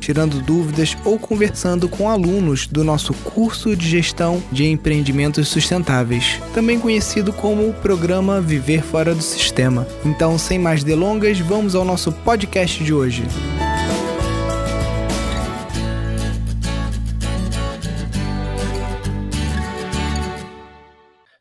[0.00, 6.80] tirando dúvidas ou conversando com alunos do nosso curso de gestão de empreendimentos sustentáveis, também
[6.80, 9.86] conhecido como o programa Viver Fora do Sistema.
[10.04, 13.22] Então, sem mais delongas, vamos ao nosso podcast de hoje.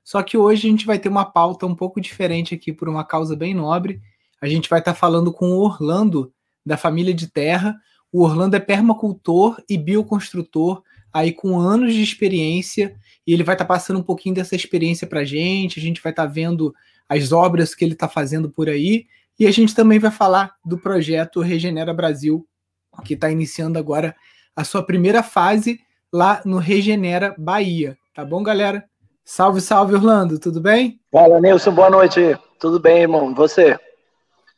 [0.09, 3.05] Só que hoje a gente vai ter uma pauta um pouco diferente aqui por uma
[3.05, 4.01] causa bem nobre.
[4.41, 6.33] A gente vai estar falando com o Orlando
[6.65, 7.75] da família de terra,
[8.11, 10.81] o Orlando é permacultor e bioconstrutor,
[11.13, 12.95] aí com anos de experiência,
[13.25, 15.79] e ele vai estar tá passando um pouquinho dessa experiência para a gente.
[15.79, 16.73] A gente vai estar tá vendo
[17.07, 19.05] as obras que ele está fazendo por aí,
[19.39, 22.45] e a gente também vai falar do projeto Regenera Brasil,
[23.05, 24.15] que está iniciando agora
[24.55, 25.79] a sua primeira fase
[26.11, 27.97] lá no Regenera Bahia.
[28.13, 28.83] Tá bom, galera?
[29.23, 30.99] Salve, salve, Orlando, tudo bem?
[31.11, 32.19] Fala, Nilson, boa noite.
[32.59, 33.33] Tudo bem, irmão?
[33.35, 33.79] Você?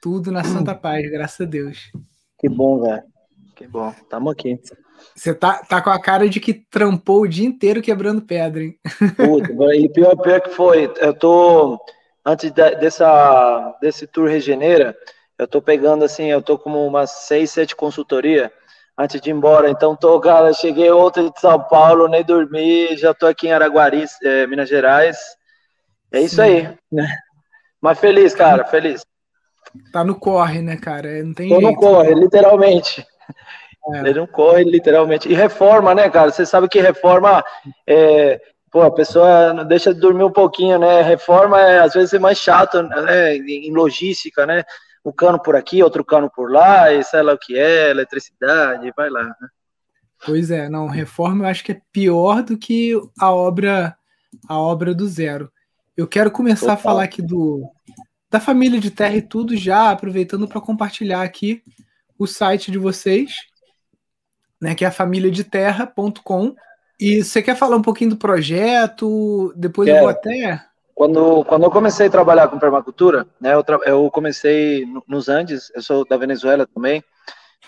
[0.01, 1.91] Tudo na santa paz, graças a Deus.
[2.39, 3.10] Que bom, velho.
[3.61, 4.59] Que bom, tamo aqui.
[5.15, 8.75] Você tá, tá com a cara de que trampou o dia inteiro quebrando pedra, hein?
[9.15, 11.79] Puta, e pior, pior que foi, eu tô,
[12.25, 14.97] antes de, dessa, desse tour Regenera,
[15.37, 18.51] eu tô pegando assim, eu tô como umas seis, sete consultoria
[18.97, 23.13] antes de ir embora, então tô, cara, cheguei ontem de São Paulo, nem dormi, já
[23.13, 25.17] tô aqui em Araguari, é, Minas Gerais,
[26.11, 26.41] é isso Sim.
[26.41, 27.07] aí, né?
[27.79, 29.05] Mas feliz, cara, feliz.
[29.93, 31.23] Tá no corre, né, cara?
[31.23, 31.71] Não tem Tô jeito.
[31.71, 33.05] no corre, literalmente.
[33.93, 33.99] É.
[33.99, 35.27] Ele não corre, literalmente.
[35.27, 36.31] E reforma, né, cara?
[36.31, 37.43] Você sabe que reforma
[37.87, 38.39] é,
[38.71, 41.01] pô, a pessoa não deixa de dormir um pouquinho, né?
[41.01, 43.35] Reforma é, às vezes é mais chato, né?
[43.35, 44.63] Em logística, né?
[45.03, 48.93] Um cano por aqui, outro cano por lá, e sei lá o que é, eletricidade,
[48.95, 49.23] vai lá.
[49.23, 49.47] Né?
[50.23, 53.95] Pois é, não, reforma eu acho que é pior do que a obra
[54.47, 55.51] a obra do zero.
[55.97, 56.75] Eu quero começar Total.
[56.75, 57.67] a falar aqui do
[58.29, 61.61] da família de terra e tudo já, aproveitando para compartilhar aqui
[62.21, 63.35] o site de vocês,
[64.61, 66.55] né, que é a famíliadeterra.com.
[66.99, 69.51] E você quer falar um pouquinho do projeto?
[69.55, 70.63] Depois eu vou até.
[70.93, 75.81] Quando, quando eu comecei a trabalhar com permacultura, né, eu, eu comecei nos Andes, eu
[75.81, 77.03] sou da Venezuela também,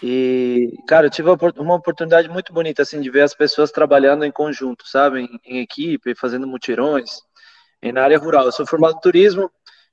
[0.04, 4.32] e, cara, eu tive uma oportunidade muito bonita, assim, de ver as pessoas trabalhando em
[4.32, 7.22] conjunto, sabe, em, em equipe, fazendo mutirões,
[7.82, 8.46] e na área rural.
[8.46, 9.50] Eu sou formado em turismo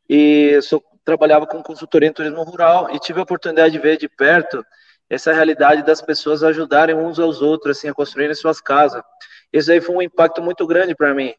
[0.06, 4.08] e sou, trabalhava com consultoria em turismo rural e tive a oportunidade de ver de
[4.08, 4.64] perto
[5.08, 9.02] essa realidade das pessoas ajudarem uns aos outros, assim, a construírem suas casas.
[9.52, 11.34] Isso aí foi um impacto muito grande para mim,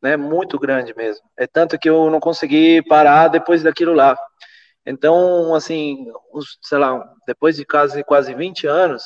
[0.00, 0.16] né?
[0.16, 1.24] Muito grande mesmo.
[1.36, 4.16] É tanto que eu não consegui parar depois daquilo lá.
[4.86, 9.02] Então, assim, uns, sei lá, depois de quase quase 20 anos,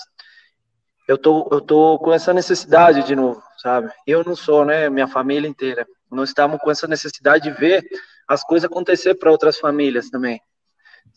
[1.08, 3.90] eu tô eu tô com essa necessidade de novo, sabe?
[4.06, 5.86] Eu não sou, né, minha família inteira.
[6.10, 7.82] Nós estamos com essa necessidade de ver
[8.28, 10.40] as coisas acontecer para outras famílias também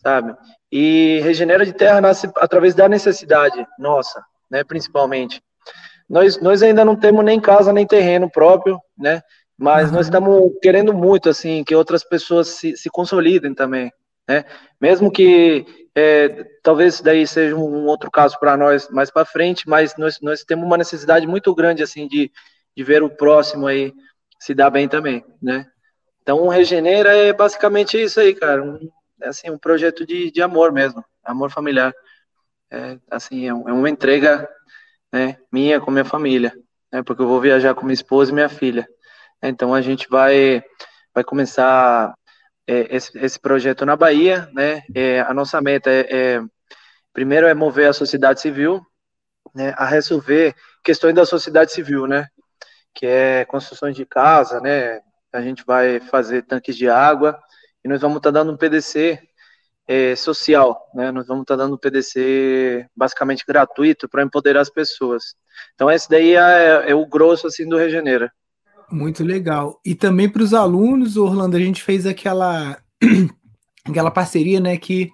[0.02, 0.34] sabe?
[0.70, 5.42] E regenera de terra nasce através da necessidade nossa, né, principalmente.
[6.08, 9.22] Nós, nós ainda não temos nem casa nem terreno próprio, né?
[9.56, 9.96] Mas uhum.
[9.96, 13.92] nós estamos querendo muito assim que outras pessoas se, se consolidem também,
[14.28, 14.44] né?
[14.80, 19.94] Mesmo que é, talvez daí seja um outro caso para nós mais para frente, mas
[19.96, 22.30] nós, nós temos uma necessidade muito grande assim de,
[22.76, 23.92] de ver o próximo aí
[24.40, 25.66] se dar bem também, né?
[26.30, 28.88] Então, Regenera é basicamente isso aí, cara, um
[29.20, 31.92] é assim, um projeto de, de amor mesmo, amor familiar.
[32.70, 34.48] É, assim, é, é uma entrega
[35.12, 36.54] né, minha com minha família,
[36.92, 38.86] né, porque eu vou viajar com minha esposa e minha filha.
[39.42, 40.62] Então a gente vai,
[41.12, 42.14] vai começar
[42.64, 44.84] é, esse, esse projeto na Bahia, né?
[44.94, 46.42] É, a nossa meta é, é,
[47.12, 48.80] primeiro é mover a sociedade civil,
[49.52, 50.54] né, a resolver
[50.84, 52.28] questões da sociedade civil, né?
[52.94, 55.00] Que é construções de casa, né?
[55.32, 57.38] A gente vai fazer tanques de água,
[57.84, 59.18] e nós vamos estar tá dando um PDC
[59.86, 61.10] é, social, né?
[61.10, 65.34] Nós vamos estar tá dando um PDC basicamente gratuito para empoderar as pessoas.
[65.74, 68.30] Então esse daí é, é, o grosso assim do Regenera.
[68.90, 69.80] Muito legal.
[69.84, 72.78] E também para os alunos, Orlando, a gente fez aquela
[73.84, 75.10] aquela parceria, né, que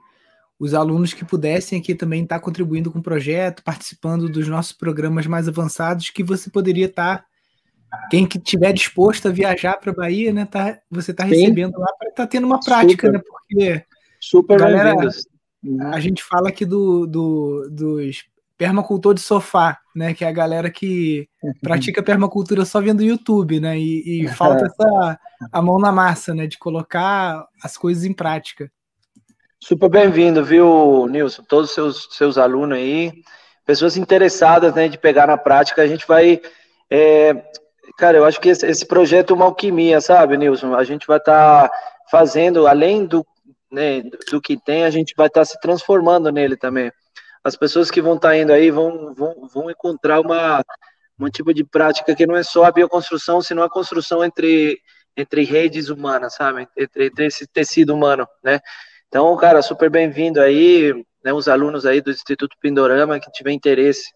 [0.58, 4.73] os alunos que pudessem aqui também estar tá contribuindo com o projeto, participando dos nossos
[4.73, 7.25] programas mais avançados, que você poderia estar tá
[8.10, 11.93] quem que tiver disposto a viajar para a Bahia, né, tá, você está recebendo lá
[11.98, 13.25] para estar tá tendo uma prática, super, né?
[13.26, 13.84] Porque
[14.20, 14.94] super galera,
[15.93, 18.25] a gente fala aqui do, do, dos
[18.58, 20.14] permacultor de sofá, né?
[20.14, 21.28] Que é a galera que
[21.62, 23.78] pratica permacultura só vendo YouTube, né?
[23.78, 25.19] E, e falta essa
[25.52, 26.46] a mão na massa, né?
[26.46, 28.70] De colocar as coisas em prática.
[29.60, 31.43] Super bem-vindo, viu, Nilson?
[31.43, 33.12] Todos os seus, seus alunos aí,
[33.64, 36.40] pessoas interessadas né, de pegar na prática, a gente vai.
[36.90, 37.34] É,
[37.96, 40.75] cara, eu acho que esse, projeto é uma alquimia, sabe, Nilson?
[40.75, 41.76] A gente vai estar tá
[42.10, 43.26] fazendo, além do,
[43.70, 46.93] né, do que tem, a gente vai estar tá se transformando nele também.
[47.43, 50.62] As pessoas que vão estar tá indo aí vão, vão, vão encontrar uma,
[51.19, 54.81] um tipo de prática que não é só a bioconstrução, senão a construção entre,
[55.16, 56.69] entre redes humanas, sabe?
[56.76, 58.60] Entre, entre esse tecido humano, né?
[59.08, 60.93] Então, cara, super bem-vindo aí,
[61.25, 64.12] né, os alunos aí do Instituto Pindorama que tiver interesse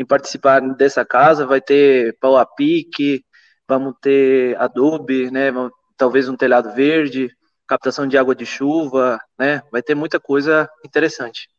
[0.00, 3.22] em participar dessa casa, vai ter pau a pique,
[3.68, 5.52] vamos ter adobe, né,
[5.94, 7.30] talvez um telhado verde,
[7.68, 11.50] captação de água de chuva, né, vai ter muita coisa interessante.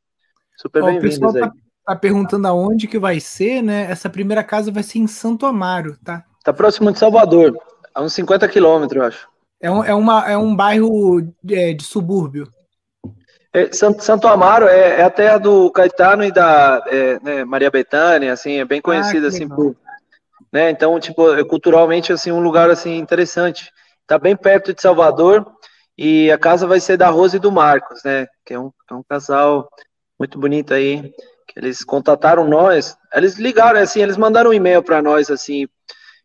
[0.58, 1.42] Super bem-vindos aí.
[1.42, 1.52] Tá,
[1.86, 3.90] tá perguntando aonde que vai ser, né?
[3.90, 6.24] Essa primeira casa vai ser em Santo Amaro, tá?
[6.44, 7.56] Tá próximo de Salvador,
[7.94, 9.30] a uns 50 quilômetros, eu acho.
[9.60, 12.52] É um, é, uma, é um bairro de, é, de subúrbio.
[13.54, 17.70] É, Santo, Santo, Amaro é, é, a terra do Caetano e da é, né, Maria
[17.70, 19.76] Bethânia, assim, é bem ah, conhecida, ah, assim, por,
[20.52, 23.70] né, então, tipo, é culturalmente, assim, um lugar, assim, interessante.
[24.08, 25.46] Tá bem perto de Salvador
[25.98, 28.94] e a casa vai ser da Rose e do Marcos, né, que é um, é
[28.94, 29.70] um casal
[30.18, 31.14] muito bonito aí,
[31.46, 35.68] que eles contataram nós, eles ligaram, assim, eles mandaram um e-mail para nós, assim,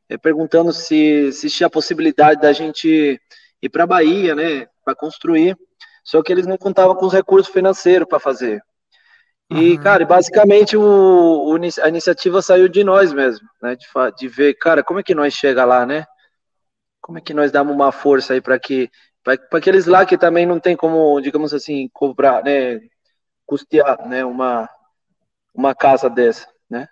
[0.09, 3.21] é, perguntando se, se tinha a possibilidade da gente
[3.61, 5.57] ir para Bahia, né, para construir,
[6.07, 8.63] só que eles não contavam com os recursos financeiros para fazer.
[9.51, 9.83] E, uhum.
[9.83, 13.75] cara, basicamente o, o, a iniciativa saiu de nós mesmo, né?
[13.75, 13.87] De,
[14.17, 16.07] de, ver, cara, como é que nós chega lá, né?
[17.01, 18.89] Como é que nós damos uma força aí para que
[19.25, 22.81] para aqueles lá que também não tem como, digamos assim, cobrar, né,
[23.45, 24.71] custear, né, uma
[25.53, 26.87] uma casa dessa, né?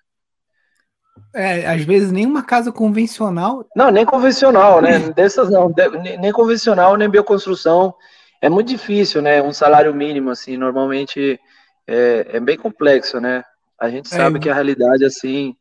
[1.33, 3.65] É, às vezes nem uma casa convencional.
[3.77, 4.99] Não, nem convencional, né?
[5.15, 5.73] Dessas não,
[6.19, 7.95] nem convencional, nem bioconstrução
[8.45, 9.41] é muito difícil, né?
[9.41, 11.41] Um salário mínimo, assim, normalmente
[11.87, 13.43] é, é bem complexo, né?
[13.81, 15.57] A gente é, sabe é, que a realidade, assim.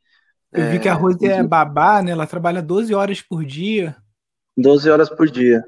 [0.52, 2.12] Eu vi que a é, Rose é babá, né?
[2.12, 3.96] Ela trabalha 12 horas por dia.
[4.58, 5.64] 12 horas por dia.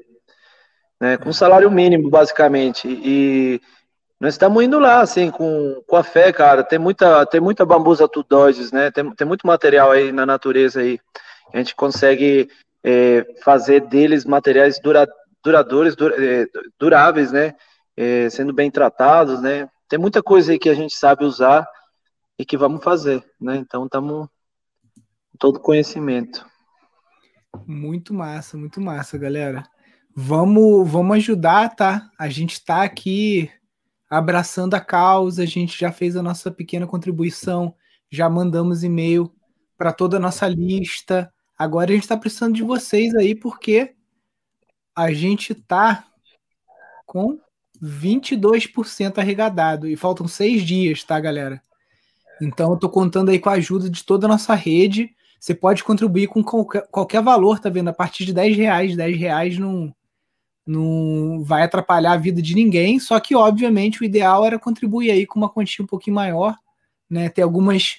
[1.00, 1.16] Né?
[1.16, 2.86] Com salário mínimo, basicamente.
[2.86, 3.62] E
[4.20, 6.62] nós estamos indo lá, assim, com, com a fé, cara.
[6.62, 8.90] Tem muita, tem muita bambusa tudóides, né?
[8.90, 11.00] Tem, tem muito material aí na natureza aí.
[11.50, 12.50] A gente consegue
[12.84, 16.46] é, fazer deles materiais duradouros duradouros, é,
[16.78, 17.54] duráveis, né?
[17.96, 19.68] É, sendo bem tratados, né?
[19.88, 21.66] Tem muita coisa aí que a gente sabe usar
[22.36, 23.56] e que vamos fazer, né?
[23.56, 24.28] Então estamos
[25.38, 26.44] todo conhecimento.
[27.66, 29.62] Muito massa, muito massa, galera.
[30.14, 32.10] Vamos, vamos ajudar, tá?
[32.18, 33.50] A gente está aqui
[34.10, 37.74] abraçando a causa, a gente já fez a nossa pequena contribuição,
[38.10, 39.32] já mandamos e-mail
[39.78, 41.32] para toda a nossa lista.
[41.56, 43.95] Agora a gente está precisando de vocês aí, porque
[44.96, 46.06] a gente tá
[47.04, 47.38] com
[47.82, 51.60] 22% arrecadado e faltam seis dias, tá, galera?
[52.40, 55.10] Então eu tô contando aí com a ajuda de toda a nossa rede.
[55.38, 57.88] Você pode contribuir com qualquer, qualquer valor, tá vendo?
[57.88, 59.94] A partir de 10 reais, 10 reais não,
[60.66, 62.98] não vai atrapalhar a vida de ninguém.
[62.98, 66.56] Só que, obviamente, o ideal era contribuir aí com uma quantia um pouquinho maior,
[67.08, 67.28] né?
[67.28, 67.98] Tem algumas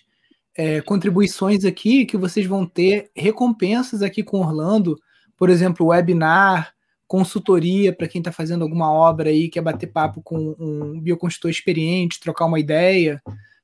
[0.56, 4.98] é, contribuições aqui que vocês vão ter recompensas aqui com Orlando,
[5.38, 6.74] por exemplo, webinar,
[7.08, 12.20] consultoria para quem está fazendo alguma obra aí, quer bater papo com um bioconstrutor experiente,
[12.20, 13.22] trocar uma ideia,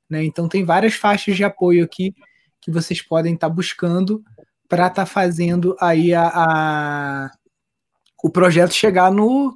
[0.10, 0.24] né?
[0.24, 2.14] Então tem várias faixas de apoio aqui
[2.62, 4.24] que vocês podem estar tá buscando
[4.70, 7.32] para estar tá fazendo aí a, a,
[8.24, 9.54] o projeto chegar no,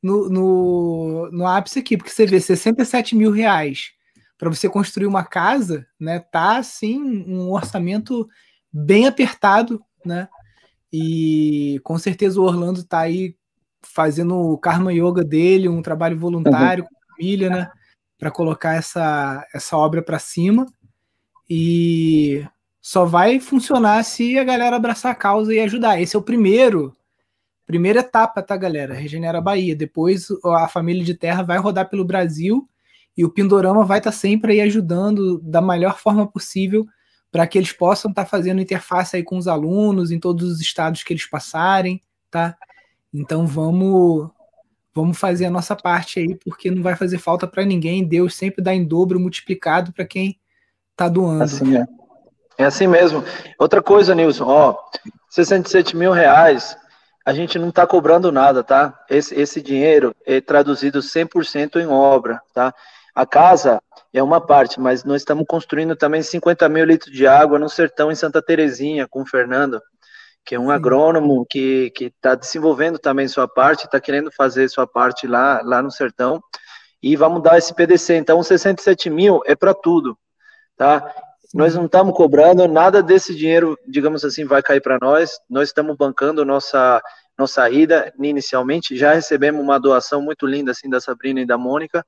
[0.00, 3.90] no, no, no ápice aqui, porque você vê 67 mil reais
[4.38, 6.20] para você construir uma casa, né?
[6.20, 8.28] Tá assim um orçamento
[8.72, 10.28] bem apertado, né?
[10.96, 13.34] E com certeza o Orlando está aí
[13.82, 16.88] fazendo o Karma Yoga dele, um trabalho voluntário uhum.
[16.88, 17.70] com a família, né?
[18.16, 20.64] Para colocar essa, essa obra para cima.
[21.50, 22.46] E
[22.80, 26.00] só vai funcionar se a galera abraçar a causa e ajudar.
[26.00, 26.96] Esse é o primeiro,
[27.66, 28.94] primeira etapa, tá, galera?
[28.94, 29.74] Regenera a Bahia.
[29.74, 32.68] Depois a família de terra vai rodar pelo Brasil
[33.16, 36.86] e o Pindorama vai estar tá sempre aí ajudando da melhor forma possível
[37.34, 40.60] para que eles possam estar tá fazendo interface aí com os alunos em todos os
[40.60, 42.00] estados que eles passarem,
[42.30, 42.56] tá?
[43.12, 44.30] Então vamos
[44.94, 48.06] vamos fazer a nossa parte aí, porque não vai fazer falta para ninguém.
[48.06, 50.38] Deus sempre dá em dobro multiplicado para quem
[50.92, 51.42] está doando.
[51.42, 51.84] Assim é.
[52.56, 53.24] é assim mesmo.
[53.58, 54.78] Outra coisa, Nilson, ó,
[55.28, 56.76] 67 mil reais,
[57.26, 58.96] a gente não está cobrando nada, tá?
[59.10, 62.72] Esse, esse dinheiro é traduzido 100% em obra, tá?
[63.12, 63.82] A casa
[64.14, 68.12] é uma parte, mas nós estamos construindo também 50 mil litros de água no sertão
[68.12, 69.82] em Santa Terezinha com o Fernando,
[70.46, 75.26] que é um agrônomo que está desenvolvendo também sua parte, está querendo fazer sua parte
[75.26, 76.40] lá, lá no sertão.
[77.02, 78.14] e vamos dar esse PDC.
[78.14, 80.16] Então, 67 mil é para tudo,
[80.76, 81.12] tá?
[81.52, 85.38] Nós não estamos cobrando nada desse dinheiro, digamos assim, vai cair para nós.
[85.50, 87.02] Nós estamos bancando nossa
[87.36, 88.96] nossa ida inicialmente.
[88.96, 92.04] Já recebemos uma doação muito linda assim da Sabrina e da Mônica.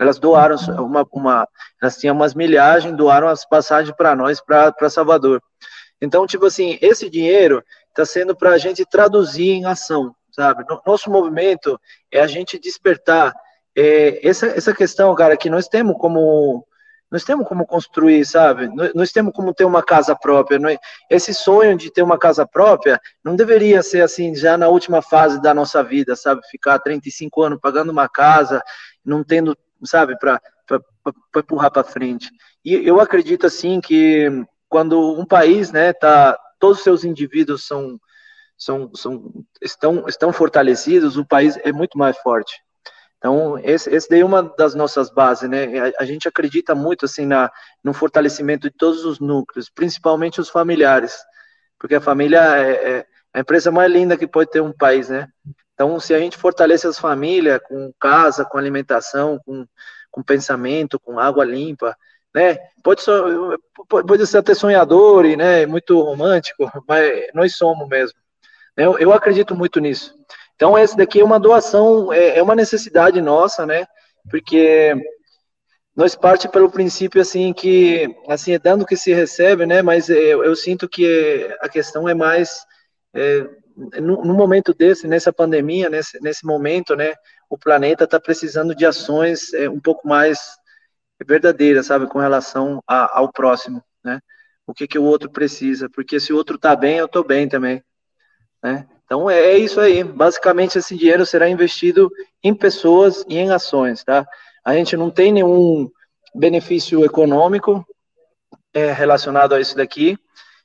[0.00, 1.48] Elas doaram uma, uma
[1.80, 5.42] elas tinham umas milhagens, doaram as passagens para nós para Salvador.
[6.00, 10.64] Então, tipo assim, esse dinheiro está sendo para a gente traduzir em ação, sabe?
[10.86, 11.78] Nosso movimento
[12.10, 13.34] é a gente despertar
[13.76, 16.66] é, essa, essa questão, cara, que nós temos como
[17.10, 18.68] nós temos como construir, sabe?
[18.94, 20.60] Nós, temos como ter uma casa própria.
[20.60, 20.78] Nós,
[21.10, 25.42] esse sonho de ter uma casa própria não deveria ser assim já na última fase
[25.42, 26.40] da nossa vida, sabe?
[26.48, 28.62] Ficar 35 anos pagando uma casa,
[29.04, 30.40] não tendo, sabe, para
[31.36, 32.30] empurrar para frente.
[32.64, 34.28] E eu acredito assim que
[34.68, 37.98] quando um país, né, tá, todos os seus indivíduos são,
[38.56, 42.60] são, são estão, estão fortalecidos, o país é muito mais forte.
[43.18, 45.66] Então, esse, esse daí é uma das nossas bases, né?
[45.78, 47.50] A, a, gente acredita muito, assim, na,
[47.84, 51.18] no fortalecimento de todos os núcleos, principalmente os familiares,
[51.78, 55.28] porque a família é, é a empresa mais linda que pode ter um país, né?
[55.80, 59.66] Então, se a gente fortalece as famílias com casa, com alimentação, com,
[60.10, 61.96] com pensamento, com água limpa,
[62.34, 62.58] né?
[62.84, 63.02] Pode,
[63.88, 68.18] pode ser até sonhador e né, muito romântico, mas nós somos mesmo.
[68.76, 70.14] Eu, eu acredito muito nisso.
[70.54, 73.86] Então, esse daqui é uma doação, é, é uma necessidade nossa, né?
[74.30, 74.94] Porque
[75.96, 79.80] nós parte pelo princípio assim que assim é dando que se recebe, né?
[79.80, 82.66] Mas eu, eu sinto que a questão é mais
[83.14, 83.48] é,
[84.00, 87.14] no, no, momento desse, nessa pandemia, nesse, nesse momento, né?
[87.48, 90.38] O planeta está precisando de ações é, um pouco mais
[91.26, 94.20] verdadeiras, sabe, com relação a, ao próximo, né?
[94.66, 95.88] O que que o outro precisa?
[95.88, 97.82] Porque se o outro está bem, eu estou bem também,
[98.62, 98.86] né?
[99.04, 100.04] Então é, é isso aí.
[100.04, 102.10] Basicamente esse dinheiro será investido
[102.42, 104.26] em pessoas e em ações, tá?
[104.64, 105.90] A gente não tem nenhum
[106.34, 107.84] benefício econômico
[108.72, 110.16] é, relacionado a isso daqui.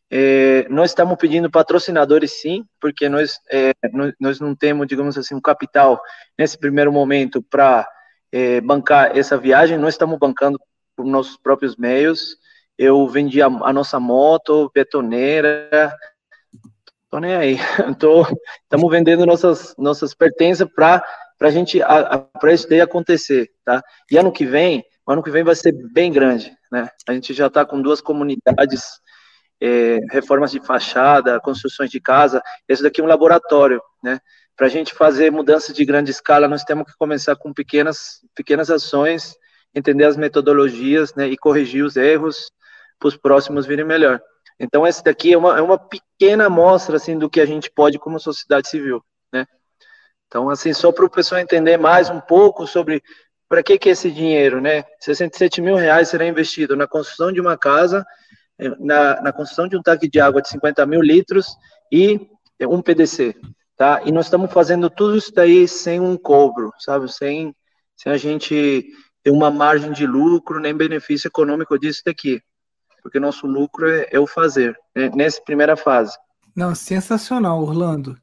[0.10, 3.74] É, nós estamos pedindo patrocinadores sim, porque nós, é,
[4.20, 6.02] nós não temos, digamos assim, um capital
[6.38, 7.88] nesse primeiro momento para
[8.32, 9.78] é, bancar essa viagem.
[9.78, 10.60] Nós estamos bancando
[10.96, 12.38] por nossos próprios meios.
[12.78, 15.94] Eu vendi a, a nossa moto, betoneira,
[17.10, 17.58] tô nem aí.
[18.64, 21.04] Estamos vendendo nossas, nossas pertences para
[21.40, 21.80] a gente,
[22.40, 23.82] para isso daí acontecer, tá?
[24.12, 26.90] E ano que vem, ano que vem vai ser bem grande, né?
[27.08, 29.00] A gente já está com duas comunidades,
[29.62, 32.42] é, reformas de fachada, construções de casa.
[32.68, 34.20] Esse daqui é um laboratório, né?
[34.56, 38.70] Para a gente fazer mudanças de grande escala, nós temos que começar com pequenas, pequenas
[38.70, 39.36] ações,
[39.74, 41.28] entender as metodologias, né?
[41.28, 42.52] E corrigir os erros
[43.00, 44.22] para os próximos virem melhor.
[44.60, 48.00] Então, esse daqui é uma, é uma pequena amostra, assim, do que a gente pode
[48.00, 49.46] como sociedade civil, né?
[50.28, 53.04] Então, assim, só para o pessoal entender mais um pouco sobre
[53.48, 54.84] para que que é esse dinheiro, né?
[55.00, 58.06] 67 mil reais será investido na construção de uma casa,
[58.80, 61.48] na, na construção de um tanque de água de 50 mil litros
[61.92, 62.20] e
[62.62, 63.36] um PDC,
[63.78, 64.02] tá?
[64.06, 67.12] E nós estamos fazendo tudo isso daí sem um cobro, sabe?
[67.12, 67.56] Sem,
[67.96, 68.86] sem a gente
[69.24, 72.42] ter uma margem de lucro nem benefício econômico disso daqui
[73.06, 76.18] porque nosso lucro é, é o fazer, né, nessa primeira fase.
[76.56, 78.18] Não, sensacional, Orlando.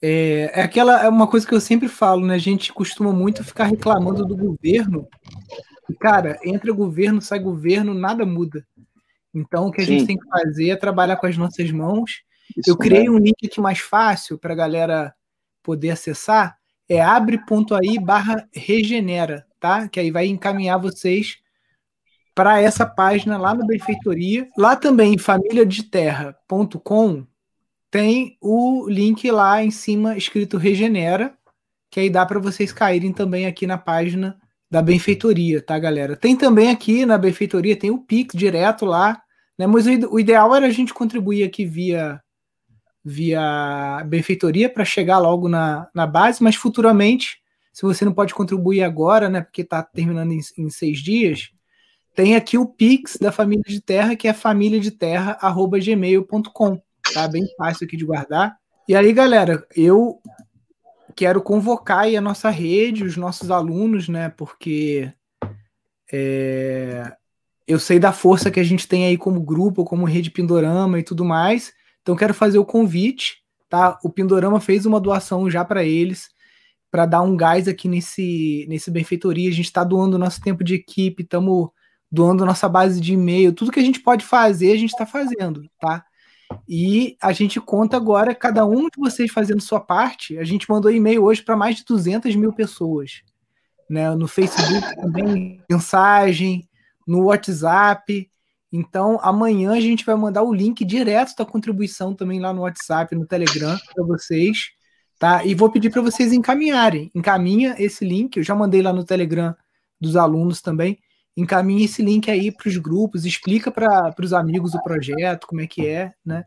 [0.00, 2.36] É, é aquela é uma coisa que eu sempre falo, né?
[2.36, 5.06] A gente costuma muito ficar reclamando do governo.
[6.00, 8.66] Cara, entra governo, sai governo, nada muda.
[9.34, 9.98] Então, o que a Sim.
[9.98, 12.22] gente tem que fazer é trabalhar com as nossas mãos.
[12.56, 15.14] Isso eu criei um link aqui mais fácil para a galera
[15.62, 16.58] poder acessar.
[16.88, 19.88] É abre.ai barra regenera, tá?
[19.88, 21.38] Que aí vai encaminhar vocês
[22.34, 24.48] para essa página lá na benfeitoria.
[24.56, 27.26] Lá também, famíliadeterra.com,
[27.90, 31.34] tem o link lá em cima escrito Regenera,
[31.90, 34.38] que aí dá para vocês caírem também aqui na página
[34.70, 36.16] da benfeitoria, tá, galera?
[36.16, 39.21] Tem também aqui na benfeitoria, tem o Pix direto lá,
[39.58, 39.66] né?
[39.66, 42.20] Mas o ideal era a gente contribuir aqui via
[43.04, 47.42] via benfeitoria para chegar logo na, na base, mas futuramente,
[47.72, 51.50] se você não pode contribuir agora, né, porque está terminando em, em seis dias,
[52.14, 56.80] tem aqui o Pix da Família de Terra, que é famíliadeterra.gmail.com.
[57.12, 58.56] Tá bem fácil aqui de guardar.
[58.86, 60.20] E aí, galera, eu
[61.16, 64.28] quero convocar aí a nossa rede, os nossos alunos, né?
[64.28, 65.10] Porque
[66.12, 67.16] é,
[67.66, 71.02] eu sei da força que a gente tem aí como grupo, como rede Pindorama e
[71.02, 71.72] tudo mais.
[72.02, 73.36] Então, quero fazer o convite,
[73.68, 73.98] tá?
[74.02, 76.28] O Pindorama fez uma doação já para eles,
[76.90, 79.48] para dar um gás aqui nesse, nesse benfeitoria.
[79.48, 81.70] A gente está doando nosso tempo de equipe, estamos
[82.10, 85.62] doando nossa base de e-mail, tudo que a gente pode fazer, a gente está fazendo,
[85.80, 86.04] tá?
[86.68, 90.36] E a gente conta agora, cada um de vocês fazendo sua parte.
[90.38, 93.22] A gente mandou e-mail hoje para mais de 200 mil pessoas.
[93.88, 94.14] né?
[94.14, 96.68] No Facebook também, mensagem,
[97.06, 98.30] no WhatsApp.
[98.72, 103.14] Então, amanhã a gente vai mandar o link direto da contribuição também lá no WhatsApp,
[103.14, 104.70] no Telegram para vocês,
[105.18, 105.44] tá?
[105.44, 107.10] E vou pedir para vocês encaminharem.
[107.14, 109.54] Encaminha esse link, eu já mandei lá no Telegram
[110.00, 110.98] dos alunos também.
[111.36, 115.66] Encaminhe esse link aí para os grupos, explica para os amigos o projeto, como é
[115.66, 116.44] que é, né?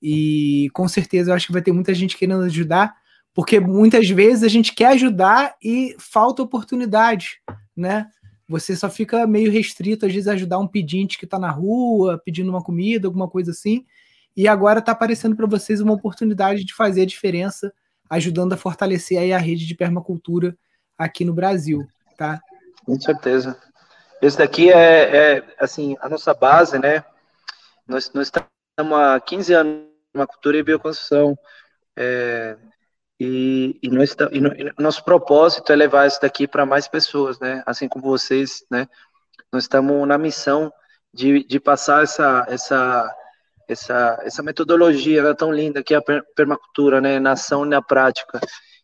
[0.00, 2.94] E com certeza eu acho que vai ter muita gente querendo ajudar,
[3.34, 7.40] porque muitas vezes a gente quer ajudar e falta oportunidade,
[7.76, 8.06] né?
[8.48, 12.20] Você só fica meio restrito, às vezes, a ajudar um pedinte que está na rua,
[12.24, 13.84] pedindo uma comida, alguma coisa assim.
[14.36, 17.72] E agora está aparecendo para vocês uma oportunidade de fazer a diferença,
[18.08, 20.56] ajudando a fortalecer aí a rede de permacultura
[20.96, 21.86] aqui no Brasil,
[22.16, 22.40] tá?
[22.84, 23.58] Com certeza.
[24.22, 27.04] Esse daqui é, é assim, a nossa base, né?
[27.86, 29.82] Nós, nós estamos há 15 anos
[30.14, 31.36] na cultura e bioconstrução.
[31.96, 32.56] É,
[33.18, 37.38] e, e, nós, e, no, e nosso propósito é levar isso daqui para mais pessoas,
[37.38, 37.62] né?
[37.64, 38.86] Assim como vocês, né?
[39.50, 40.70] Nós estamos na missão
[41.12, 43.14] de, de passar essa, essa,
[43.68, 46.02] essa, essa metodologia né, tão linda que é a
[46.34, 47.18] permacultura, né?
[47.18, 48.38] Na ação e na prática,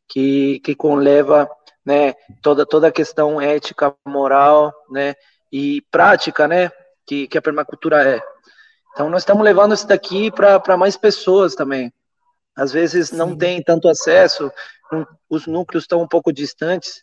[0.09, 1.49] que, que conleva
[1.85, 5.15] né, toda, toda a questão ética, moral, né?
[5.53, 6.71] E prática, né?
[7.07, 8.23] Que, que a permacultura é.
[8.93, 11.93] Então, nós estamos levando isso daqui para mais pessoas também
[12.57, 13.39] às vezes não Sim.
[13.39, 14.51] tem tanto acesso,
[15.29, 17.03] os núcleos estão um pouco distantes.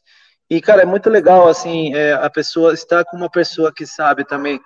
[0.49, 4.25] E, cara, é muito legal, assim, é, a pessoa estar com uma pessoa que sabe
[4.25, 4.59] também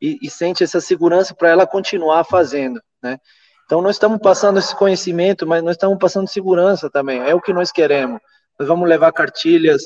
[0.00, 3.18] e, e sente essa segurança para ela continuar fazendo, né?
[3.66, 7.52] Então, nós estamos passando esse conhecimento, mas nós estamos passando segurança também, é o que
[7.52, 8.20] nós queremos.
[8.58, 9.82] Nós vamos levar cartilhas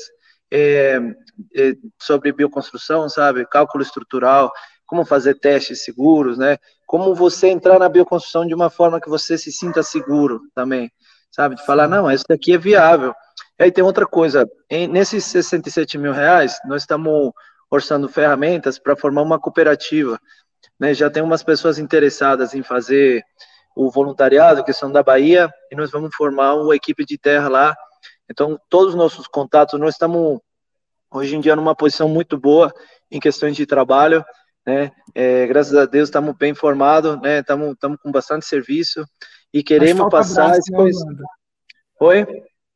[0.51, 0.99] é,
[1.55, 3.45] é, sobre bioconstrução, sabe?
[3.47, 4.51] Cálculo estrutural,
[4.91, 6.57] como fazer testes seguros, né?
[6.85, 10.91] Como você entrar na bioconstrução de uma forma que você se sinta seguro também,
[11.31, 11.55] sabe?
[11.55, 13.13] De falar, não, isso daqui é viável.
[13.57, 17.31] E aí tem outra coisa, em, nesses 67 mil reais, nós estamos
[17.69, 20.19] orçando ferramentas para formar uma cooperativa,
[20.77, 20.93] né?
[20.93, 23.23] Já tem umas pessoas interessadas em fazer
[23.73, 27.77] o voluntariado, que são da Bahia, e nós vamos formar uma equipe de terra lá.
[28.29, 30.41] Então, todos os nossos contatos, nós estamos
[31.09, 32.73] hoje em dia numa posição muito boa
[33.09, 34.25] em questões de trabalho,
[34.65, 34.91] né?
[35.13, 37.39] É, graças a Deus estamos bem formados, né?
[37.39, 39.05] Estamos com bastante serviço
[39.53, 41.23] e queremos passar braço, esse né,
[41.99, 42.25] Oi?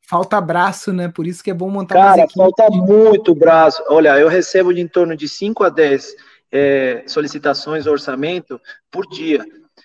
[0.08, 1.08] Falta braço, né?
[1.08, 3.84] Por isso que é bom montar Cara, falta muito braço.
[3.88, 6.15] Olha, eu recebo de em torno de 5 a 10
[6.52, 8.60] é, solicitações, orçamento
[8.91, 9.43] por dia.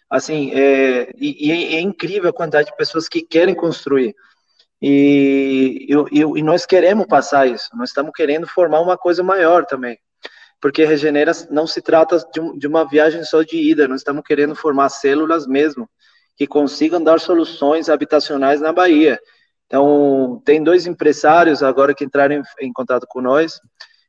[0.09, 4.15] Assim, é, e, e é, é incrível a quantidade de pessoas que querem construir.
[4.83, 9.99] E, e, e, nós queremos passar isso, nós estamos querendo formar uma coisa maior também
[10.61, 14.55] porque regenera não se trata de, de uma viagem só de ida, nós estamos querendo
[14.55, 15.88] formar células mesmo
[16.37, 19.20] que consigam dar soluções habitacionais na Bahia.
[19.66, 23.61] Então, tem dois empresários agora que entraram em, em contato com nós,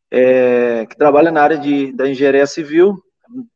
[0.10, 2.96] é, que trabalham na área de, da engenharia civil,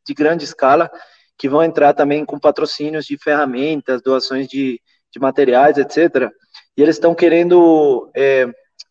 [0.06, 0.90] de grande escala,
[1.38, 4.80] que vão entrar também com patrocínios de ferramentas, doações de,
[5.10, 6.30] de materiais, etc.
[6.76, 8.46] E eles estão querendo é,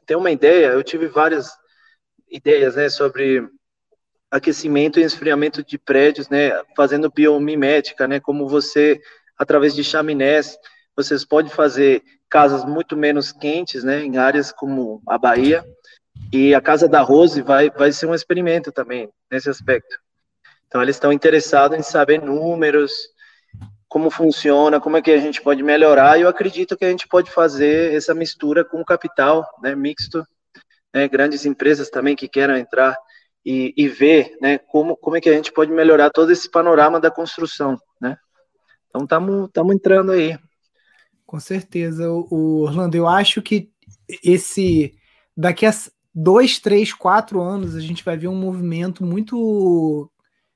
[0.05, 1.49] ter uma ideia, eu tive várias
[2.29, 3.47] ideias né, sobre
[4.29, 8.99] aquecimento e esfriamento de prédios, né, fazendo biomimética, né, como você,
[9.37, 10.57] através de chaminés,
[10.95, 15.63] vocês podem fazer casas muito menos quentes, né, em áreas como a Bahia,
[16.31, 19.97] e a Casa da Rose vai, vai ser um experimento também, nesse aspecto.
[20.67, 22.91] Então, eles estão interessados em saber números,
[23.87, 27.07] como funciona, como é que a gente pode melhorar, e eu acredito que a gente
[27.07, 30.25] pode fazer essa mistura com o capital, né, mixto,
[30.93, 32.97] né, grandes empresas também que queiram entrar
[33.45, 36.99] e, e ver né, como, como é que a gente pode melhorar todo esse panorama
[36.99, 38.17] da construção, né?
[38.89, 40.37] Então estamos entrando aí.
[41.25, 43.69] Com certeza, o, Orlando, eu acho que
[44.23, 44.93] esse
[45.35, 45.71] daqui a
[46.13, 50.09] dois, três, quatro anos a gente vai ver um movimento muito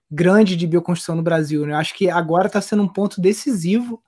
[0.10, 1.65] grande de bioconstrução no Brasil.
[1.65, 1.73] Né?
[1.73, 4.02] Eu acho que agora está sendo um ponto decisivo,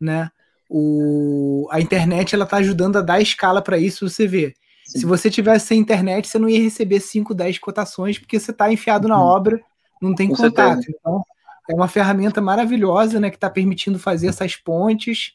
[0.00, 0.30] né?
[0.68, 4.08] O, a internet ela está ajudando a dar escala para isso.
[4.08, 4.54] Você vê,
[4.98, 8.72] se você tivesse sem internet, você não ia receber 5, 10 cotações, porque você está
[8.72, 9.24] enfiado na uhum.
[9.24, 9.60] obra,
[10.02, 10.82] não tem Com contato.
[10.82, 10.98] Certeza.
[10.98, 11.22] Então,
[11.70, 15.34] é uma ferramenta maravilhosa, né, que está permitindo fazer essas pontes.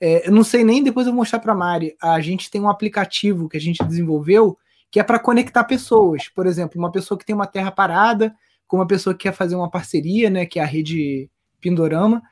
[0.00, 1.96] É, eu não sei nem, depois eu vou mostrar para a Mari.
[2.00, 4.56] A gente tem um aplicativo que a gente desenvolveu
[4.90, 6.28] que é para conectar pessoas.
[6.28, 8.34] Por exemplo, uma pessoa que tem uma terra parada
[8.68, 11.28] com uma pessoa que quer fazer uma parceria, né, que é a rede
[11.60, 12.22] Pindorama.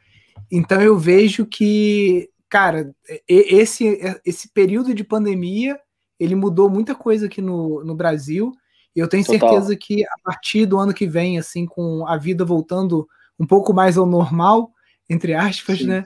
[0.50, 2.94] Então eu vejo que, cara,
[3.26, 5.78] esse, esse período de pandemia
[6.20, 8.52] ele mudou muita coisa aqui no, no Brasil.
[8.94, 9.48] E eu tenho Total.
[9.48, 13.72] certeza que a partir do ano que vem, assim, com a vida voltando um pouco
[13.72, 14.70] mais ao normal,
[15.08, 15.86] entre aspas, Sim.
[15.86, 16.04] né?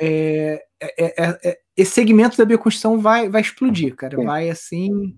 [0.00, 4.16] É, é, é, é esse segmento da bioconstrução vai, vai explodir, cara.
[4.18, 4.24] Sim.
[4.24, 5.16] Vai assim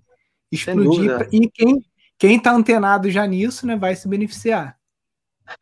[0.52, 1.28] explodir.
[1.32, 1.84] E quem,
[2.18, 4.76] quem tá antenado já nisso, né, vai se beneficiar.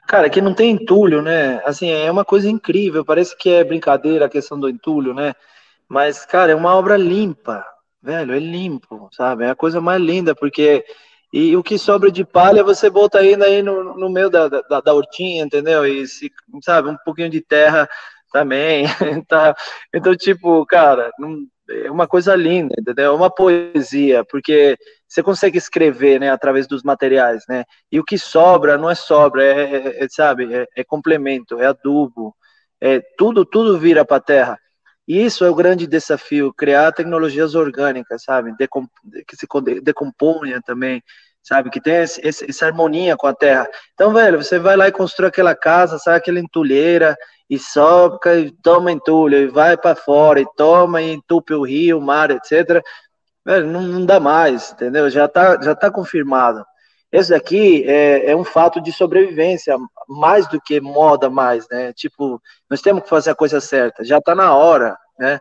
[0.06, 1.60] Cara, que não tem entulho, né?
[1.64, 3.04] Assim, é uma coisa incrível.
[3.04, 5.34] Parece que é brincadeira a questão do entulho, né?
[5.88, 7.64] Mas, cara, é uma obra limpa,
[8.02, 8.34] velho.
[8.34, 9.44] É limpo, sabe?
[9.44, 10.84] É a coisa mais linda, porque.
[11.32, 14.80] E o que sobra de palha você bota ainda aí no, no meio da, da,
[14.82, 15.86] da hortinha, entendeu?
[15.86, 16.30] E, se,
[16.62, 17.88] sabe, um pouquinho de terra
[18.30, 18.84] também.
[19.26, 19.54] tá?
[19.94, 23.06] Então, tipo, cara, não, é uma coisa linda, entendeu?
[23.06, 24.76] É uma poesia, porque
[25.08, 27.64] você consegue escrever, né, através dos materiais, né?
[27.90, 31.66] E o que sobra não é sobra, é, é, é sabe, é, é, complemento, é
[31.66, 32.34] adubo,
[32.80, 34.58] é tudo, tudo vira para a terra.
[35.06, 38.86] Isso é o grande desafio, criar tecnologias orgânicas, sabe, Decom
[39.26, 39.46] que se
[39.82, 41.02] decomponham também,
[41.42, 43.68] sabe, que tem esse, essa harmonia com a terra.
[43.94, 47.16] Então, velho, você vai lá e constrói aquela casa, sabe, aquela entulheira,
[47.50, 51.98] e soca e toma entulho, e vai para fora, e toma e entupe o rio,
[51.98, 52.82] o mar, etc.
[53.44, 55.10] Velho, não, não dá mais, entendeu?
[55.10, 56.64] Já está já tá confirmado.
[57.12, 59.77] Esse aqui é, é, um fato de sobrevivência,
[60.09, 61.92] mais do que moda mais, né?
[61.92, 65.38] Tipo, nós temos que fazer a coisa certa, já está na hora, né?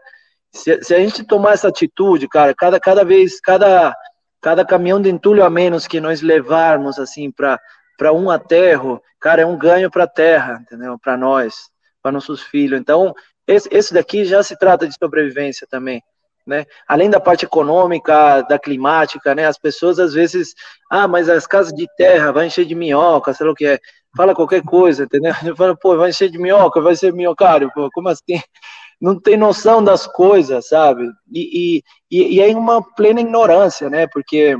[0.53, 3.95] Se, se, a gente tomar essa atitude, cara, cada, cada vez, cada,
[4.41, 9.45] cada caminhão de entulho a menos que nós levarmos, assim, para um aterro, cara, é
[9.45, 10.99] um ganho para a terra, entendeu?
[10.99, 12.79] Para nós para nossos filhos.
[12.79, 13.13] Então,
[13.47, 16.01] esse, esse daqui já se trata de sobrevivência também.
[16.45, 16.65] Né?
[16.87, 19.45] Além da parte econômica, da climática, né?
[19.45, 20.53] As pessoas às vezes,
[20.89, 23.79] ah, mas as casas de terra vai encher de minhoca, sei lá o que é.
[24.15, 25.33] Fala qualquer coisa, entendeu?
[25.55, 28.41] Fala, pô, vai encher de minhoca, vai ser minhocário, pô, como assim?
[28.99, 31.09] Não tem noção das coisas, sabe?
[31.33, 34.05] E, e, e é uma plena ignorância, né?
[34.07, 34.55] Porque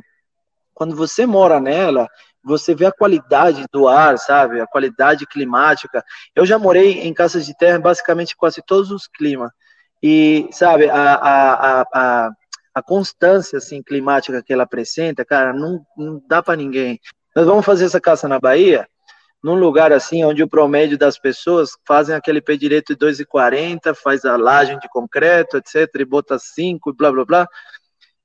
[0.73, 2.07] quando você mora nela,
[2.43, 4.59] você vê a qualidade do ar, sabe?
[4.59, 6.03] A qualidade climática.
[6.35, 9.51] Eu já morei em casas de terra basicamente quase todos os climas.
[10.01, 12.31] E, sabe, a, a, a,
[12.73, 16.99] a constância assim, climática que ela apresenta, cara, não, não dá para ninguém.
[17.35, 18.87] Nós vamos fazer essa caça na Bahia,
[19.43, 24.25] num lugar assim, onde o promédio das pessoas fazem aquele pé direito de 2,40, faz
[24.25, 27.47] a laje de concreto, etc., e bota 5, blá, blá, blá.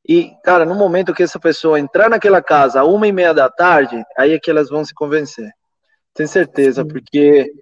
[0.09, 4.03] E, cara, no momento que essa pessoa entrar naquela casa, uma e meia da tarde,
[4.17, 5.51] aí é que elas vão se convencer.
[6.15, 6.89] Tenho certeza, Sim.
[6.89, 7.53] porque,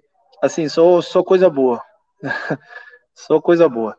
[0.41, 1.81] assim, só, só coisa boa.
[3.15, 3.97] só coisa boa.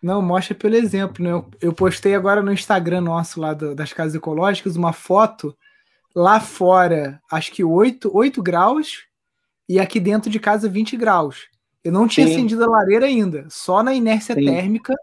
[0.00, 1.44] Não, mostra pelo exemplo, né?
[1.60, 5.56] Eu, postei agora no Instagram nosso lá do, das casas ecológicas uma foto
[6.14, 9.04] lá fora, acho que 8, 8 graus,
[9.68, 11.48] e aqui dentro de casa 20 graus.
[11.84, 12.34] Eu não tinha Sim.
[12.34, 14.44] acendido a lareira ainda, só na inércia Sim.
[14.44, 14.94] térmica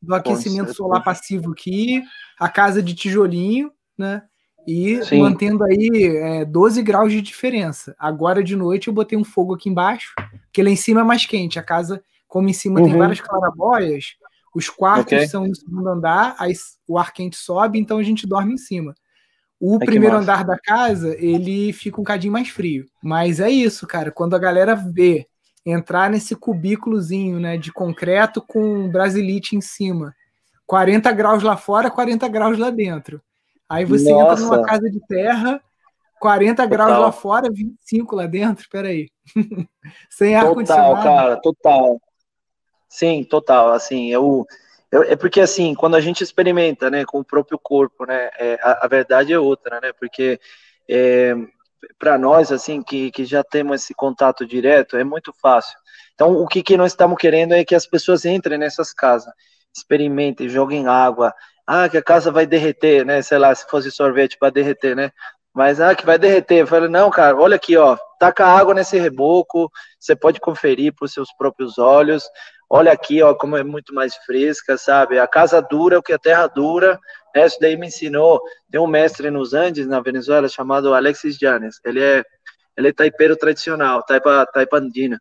[0.00, 2.02] do aquecimento solar passivo aqui,
[2.38, 4.22] a casa de tijolinho, né?
[4.66, 5.20] E Sim.
[5.20, 7.94] mantendo aí é, 12 graus de diferença.
[7.98, 11.26] Agora de noite eu botei um fogo aqui embaixo, porque lá em cima é mais
[11.26, 11.58] quente.
[11.58, 12.86] A casa, como em cima uhum.
[12.86, 14.16] tem várias clarabóias,
[14.54, 15.28] os quartos okay.
[15.28, 16.52] são no segundo andar, aí
[16.86, 18.94] o ar quente sobe, então a gente dorme em cima.
[19.60, 22.86] O Ai, primeiro andar da casa, ele fica um cadinho mais frio.
[23.02, 24.10] Mas é isso, cara.
[24.10, 25.26] Quando a galera vê
[25.64, 30.14] entrar nesse cubículozinho né, de concreto com brasilite em cima.
[30.66, 33.20] 40 graus lá fora, 40 graus lá dentro.
[33.68, 34.32] Aí você Nossa.
[34.32, 35.60] entra numa casa de terra,
[36.20, 36.68] 40 total.
[36.68, 39.08] graus lá fora, 25 lá dentro, peraí.
[40.08, 40.96] Sem ar-condicionado.
[40.96, 42.00] Total, cara, total.
[42.90, 43.72] Sim, total.
[43.72, 44.44] Assim, eu,
[44.90, 48.58] eu, é porque assim, quando a gente experimenta, né, com o próprio corpo, né, é,
[48.60, 50.40] a, a, verdade é outra, né, porque
[50.88, 51.34] é,
[51.98, 55.78] para nós, assim, que, que já temos esse contato direto, é muito fácil.
[56.14, 59.32] Então, o que, que nós estamos querendo é que as pessoas entrem nessas casas,
[59.74, 61.32] experimentem, joguem água.
[61.66, 63.22] Ah, que a casa vai derreter, né?
[63.22, 65.12] Sei lá, se fosse sorvete para derreter, né?
[65.54, 66.58] Mas, ah, que vai derreter.
[66.58, 71.08] Eu falei, não, cara, olha aqui, ó, taca água nesse reboco, você pode conferir por
[71.08, 72.24] seus próprios olhos.
[72.72, 75.18] Olha aqui, ó, como é muito mais fresca, sabe?
[75.18, 77.00] A casa dura, o que a terra dura,
[77.34, 77.44] né?
[77.44, 78.40] Isso daí me ensinou.
[78.70, 81.80] Tem um mestre nos Andes, na Venezuela, chamado Alexis Janes.
[81.84, 82.22] Ele é,
[82.76, 85.20] ele é taipeiro tradicional, taipa, taipa andina.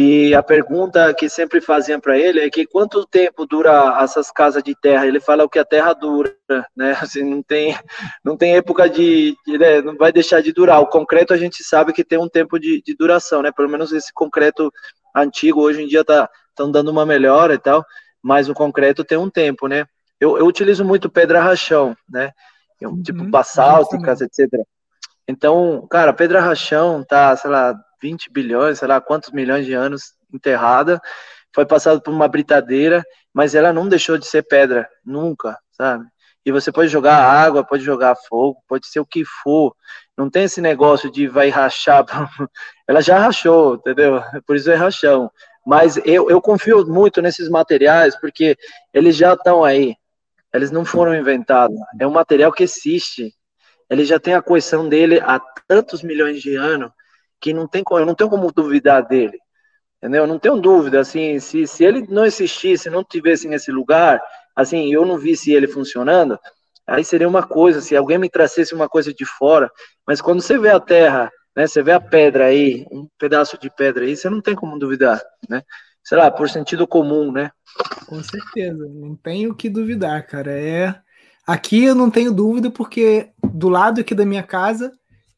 [0.00, 4.62] E a pergunta que sempre faziam para ele é que quanto tempo dura essas casas
[4.62, 5.04] de terra?
[5.04, 6.32] Ele fala o que a terra dura,
[6.76, 6.96] né?
[7.02, 7.76] Assim, não tem,
[8.24, 9.82] não tem época de, de né?
[9.82, 10.80] não vai deixar de durar.
[10.80, 13.50] O concreto a gente sabe que tem um tempo de, de duração, né?
[13.50, 14.72] Pelo menos esse concreto
[15.12, 17.84] antigo hoje em dia tá estão dando uma melhora e tal,
[18.22, 19.84] mas o concreto tem um tempo, né?
[20.20, 22.30] Eu, eu utilizo muito pedra rachão, né?
[22.80, 24.48] Uhum, tipo basálticas, etc.
[25.26, 30.14] Então, cara, pedra rachão tá, sei lá, 20 bilhões, sei lá quantos milhões de anos
[30.32, 31.00] enterrada,
[31.54, 36.04] foi passado por uma britadeira, mas ela não deixou de ser pedra, nunca, sabe?
[36.44, 39.74] E você pode jogar água, pode jogar fogo, pode ser o que for.
[40.16, 42.04] Não tem esse negócio de vai rachar.
[42.88, 44.22] Ela já rachou, entendeu?
[44.46, 45.30] Por isso é rachão.
[45.66, 48.56] Mas eu, eu confio muito nesses materiais, porque
[48.94, 49.94] eles já estão aí,
[50.54, 51.76] eles não foram inventados.
[52.00, 53.34] É um material que existe.
[53.90, 56.90] Ele já tem a coesão dele há tantos milhões de anos
[57.40, 59.38] que não tem, eu não tenho como duvidar dele.
[59.98, 60.22] Entendeu?
[60.22, 64.22] Eu não tenho dúvida, assim, se, se ele não existisse, não tivesse nesse lugar,
[64.54, 66.38] assim, eu não visse ele funcionando,
[66.86, 69.70] aí seria uma coisa, se alguém me trouxesse uma coisa de fora,
[70.06, 73.68] mas quando você vê a terra, né, você vê a pedra aí, um pedaço de
[73.68, 75.62] pedra aí, você não tem como duvidar, né?
[76.04, 77.50] Sei lá, por sentido comum, né?
[78.06, 80.52] Com certeza, não tenho que duvidar, cara.
[80.52, 80.94] É
[81.46, 84.92] aqui eu não tenho dúvida porque do lado aqui da minha casa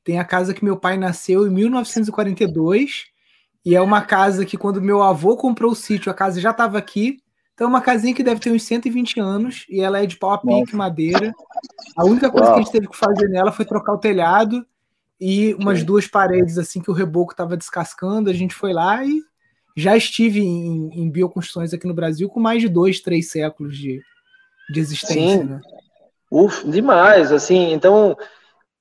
[0.04, 3.06] tem a casa que meu pai nasceu em 1942
[3.64, 6.78] e é uma casa que quando meu avô comprou o sítio, a casa já estava
[6.78, 7.18] aqui.
[7.54, 10.32] Então é uma casinha que deve ter uns 120 anos e ela é de pau
[10.32, 11.32] a pique, madeira.
[11.96, 12.54] A única coisa Uau.
[12.54, 14.66] que a gente teve que fazer nela foi trocar o telhado
[15.20, 18.30] e umas duas paredes assim que o reboco estava descascando.
[18.30, 19.20] A gente foi lá e
[19.76, 24.00] já estive em, em bioconstruções aqui no Brasil com mais de dois, três séculos de,
[24.72, 25.42] de existência.
[25.42, 25.44] Sim.
[25.44, 25.60] Né?
[26.30, 28.16] Uf, demais, assim, então,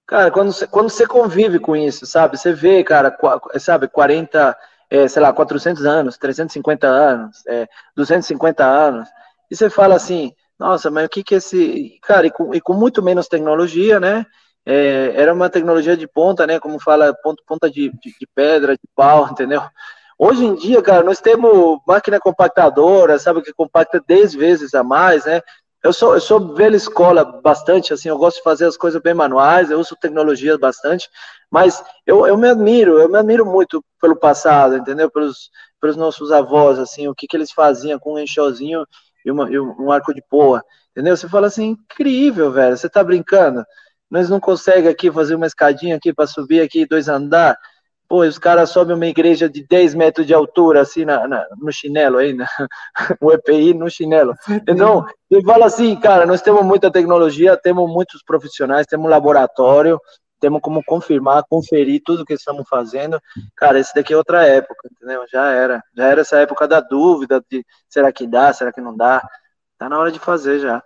[0.09, 3.15] cara, quando você, quando você convive com isso, sabe, você vê, cara,
[3.59, 4.57] sabe, 40,
[4.89, 9.07] é, sei lá, 400 anos, 350 anos, é, 250 anos,
[9.51, 12.73] e você fala assim, nossa, mas o que que esse, cara, e com, e com
[12.73, 14.25] muito menos tecnologia, né,
[14.65, 18.73] é, era uma tecnologia de ponta, né, como fala, ponta, ponta de, de, de pedra,
[18.73, 19.61] de pau, entendeu?
[20.17, 25.25] Hoje em dia, cara, nós temos máquina compactadora, sabe, que compacta 10 vezes a mais,
[25.25, 25.41] né?
[25.81, 29.13] Eu sou, eu sou velha escola bastante, assim, eu gosto de fazer as coisas bem
[29.13, 31.09] manuais, eu uso tecnologia bastante,
[31.49, 35.09] mas eu, eu me admiro, eu me admiro muito pelo passado, entendeu?
[35.09, 38.85] Pelos, pelos nossos avós, assim, o que, que eles faziam com um enxozinho
[39.25, 40.61] e, uma, e um arco de poa,
[40.91, 41.15] entendeu?
[41.15, 43.63] Você fala assim, incrível, velho, você tá brincando?
[44.11, 47.57] Nós não conseguimos aqui fazer uma escadinha aqui para subir aqui dois andar,
[48.09, 51.71] Pô, os caras sobem uma igreja de 10 metros de altura, assim, na, na no
[51.71, 52.47] chinelo aí, né?
[53.21, 54.33] o EPI no chinelo.
[54.67, 60.01] Então, ele fala assim, cara, nós temos muita tecnologia, temos muitos profissionais, temos laboratório,
[60.39, 63.21] temos como confirmar, conferir tudo que estamos fazendo.
[63.55, 65.23] Cara, esse daqui é outra época, entendeu?
[65.31, 65.83] Já era.
[65.95, 69.21] Já era essa época da dúvida, de será que dá, será que não dá.
[69.77, 70.81] Tá na hora de fazer já.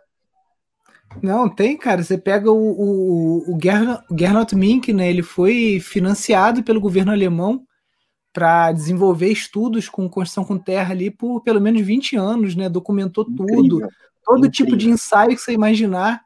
[1.22, 2.04] Não, tem, cara.
[2.04, 5.10] Você pega o, o, o Gernot Mink, né?
[5.10, 7.66] Ele foi financiado pelo governo alemão
[8.32, 12.68] para desenvolver estudos com construção com terra ali por pelo menos 20 anos, né?
[12.68, 13.56] Documentou Incrível.
[13.56, 13.80] tudo.
[14.26, 14.52] Todo Incrível.
[14.52, 16.22] tipo de ensaio que você imaginar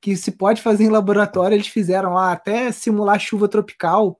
[0.00, 4.18] que se pode fazer em laboratório, eles fizeram lá, até simular chuva tropical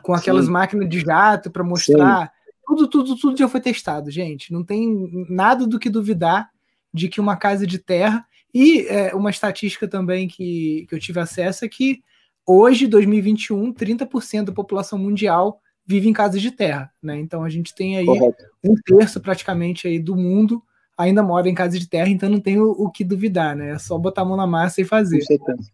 [0.00, 0.52] com aquelas Sim.
[0.52, 2.26] máquinas de jato para mostrar.
[2.26, 2.52] Sim.
[2.64, 4.52] Tudo, tudo, tudo já foi testado, gente.
[4.52, 6.50] Não tem nada do que duvidar
[6.94, 11.20] de que uma casa de terra e é, uma estatística também que, que eu tive
[11.20, 12.02] acesso é que
[12.46, 17.18] hoje, 2021, 30% da população mundial vive em casas de terra, né?
[17.18, 18.44] Então a gente tem aí Correto.
[18.62, 20.62] um terço praticamente aí do mundo
[20.96, 23.70] ainda mora em casas de terra, então não tem o, o, que duvidar, né?
[23.70, 25.18] É só botar a mão na massa e fazer.
[25.18, 25.70] Com certeza.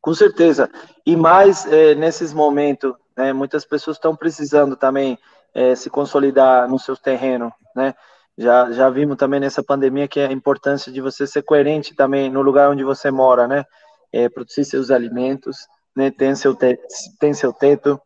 [0.00, 0.70] Com certeza.
[1.04, 5.18] E mais é, nesses momentos, né, muitas pessoas estão precisando também
[5.54, 7.94] é, se consolidar no seu terreno, né?
[8.38, 12.30] Já, já vimos também nessa pandemia que é a importância de você ser coerente também
[12.30, 13.64] no lugar onde você mora, né?
[14.12, 16.12] É, produzir seus alimentos, né?
[16.12, 16.78] Tem seu, te,
[17.18, 18.00] tem seu teto.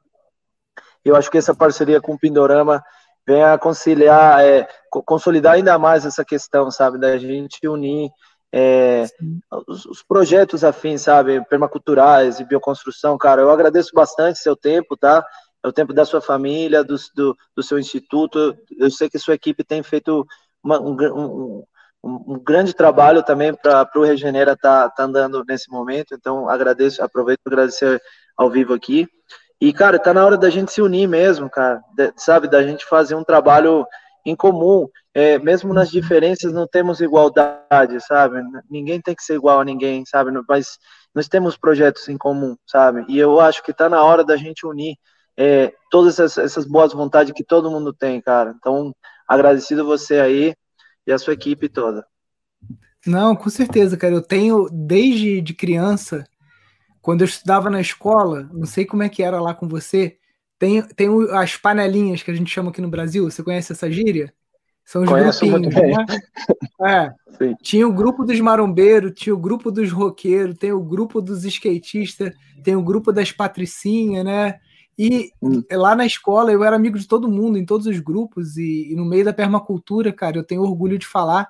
[1.04, 2.82] Eu acho que essa parceria com o Pindorama
[3.26, 6.98] vem a conciliar, é, consolidar ainda mais essa questão, sabe?
[6.98, 8.10] Da gente unir
[8.50, 9.04] é,
[9.68, 11.44] os, os, projetos afins, sabe?
[11.46, 13.42] Permaculturais e bioconstrução, cara.
[13.42, 15.22] Eu agradeço bastante seu tempo, tá?
[15.62, 18.56] É o tempo da sua família, do, do, do seu instituto.
[18.76, 20.26] Eu sei que sua equipe tem feito
[20.62, 21.64] uma, um, um,
[22.02, 26.14] um, grande trabalho também para o Regenera tá, tá andando nesse momento.
[26.14, 28.00] Então, agradeço, aproveito para agradecer
[28.36, 29.06] ao vivo aqui.
[29.60, 32.48] E, cara, tá na hora da gente se unir mesmo, cara, de, sabe?
[32.48, 33.86] Da gente fazer um trabalho
[34.26, 34.88] em comum.
[35.14, 38.42] É, mesmo nas diferenças, não temos igualdade, sabe?
[38.68, 40.32] Ninguém tem que ser igual a ninguém, sabe?
[40.48, 40.78] Mas
[41.14, 43.04] nós temos projetos em comum, sabe?
[43.08, 44.96] E eu acho que tá na hora da gente unir
[45.36, 48.54] é, todas essas, essas, boas vontades que todo mundo tem, cara.
[48.58, 48.94] Então,
[49.26, 50.54] agradecido você aí
[51.06, 52.06] e a sua equipe toda.
[53.06, 54.14] Não, com certeza, cara.
[54.14, 56.24] Eu tenho, desde de criança,
[57.00, 60.18] quando eu estudava na escola, não sei como é que era lá com você,
[60.58, 63.28] tem, tem as panelinhas que a gente chama aqui no Brasil.
[63.28, 64.32] Você conhece essa gíria?
[64.84, 66.06] São os Conheço grupinhos, né?
[66.84, 67.12] É.
[67.62, 72.32] Tinha o grupo dos marombeiros, tinha o grupo dos roqueiros, tem o grupo dos skatistas,
[72.62, 74.58] tem o grupo das patricinhas, né?
[74.98, 75.62] E hum.
[75.70, 78.94] lá na escola eu era amigo de todo mundo, em todos os grupos, e, e,
[78.94, 81.48] no meio da permacultura, cara, eu tenho orgulho de falar,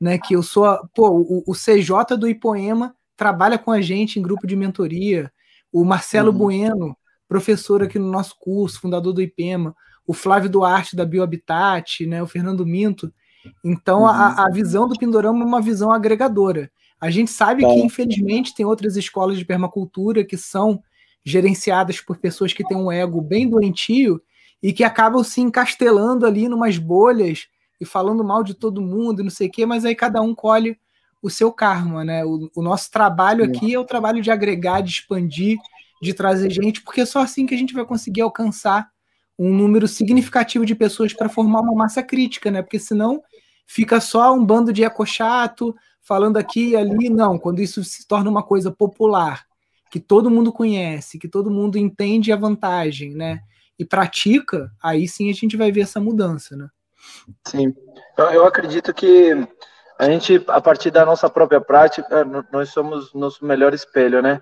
[0.00, 4.22] né, que eu sou, pô, o, o CJ do Ipoema trabalha com a gente em
[4.22, 5.30] grupo de mentoria,
[5.72, 6.38] o Marcelo uhum.
[6.38, 6.96] Bueno,
[7.28, 9.74] professor aqui no nosso curso, fundador do IPEMA,
[10.06, 13.12] o Flávio Duarte da Biohabitat, né, o Fernando Minto.
[13.62, 14.06] Então, uhum.
[14.06, 16.70] a, a visão do Pindorama é uma visão agregadora.
[17.00, 20.82] A gente sabe que, infelizmente, tem outras escolas de permacultura que são
[21.24, 24.20] gerenciadas por pessoas que têm um ego bem doentio
[24.62, 27.46] e que acabam se encastelando ali numas bolhas
[27.80, 30.34] e falando mal de todo mundo e não sei o quê, mas aí cada um
[30.34, 30.78] colhe
[31.22, 32.24] o seu karma, né?
[32.24, 35.58] O, o nosso trabalho aqui é o trabalho de agregar, de expandir,
[36.00, 38.88] de trazer gente, porque é só assim que a gente vai conseguir alcançar
[39.38, 42.62] um número significativo de pessoas para formar uma massa crítica, né?
[42.62, 43.22] Porque senão
[43.66, 47.08] fica só um bando de ecochato falando aqui e ali.
[47.08, 49.44] Não, quando isso se torna uma coisa popular,
[49.90, 53.40] que todo mundo conhece, que todo mundo entende a vantagem, né?
[53.78, 56.68] E pratica, aí sim a gente vai ver essa mudança, né?
[57.46, 57.74] Sim,
[58.32, 59.32] eu acredito que
[59.98, 64.40] a gente, a partir da nossa própria prática, nós somos nosso melhor espelho, né?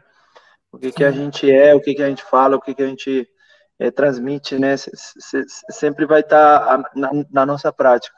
[0.70, 2.82] O que, que a gente é, o que, que a gente fala, o que, que
[2.82, 3.26] a gente
[3.78, 4.74] é, transmite, né?
[5.70, 8.14] sempre vai estar tá na, na, nossa prática.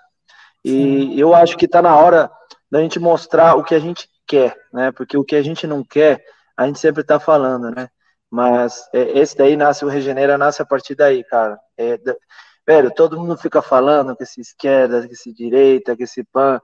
[0.65, 1.15] E Sim.
[1.19, 2.31] eu acho que está na hora
[2.71, 4.91] da gente mostrar o que a gente quer, né?
[4.93, 6.23] Porque o que a gente não quer,
[6.59, 7.89] a gente sempre está falando, né?
[8.29, 11.57] Mas é, esse daí nasce, o Regenera nasce a partir daí, cara.
[11.79, 11.99] É,
[12.67, 16.61] velho, todo mundo fica falando que se esquerda, que se direita, que se pan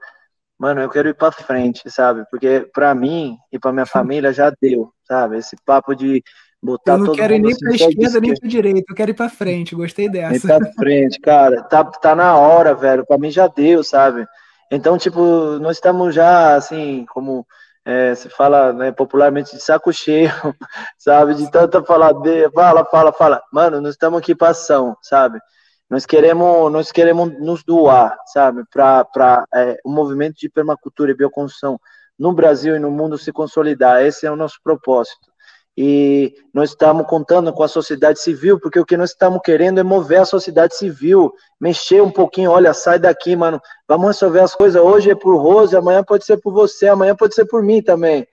[0.59, 2.25] mano, eu quero ir para frente, sabe?
[2.29, 5.37] Porque para mim e para minha família já deu, sabe?
[5.37, 6.21] Esse papo de
[6.61, 9.29] botar Eu não quero ir nem para esquerda nem para direita, eu quero ir para
[9.29, 10.35] frente, gostei dessa.
[10.35, 13.05] Ir para frente, cara, tá, tá na hora, velho.
[13.05, 14.25] Para mim já deu, sabe?
[14.71, 17.45] Então, tipo, nós estamos já assim, como
[17.85, 20.31] é, se fala né, popularmente de saco cheio,
[20.97, 21.35] sabe?
[21.35, 23.43] De tanta falar, de, fala, fala, fala.
[23.53, 25.39] Mano, nós estamos aqui para ação, sabe?
[25.87, 31.79] Nós queremos, nós queremos nos doar, sabe, para é, o movimento de permacultura e bioconstrução
[32.17, 34.03] no Brasil e no mundo se consolidar.
[34.03, 35.31] Esse é o nosso propósito.
[35.77, 39.83] E nós estamos contando com a sociedade civil, porque o que nós estamos querendo é
[39.83, 42.51] mover a sociedade civil, mexer um pouquinho.
[42.51, 43.61] Olha, sai daqui, mano.
[43.87, 44.81] Vamos resolver as coisas.
[44.81, 48.25] Hoje é por Rose, amanhã pode ser por você, amanhã pode ser por mim também.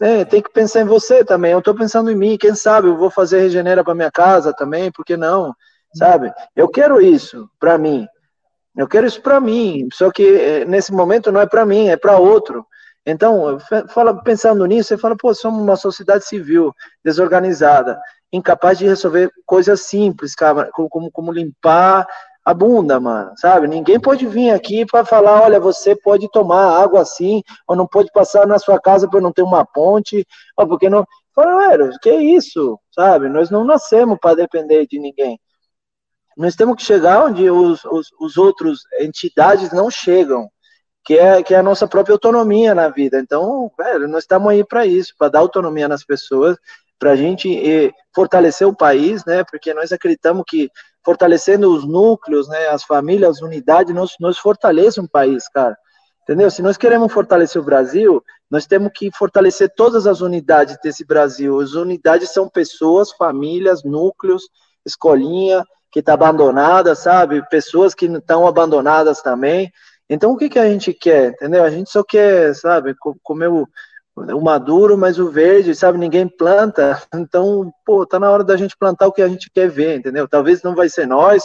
[0.00, 1.52] É, tem que pensar em você também.
[1.52, 2.38] Eu estou pensando em mim.
[2.38, 4.90] Quem sabe eu vou fazer regenera para minha casa também?
[4.90, 5.54] Por que não?
[5.96, 6.32] sabe?
[6.54, 8.06] Eu quero isso para mim.
[8.76, 9.88] Eu quero isso para mim.
[9.92, 12.66] Só que eh, nesse momento não é para mim, é para outro.
[13.06, 18.00] Então, fala, pensando nisso, você fala, pô, somos uma sociedade civil desorganizada,
[18.32, 22.04] incapaz de resolver coisas simples, cara, como, como limpar
[22.44, 23.68] a bunda, mano, sabe?
[23.68, 28.10] Ninguém pode vir aqui para falar, olha, você pode tomar água assim, ou não pode
[28.12, 31.04] passar na sua casa por não ter uma ponte, ou porque não.
[31.34, 33.28] Fala, velho, que isso, sabe?
[33.28, 35.38] Nós não nascemos para depender de ninguém.
[36.36, 40.48] Nós temos que chegar onde os, os, os outros entidades não chegam,
[41.06, 43.20] que é, que é a nossa própria autonomia na vida.
[43.20, 46.56] Então, velho, nós estamos aí para isso, para dar autonomia nas pessoas,
[46.98, 49.44] para a gente fortalecer o país, né?
[49.44, 50.68] Porque nós acreditamos que
[51.04, 55.76] fortalecendo os núcleos, né, as famílias, as unidades, nós, nós fortalece um país, cara.
[56.24, 56.50] Entendeu?
[56.50, 61.60] Se nós queremos fortalecer o Brasil, nós temos que fortalecer todas as unidades desse Brasil.
[61.60, 64.42] As unidades são pessoas, famílias, núcleos,
[64.84, 67.48] escolinha, que está abandonada, sabe?
[67.48, 69.70] Pessoas que estão abandonadas também.
[70.08, 71.64] Então, o que, que a gente quer, entendeu?
[71.64, 73.66] A gente só quer, sabe, comer o,
[74.14, 77.02] o maduro, mas o verde, sabe, ninguém planta.
[77.14, 80.28] Então, pô, tá na hora da gente plantar o que a gente quer ver, entendeu?
[80.28, 81.42] Talvez não vai ser nós,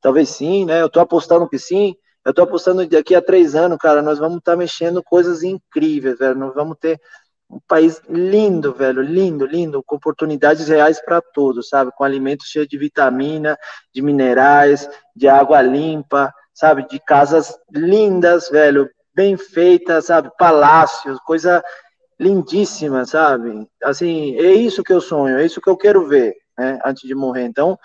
[0.00, 0.82] talvez sim, né?
[0.82, 1.94] Eu tô apostando que sim.
[2.24, 6.18] Eu tô apostando daqui a três anos, cara, nós vamos estar tá mexendo coisas incríveis,
[6.18, 6.34] velho.
[6.34, 7.00] Nós vamos ter
[7.50, 11.90] um país lindo, velho, lindo, lindo, com oportunidades reais para todos, sabe?
[11.96, 13.56] Com alimentos cheios de vitamina,
[13.94, 16.88] de minerais, de água limpa, sabe?
[16.88, 20.28] De casas lindas, velho, bem feitas, sabe?
[20.36, 21.62] Palácios, coisa
[22.18, 23.64] lindíssima, sabe?
[23.80, 26.80] Assim, é isso que eu sonho, é isso que eu quero ver, né?
[26.84, 27.44] Antes de morrer.
[27.44, 27.78] Então,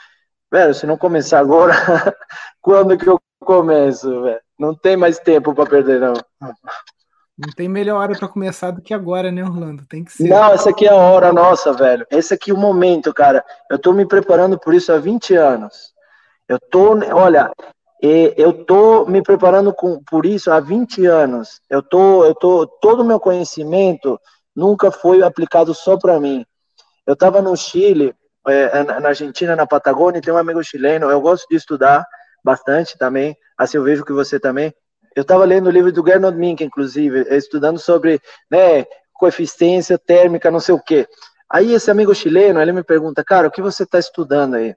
[0.52, 1.74] velho, se não começar agora,
[2.60, 4.42] quando que eu começo, velho?
[4.58, 6.14] Não tem mais tempo para perder, não.
[7.38, 9.86] Não tem melhor hora para começar do que agora, né, Orlando?
[9.86, 10.28] Tem que ser.
[10.28, 12.08] Não, essa aqui é a hora nossa, velho.
[12.10, 13.46] Esse aqui é o momento, cara.
[13.70, 15.94] Eu tô me preparando por isso há 20 anos.
[16.48, 17.52] Eu tô, olha,
[18.36, 21.62] eu tô me preparando com, por isso há 20 anos.
[21.70, 24.20] Eu tô, eu tô, todo o meu conhecimento
[24.54, 26.46] nunca foi aplicado só para mim.
[27.08, 28.14] Eu estava no Chile,
[28.46, 31.10] é, na Argentina, na Patagônia, tem um amigo chileno.
[31.10, 32.06] Eu gosto de estudar
[32.44, 33.38] bastante também.
[33.58, 34.74] Assim eu vejo que você também.
[35.16, 38.20] Eu estava lendo o livro do Gernot Mink, inclusive, estudando sobre
[38.52, 41.08] né, coeficiência térmica, não sei o quê.
[41.50, 44.76] Aí esse amigo chileno, ele me pergunta, cara, o que você está estudando aí?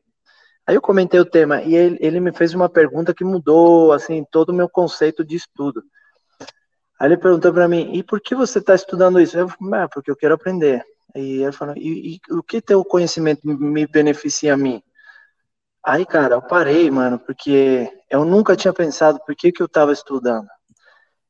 [0.66, 4.24] Aí eu comentei o tema e ele, ele me fez uma pergunta que mudou, assim,
[4.30, 5.82] todo o meu conceito de estudo.
[6.98, 9.38] Aí ele perguntou para mim, e por que você está estudando isso?
[9.38, 10.82] Eu falei, ah, porque eu quero aprender.
[11.14, 14.82] E ele falou, e, e o que teu conhecimento me beneficia a mim?
[15.84, 19.92] Aí, cara, eu parei, mano, porque eu nunca tinha pensado por que, que eu estava
[19.92, 20.48] estudando.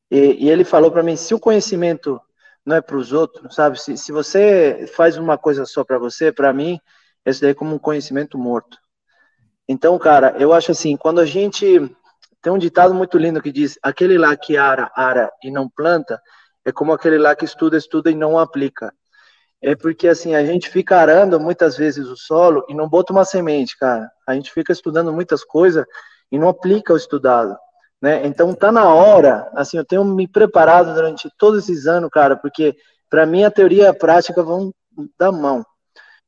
[0.09, 2.19] E, e, ele falou para mim: se o conhecimento
[2.65, 3.79] não é para os outros, sabe?
[3.79, 6.79] Se, se você faz uma coisa só para você, para mim,
[7.25, 8.77] isso daí é como um conhecimento morto.
[9.67, 11.79] Então, cara, eu acho assim, quando a gente
[12.41, 16.21] tem um ditado muito lindo que diz: aquele lá que ara, ara e não planta,
[16.65, 18.93] é como aquele lá que estuda, estuda e não aplica.
[19.61, 23.25] É porque assim, a gente fica arando muitas vezes o solo e não bota uma
[23.25, 24.09] semente, cara.
[24.27, 25.85] A gente fica estudando muitas coisas
[26.31, 27.57] e não aplica o estudado.
[28.01, 28.25] Né?
[28.27, 32.75] Então tá na hora, assim, eu tenho me preparado durante todos esses anos, cara, porque
[33.09, 34.71] para mim a teoria e a prática vão
[35.17, 35.65] da mão.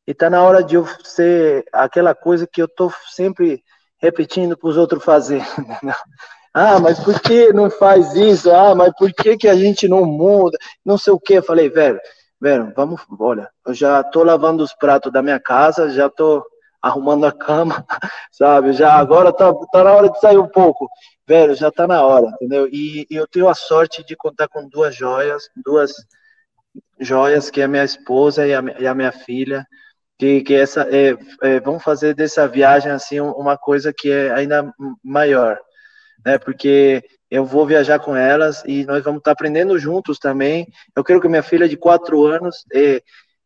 [0.10, 3.64] E tá na hora de eu ser aquela coisa que eu tô sempre
[4.00, 5.44] repetindo para os outros fazer.
[6.52, 8.50] ah, mas por que não faz isso?
[8.50, 10.58] Ah, mas por que, que a gente não muda?
[10.84, 11.36] Não sei o que.
[11.36, 12.00] Eu falei, velho,
[12.42, 16.44] velho, vamos, olha, eu já tô lavando os pratos da minha casa, já tô
[16.82, 17.86] arrumando a cama,
[18.32, 18.74] sabe?
[18.74, 20.90] Já agora tá, tá na hora de sair um pouco
[21.28, 22.68] velho, já tá na hora, entendeu?
[22.68, 25.94] E, e, eu tenho a sorte de contar com duas joias, duas
[27.00, 29.64] joias, que é a minha esposa e a, e a minha filha,
[30.20, 34.70] que, que essa, é, é, vão fazer dessa viagem, assim, uma coisa que é ainda
[35.02, 35.58] maior,
[36.26, 36.38] né?
[36.38, 37.02] Porque
[37.32, 40.68] eu vou viajar com elas e nós vamos estar tá aprendendo juntos também.
[40.94, 43.02] Eu quero que minha filha de quatro anos é,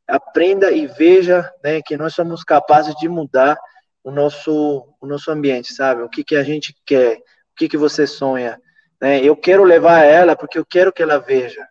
[0.08, 3.56] aprenda e veja né, que nós somos capazes de mudar
[4.04, 6.02] o nosso, o nosso ambiente, sabe?
[6.02, 8.60] O que, que a gente quer, o que, que você sonha.
[9.00, 9.24] Né?
[9.24, 11.68] Eu quero levar ela porque eu quero que ela veja,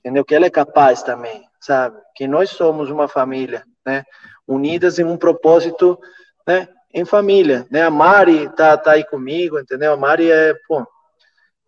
[0.00, 0.22] entendeu?
[0.22, 1.96] Que ela é capaz também, sabe?
[2.14, 4.04] Que nós somos uma família, né?
[4.46, 5.98] Unidas em um propósito,
[6.46, 6.68] né?
[6.92, 7.82] Em família, né?
[7.82, 9.92] A Mari tá, tá aí comigo, entendeu?
[9.92, 10.86] A Mari é, pô,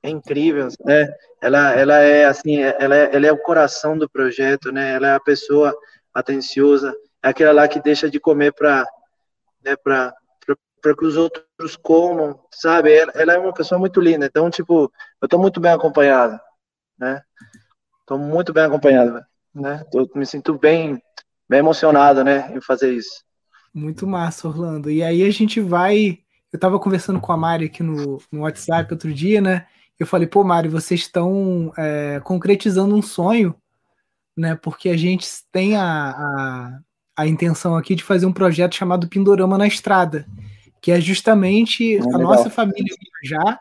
[0.03, 1.09] é incrível, né?
[1.41, 4.95] Ela, ela é assim, ela é, ela é o coração do projeto, né?
[4.95, 5.77] Ela é a pessoa
[6.15, 8.87] atenciosa, é aquela lá que deixa de comer para
[9.65, 10.15] né, para
[10.87, 12.95] para que os outros comam, sabe?
[12.95, 14.27] Ela, ela, é uma pessoa muito linda.
[14.27, 16.39] Então, tipo, eu tô muito bem acompanhado,
[16.97, 17.21] né?
[18.07, 19.21] Tô muito bem acompanhado,
[19.53, 19.85] né?
[19.91, 21.03] Tô, me sinto bem,
[21.49, 23.25] bem emocionado, né, em fazer isso.
[23.73, 24.91] Muito massa, Orlando.
[24.91, 26.19] E aí a gente vai.
[26.53, 29.67] Eu tava conversando com a Mari aqui no, no WhatsApp outro dia, né?
[29.99, 33.55] Eu falei, pô, Mari, vocês estão é, concretizando um sonho,
[34.37, 34.55] né?
[34.55, 36.79] Porque a gente tem a, a,
[37.17, 40.27] a intenção aqui de fazer um projeto chamado Pindorama na Estrada
[40.87, 43.59] que é justamente é a nossa família viajar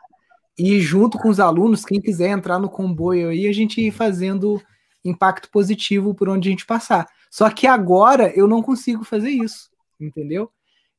[0.56, 4.62] e junto com os alunos, quem quiser entrar no comboio aí, a gente ir fazendo
[5.04, 7.08] impacto positivo por onde a gente passar.
[7.36, 9.70] Só que agora eu não consigo fazer isso,
[10.00, 10.50] entendeu?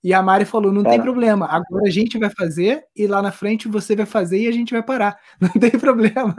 [0.05, 3.32] E a Mari falou: não tem problema, agora a gente vai fazer e lá na
[3.32, 5.18] frente você vai fazer e a gente vai parar.
[5.41, 6.37] Não tem problema.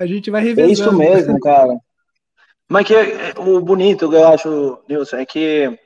[0.00, 0.70] A gente vai revezando.
[0.70, 1.78] É isso mesmo, cara.
[2.68, 2.94] Mas que
[3.38, 5.78] o bonito que eu acho, Nilson, é que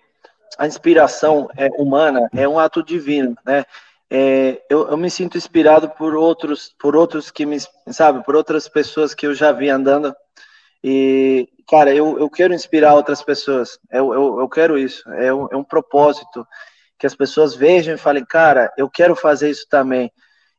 [0.56, 3.66] a inspiração é, humana é um ato divino, né?
[4.10, 8.68] É, eu, eu, me sinto inspirado por outros, por outros que me, sabe, por outras
[8.70, 10.14] pessoas que eu já vi andando.
[10.86, 13.78] E, cara, eu, eu quero inspirar outras pessoas.
[13.90, 15.02] Eu, eu, eu quero isso.
[15.12, 16.46] É um, é um propósito
[16.98, 20.12] que as pessoas vejam e falem, cara, eu quero fazer isso também.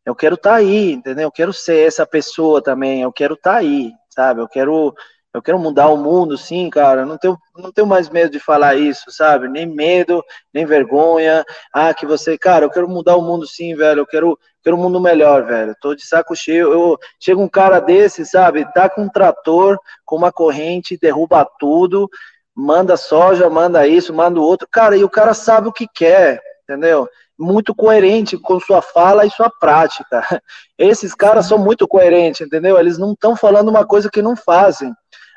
[0.03, 1.25] Eu quero estar tá aí, entendeu?
[1.27, 3.03] Eu quero ser essa pessoa também.
[3.03, 4.41] Eu quero estar tá aí, sabe?
[4.41, 4.95] Eu quero
[5.35, 7.05] eu quero mudar o mundo, sim, cara.
[7.05, 9.49] Não tenho, não tenho mais medo de falar isso, sabe?
[9.49, 10.23] Nem medo,
[10.53, 11.43] nem vergonha.
[11.73, 13.99] Ah, que você, cara, eu quero mudar o mundo, sim, velho.
[13.99, 15.75] Eu quero, quero um mundo melhor, velho.
[15.81, 16.71] Tô de saco cheio.
[16.71, 18.65] Eu chega um cara desse, sabe?
[18.71, 22.09] Tá com um trator, com uma corrente, derruba tudo,
[22.55, 24.65] manda soja, manda isso, manda o outro.
[24.71, 27.09] Cara, e o cara sabe o que quer, entendeu?
[27.37, 30.23] muito coerente com sua fala e sua prática.
[30.77, 32.79] Esses caras são muito coerentes, entendeu?
[32.79, 34.93] Eles não estão falando uma coisa que não fazem.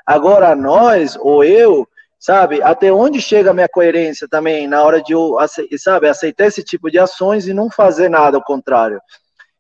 [0.09, 1.87] Agora, nós, ou eu,
[2.19, 5.37] sabe, até onde chega a minha coerência também na hora de eu,
[5.77, 9.03] sabe, aceitar esse tipo de ações e não fazer nada ao contrário.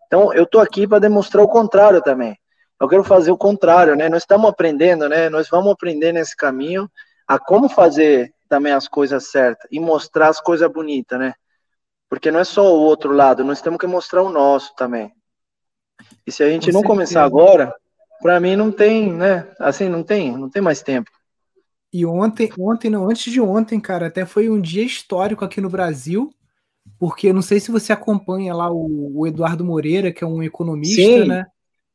[0.06, 2.34] Então, eu tô aqui para demonstrar o contrário também.
[2.80, 4.08] Eu quero fazer o contrário, né?
[4.08, 5.28] Nós estamos aprendendo, né?
[5.28, 6.90] Nós vamos aprender nesse caminho
[7.26, 11.34] a como fazer também as coisas certas e mostrar as coisas bonitas, né?
[12.08, 15.12] Porque não é só o outro lado, nós temos que mostrar o nosso também.
[16.26, 16.88] E se a gente Com não certeza.
[16.88, 17.74] começar agora,
[18.20, 19.46] para mim não tem, né?
[19.58, 21.10] Assim, não tem, não tem mais tempo.
[21.92, 25.70] E ontem, ontem, não, antes de ontem, cara, até foi um dia histórico aqui no
[25.70, 26.30] Brasil,
[26.98, 31.02] porque não sei se você acompanha lá o, o Eduardo Moreira, que é um economista,
[31.02, 31.24] sim.
[31.26, 31.46] né?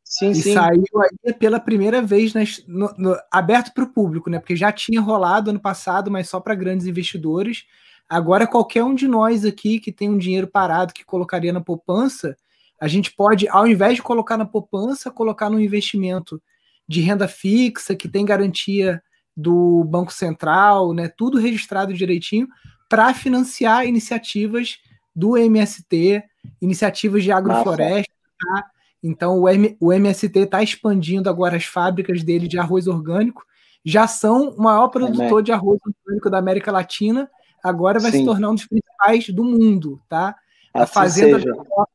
[0.04, 0.54] Sim, e sim.
[0.54, 4.38] saiu aí pela primeira vez nas, no, no, aberto para o público, né?
[4.38, 7.66] Porque já tinha rolado ano passado, mas só para grandes investidores.
[8.08, 12.36] Agora, qualquer um de nós aqui que tem um dinheiro parado que colocaria na poupança,
[12.84, 16.44] a gente pode, ao invés de colocar na poupança, colocar no investimento
[16.86, 19.02] de renda fixa, que tem garantia
[19.38, 22.46] do Banco Central, né, tudo registrado direitinho,
[22.90, 24.80] para financiar iniciativas
[25.16, 26.22] do MST,
[26.62, 28.12] iniciativas de agrofloresta.
[28.38, 28.66] Tá?
[29.02, 33.46] Então, o, M, o MST está expandindo agora as fábricas dele de arroz orgânico.
[33.86, 37.32] já são o maior produtor é, de arroz orgânico da América Latina,
[37.64, 38.20] agora vai Sim.
[38.20, 40.36] se tornar um dos principais do mundo, tá?
[40.74, 41.93] A assim Fazenda da, Toca,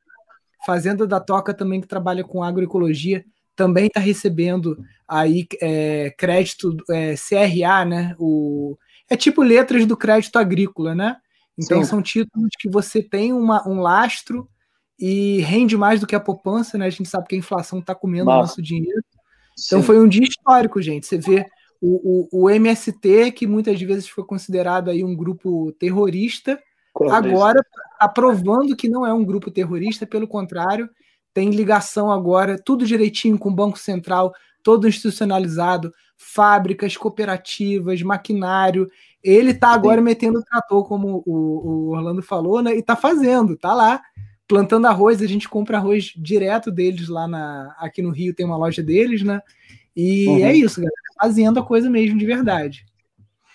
[0.68, 3.24] Fazenda da Toca também, que trabalha com agroecologia,
[3.56, 4.76] também está recebendo
[5.08, 8.14] aí é, crédito é, CRA, né?
[8.18, 8.76] O,
[9.08, 11.16] é tipo letras do crédito agrícola, né?
[11.58, 11.88] Então Sim.
[11.88, 14.46] são títulos que você tem uma, um lastro
[15.00, 16.84] e rende mais do que a poupança, né?
[16.84, 19.02] A gente sabe que a inflação está comendo o nosso dinheiro.
[19.66, 19.86] Então Sim.
[19.86, 21.06] foi um dia histórico, gente.
[21.06, 21.46] Você vê
[21.80, 26.60] o, o, o, MST, que muitas vezes foi considerado aí um grupo terrorista,
[27.10, 27.64] agora
[27.98, 30.88] aprovando que não é um grupo terrorista, pelo contrário,
[31.32, 34.32] tem ligação agora, tudo direitinho com o Banco Central,
[34.62, 38.90] todo institucionalizado, fábricas, cooperativas, maquinário.
[39.22, 40.04] Ele está agora Sim.
[40.04, 42.74] metendo o trator, como o, o, Orlando falou, né?
[42.74, 44.02] E está fazendo, tá lá
[44.48, 45.22] plantando arroz.
[45.22, 49.22] A gente compra arroz direto deles lá na, aqui no Rio, tem uma loja deles,
[49.22, 49.40] né?
[49.94, 50.44] E uhum.
[50.44, 52.84] é isso, galera, fazendo a coisa mesmo de verdade.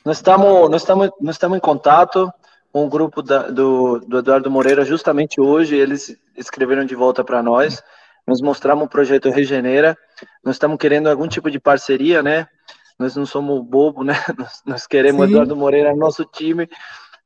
[0.05, 2.31] Nós estamos, nós estamos, nós estamos em contato
[2.73, 5.75] o grupo da, do, do Eduardo Moreira justamente hoje.
[5.75, 7.81] Eles escreveram de volta para nós.
[8.25, 9.95] Nós mostramos o projeto Regenera.
[10.43, 12.47] Nós estamos querendo algum tipo de parceria, né?
[12.97, 14.13] Nós não somos bobo, né?
[14.37, 15.31] Nós, nós queremos Sim.
[15.31, 16.67] Eduardo Moreira no nosso time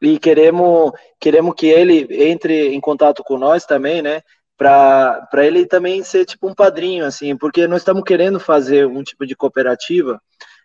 [0.01, 4.21] e queremos queremos que ele entre em contato com nós também, né?
[4.57, 9.25] Para ele também ser tipo um padrinho, assim, porque nós estamos querendo fazer um tipo
[9.25, 10.19] de cooperativa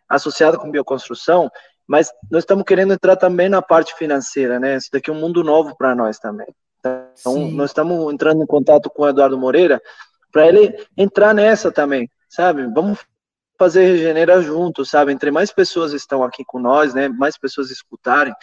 [0.08, 1.50] associada com bioconstrução,
[1.86, 4.76] mas nós estamos querendo entrar também na parte financeira, né?
[4.76, 6.46] Isso daqui é um mundo novo para nós também.
[6.80, 7.52] Então, Sim.
[7.54, 9.80] nós estamos entrando em contato com o Eduardo Moreira
[10.32, 12.66] para ele entrar nessa também, sabe?
[12.66, 12.98] Vamos
[13.58, 15.12] fazer Regenera junto, sabe?
[15.12, 17.08] Entre mais pessoas estão aqui com nós, né?
[17.08, 18.34] Mais pessoas escutarem,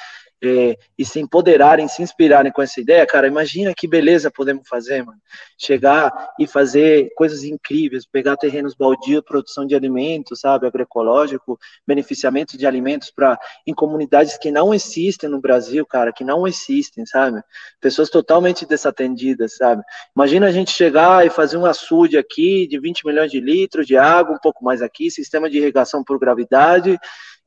[0.41, 5.03] é, e se empoderarem, se inspirarem com essa ideia, cara, imagina que beleza podemos fazer,
[5.03, 5.19] mano.
[5.57, 12.65] Chegar e fazer coisas incríveis, pegar terrenos baldios, produção de alimentos, sabe, agroecológico, beneficiamento de
[12.65, 13.37] alimentos para
[13.67, 17.41] em comunidades que não existem no Brasil, cara, que não existem, sabe?
[17.81, 19.83] Pessoas totalmente desatendidas, sabe?
[20.15, 23.97] Imagina a gente chegar e fazer um açude aqui de 20 milhões de litros de
[23.97, 26.97] água, um pouco mais aqui, sistema de irrigação por gravidade,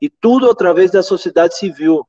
[0.01, 2.07] e tudo através da sociedade civil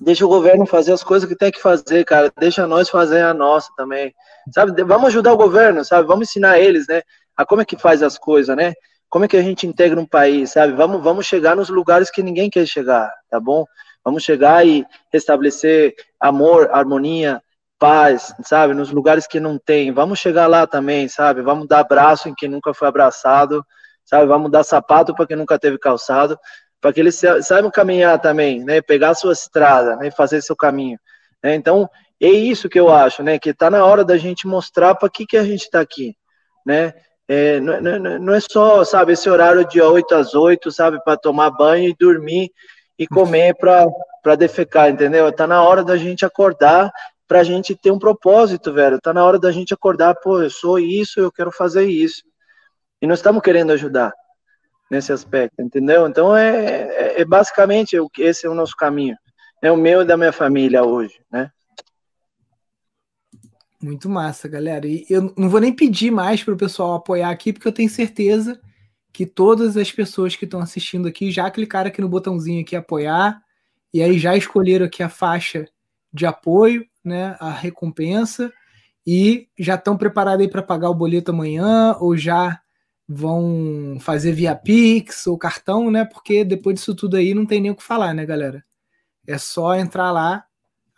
[0.00, 2.32] Deixa o governo fazer as coisas que tem que fazer, cara.
[2.38, 4.14] Deixa nós fazer a nossa também.
[4.52, 4.82] Sabe?
[4.84, 6.06] Vamos ajudar o governo, sabe?
[6.06, 7.02] Vamos ensinar eles, né?
[7.36, 8.74] A como é que faz as coisas, né?
[9.08, 10.72] Como é que a gente integra um país, sabe?
[10.74, 13.64] Vamos, vamos chegar nos lugares que ninguém quer chegar, tá bom?
[14.04, 17.42] Vamos chegar e restabelecer amor, harmonia,
[17.78, 18.74] paz, sabe?
[18.74, 19.92] Nos lugares que não tem.
[19.92, 21.42] Vamos chegar lá também, sabe?
[21.42, 23.64] Vamos dar abraço em quem nunca foi abraçado,
[24.04, 24.26] sabe?
[24.26, 26.38] Vamos dar sapato para quem nunca teve calçado
[26.80, 28.80] para que eles saibam caminhar também, né?
[28.80, 30.10] Pegar a sua estrada, né?
[30.10, 30.98] Fazer seu caminho.
[31.42, 31.54] Né?
[31.54, 31.88] Então,
[32.20, 33.38] é isso que eu acho, né?
[33.38, 36.16] Que está na hora da gente mostrar para que, que a gente está aqui,
[36.64, 36.94] né?
[37.26, 41.16] É, não, não, não, é só, sabe, esse horário de 8 às 8, sabe, para
[41.16, 42.50] tomar banho e dormir
[42.98, 45.28] e comer para defecar, entendeu?
[45.28, 46.90] Está na hora da gente acordar
[47.26, 48.96] para a gente ter um propósito, velho.
[48.96, 52.22] Está na hora da gente acordar, pô, eu sou isso, eu quero fazer isso.
[53.02, 54.10] E nós estamos querendo ajudar
[54.90, 56.06] nesse aspecto, entendeu?
[56.06, 59.16] Então é, é, é basicamente esse é o nosso caminho,
[59.62, 61.50] é o meu e da minha família hoje, né?
[63.80, 64.88] Muito massa, galera.
[64.88, 67.88] E eu não vou nem pedir mais para o pessoal apoiar aqui, porque eu tenho
[67.88, 68.60] certeza
[69.12, 73.40] que todas as pessoas que estão assistindo aqui já clicaram aqui no botãozinho aqui apoiar
[73.92, 75.66] e aí já escolheram aqui a faixa
[76.12, 78.52] de apoio, né, a recompensa
[79.06, 82.60] e já estão preparados aí para pagar o boleto amanhã ou já
[83.08, 86.04] vão fazer via Pix ou cartão, né?
[86.04, 88.62] Porque depois disso tudo aí não tem nem o que falar, né, galera?
[89.26, 90.44] É só entrar lá,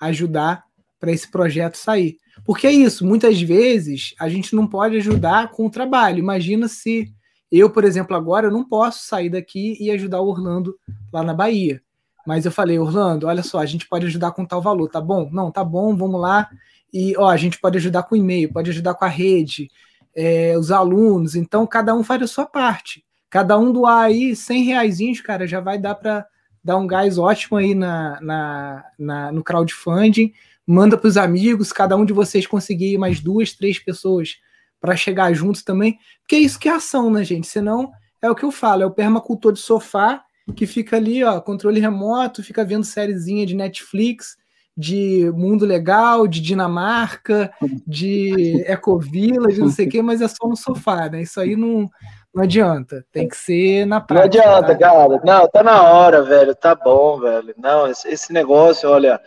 [0.00, 0.64] ajudar
[0.98, 2.18] para esse projeto sair.
[2.44, 6.18] Porque é isso, muitas vezes a gente não pode ajudar com o trabalho.
[6.18, 7.12] Imagina se
[7.50, 10.76] eu, por exemplo, agora eu não posso sair daqui e ajudar o Orlando
[11.12, 11.80] lá na Bahia.
[12.26, 15.28] Mas eu falei, Orlando, olha só, a gente pode ajudar com tal valor, tá bom?
[15.32, 16.48] Não, tá bom, vamos lá.
[16.92, 19.70] E ó, a gente pode ajudar com e-mail, pode ajudar com a rede,
[20.14, 23.04] é, os alunos, então cada um faz a sua parte.
[23.28, 26.26] Cada um doar aí 100 reais, cara, já vai dar para
[26.62, 30.32] dar um gás ótimo aí na, na, na no crowdfunding.
[30.66, 34.36] Manda para os amigos, cada um de vocês conseguir mais duas, três pessoas
[34.80, 37.46] para chegar juntos também, porque é isso que é ação, né, gente?
[37.46, 37.90] Senão
[38.22, 40.24] é o que eu falo, é o permacultor de sofá
[40.56, 44.36] que fica ali, ó, controle remoto, fica vendo sériezinha de Netflix,
[44.80, 47.52] de Mundo Legal, de Dinamarca,
[47.86, 51.20] de Ecovila, de não sei o quê, mas é só no sofá, né?
[51.20, 51.90] Isso aí não,
[52.34, 53.04] não adianta.
[53.12, 54.42] Tem que ser na prática.
[54.42, 54.78] Não adianta, tá?
[54.78, 55.20] cara.
[55.22, 56.54] Não, tá na hora, velho.
[56.54, 57.54] Tá bom, velho.
[57.58, 59.20] Não, esse, negócio, olha.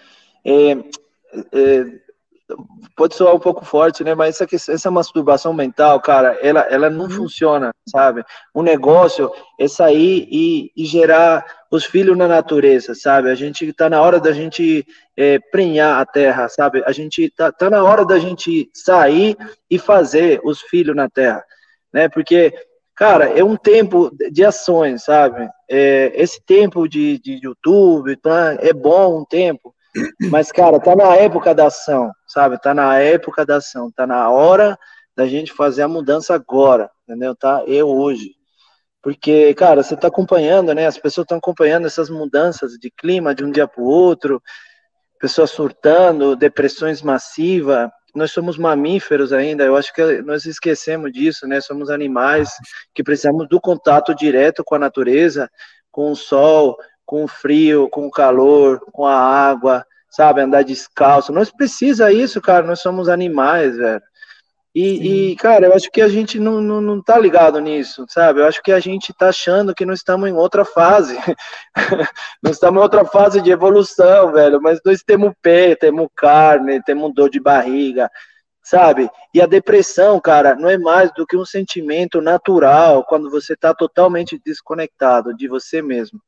[0.44, 1.86] É, é,
[2.96, 4.14] pode soar um pouco forte, né?
[4.14, 7.10] Mas essa, essa masturbação mental, cara, ela, ela não uhum.
[7.10, 8.24] funciona, sabe?
[8.54, 13.30] O negócio é sair e, e, gerar os filhos na natureza, sabe?
[13.30, 14.86] A gente tá na hora da gente
[15.18, 16.84] é, prenhar a terra, sabe?
[16.86, 19.38] A gente tá, tá na hora da gente sair
[19.70, 21.44] e fazer os filhos na terra,
[21.92, 22.08] né?
[22.10, 22.54] Porque
[22.96, 25.50] cara, é um tempo de ações, sabe?
[25.70, 29.74] É, esse tempo de, de YouTube tá, é bom um tempo,
[30.30, 32.60] mas, cara, tá na época da ação, sabe?
[32.60, 34.78] Tá na época da ação, tá na hora
[35.16, 37.36] da gente fazer a mudança agora, entendeu?
[37.36, 37.64] Tá?
[37.68, 38.32] Eu hoje.
[39.02, 40.88] Porque, cara, você tá acompanhando, né?
[40.88, 44.42] As pessoas estão acompanhando essas mudanças de clima de um dia para o outro,
[45.20, 47.90] pessoas surtando, depressões massivas.
[48.16, 51.60] Nós somos mamíferos ainda, eu acho que nós esquecemos disso, né?
[51.60, 52.50] Somos animais
[52.94, 55.50] que precisamos do contato direto com a natureza,
[55.92, 60.42] com o sol, com o frio, com o calor, com a água, sabe?
[60.42, 61.32] Andar descalço.
[61.32, 62.66] Nós precisa isso, cara.
[62.66, 64.02] Nós somos animais, velho.
[64.76, 68.40] E, e, cara, eu acho que a gente não, não, não tá ligado nisso, sabe?
[68.40, 71.16] Eu acho que a gente tá achando que nós estamos em outra fase.
[72.42, 74.60] nós estamos em outra fase de evolução, velho.
[74.60, 78.10] Mas nós temos pé, temos carne, temos dor de barriga,
[78.64, 79.08] sabe?
[79.32, 83.76] E a depressão, cara, não é mais do que um sentimento natural quando você tá
[83.76, 86.20] totalmente desconectado de você mesmo.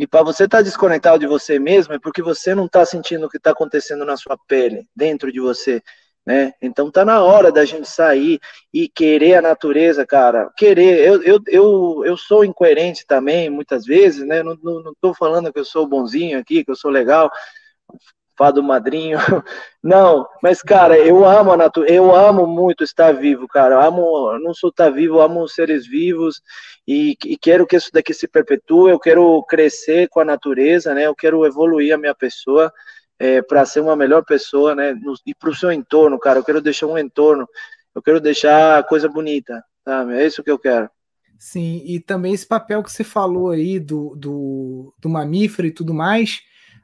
[0.00, 3.26] E para você estar tá desconectado de você mesmo é porque você não está sentindo
[3.26, 5.82] o que está acontecendo na sua pele, dentro de você,
[6.24, 6.54] né?
[6.62, 8.40] Então tá na hora da gente sair
[8.72, 10.50] e querer a natureza, cara.
[10.56, 14.42] Querer, eu, eu, eu, eu sou incoerente também, muitas vezes, né?
[14.42, 17.30] Não, não, não tô falando que eu sou bonzinho aqui, que eu sou legal,
[18.40, 19.18] fado madrinho.
[19.84, 23.74] Não, mas cara, eu amo a natureza, eu amo muito estar vivo, cara.
[23.74, 26.40] Eu amo, não sou estar vivo, eu amo seres vivos
[26.88, 28.90] e, e, quero que isso daqui se perpetue.
[28.90, 31.06] Eu quero crescer com a natureza, né?
[31.06, 32.72] Eu quero evoluir a minha pessoa
[33.18, 34.94] é, para ser uma melhor pessoa, né?
[35.26, 36.38] E para o seu entorno, cara.
[36.38, 37.46] Eu quero deixar um entorno,
[37.94, 40.14] eu quero deixar coisa bonita, sabe?
[40.14, 40.88] É isso que eu quero.
[41.38, 45.92] Sim, e também esse papel que você falou aí do, do, do mamífero e tudo
[45.92, 46.40] mais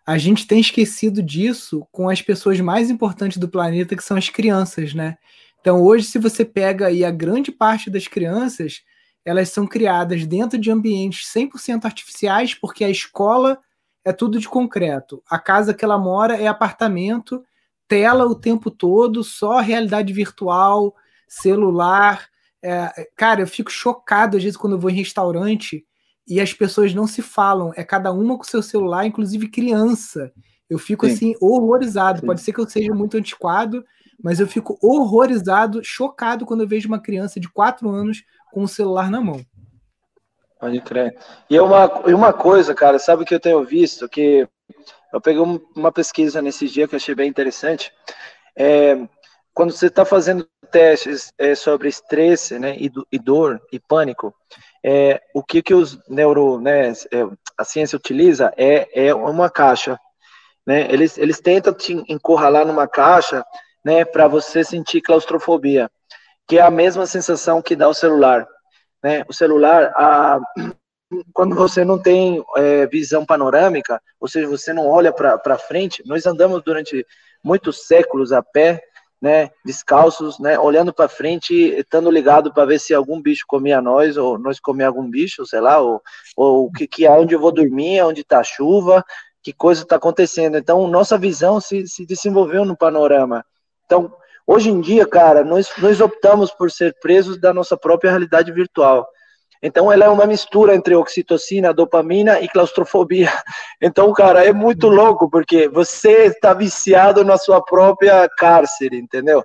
[0.06, 4.28] a gente tem esquecido disso com as pessoas mais importantes do planeta, que são as
[4.28, 5.18] crianças, né?
[5.60, 8.82] Então, hoje, se você pega aí a grande parte das crianças,
[9.24, 13.58] elas são criadas dentro de ambientes 100% artificiais, porque a escola
[14.04, 15.20] é tudo de concreto.
[15.28, 17.44] A casa que ela mora é apartamento,
[17.88, 20.94] tela o tempo todo, só realidade virtual,
[21.26, 22.28] celular.
[22.62, 25.84] É, cara, eu fico chocado às vezes quando eu vou em restaurante
[26.26, 30.32] e as pessoas não se falam, é cada uma com seu celular, inclusive criança.
[30.68, 31.12] Eu fico Sim.
[31.12, 32.20] assim horrorizado.
[32.20, 32.26] Sim.
[32.26, 33.84] Pode ser que eu seja muito antiquado,
[34.22, 38.68] mas eu fico horrorizado, chocado quando eu vejo uma criança de 4 anos com o
[38.68, 39.40] celular na mão.
[40.58, 41.16] Pode crer.
[41.48, 44.08] E uma, e uma coisa, cara, sabe o que eu tenho visto?
[44.08, 44.48] Que
[45.12, 45.42] eu peguei
[45.76, 47.92] uma pesquisa nesse dia que eu achei bem interessante.
[48.56, 49.06] É,
[49.54, 54.34] quando você está fazendo testes é, sobre estresse né, e, e, dor e pânico,
[54.84, 59.98] é, o que, que os neuro, né, é, a ciência utiliza é, é uma caixa.
[60.66, 60.92] Né?
[60.92, 63.44] Eles, eles tentam te encurralar numa caixa
[63.84, 65.90] né, para você sentir claustrofobia,
[66.46, 68.46] que é a mesma sensação que dá o celular.
[69.02, 69.24] Né?
[69.28, 70.40] O celular, a,
[71.32, 76.26] quando você não tem é, visão panorâmica, ou seja, você não olha para frente, nós
[76.26, 77.06] andamos durante
[77.42, 78.82] muitos séculos a pé,
[79.26, 84.16] né, descalços, né, olhando para frente, estando ligado para ver se algum bicho comia nós
[84.16, 86.00] ou nós comia algum bicho, sei lá, ou,
[86.36, 89.04] ou que que onde eu vou dormir, onde está chuva,
[89.42, 90.56] que coisa está acontecendo.
[90.56, 93.44] Então, nossa visão se, se desenvolveu no panorama.
[93.84, 94.14] Então,
[94.46, 99.08] hoje em dia, cara, nós, nós optamos por ser presos da nossa própria realidade virtual.
[99.62, 103.30] Então, ela é uma mistura entre oxitocina, dopamina e claustrofobia.
[103.80, 109.44] Então, cara, é muito louco, porque você está viciado na sua própria cárcere, entendeu?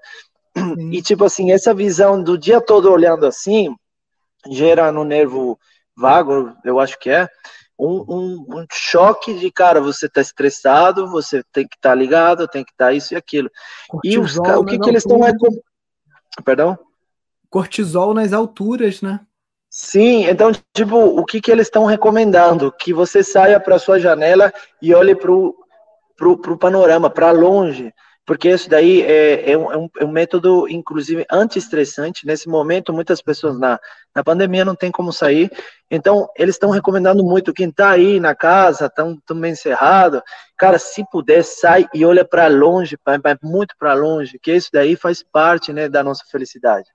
[0.91, 3.75] E, tipo assim, essa visão do dia todo olhando assim,
[4.49, 5.59] gera no nervo
[5.95, 7.27] vago, eu acho que é,
[7.77, 12.47] um, um, um choque de, cara, você está estressado, você tem que estar tá ligado,
[12.47, 13.49] tem que estar tá isso e aquilo.
[13.89, 15.19] Cortisol, e os, o que, que eles estão...
[16.45, 16.77] Perdão?
[17.49, 19.19] Cortisol nas alturas, né?
[19.73, 22.73] Sim, então, tipo, o que, que eles estão recomendando?
[22.73, 24.51] Que você saia para sua janela
[24.81, 25.55] e olhe para o
[26.17, 27.93] pro, pro panorama, para longe,
[28.25, 32.27] porque isso daí é, é, um, é um método, inclusive, anti-estressante.
[32.27, 33.79] Nesse momento, muitas pessoas na,
[34.13, 35.49] na pandemia não tem como sair,
[35.89, 37.53] então eles estão recomendando muito.
[37.53, 40.21] Quem está aí na casa, estão também encerrado,
[40.57, 44.69] cara, se puder, sai e olha para longe, pra, pra muito para longe, que isso
[44.73, 46.89] daí faz parte né, da nossa felicidade.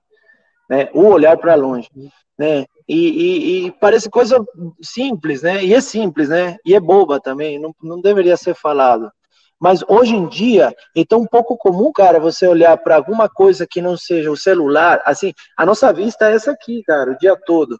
[0.69, 0.89] Né?
[0.93, 1.89] O olhar para longe
[2.37, 2.65] né?
[2.87, 4.37] E, e, e, parece coisa
[4.81, 5.63] simples, né?
[5.63, 6.57] E é simples, né?
[6.65, 9.11] E é boba também, não, não deveria ser falado.
[9.59, 13.81] Mas hoje em dia é tão pouco comum, cara, você olhar para alguma coisa que
[13.81, 15.01] não seja o celular.
[15.03, 17.79] Assim, a nossa vista é essa aqui, cara, o dia todo.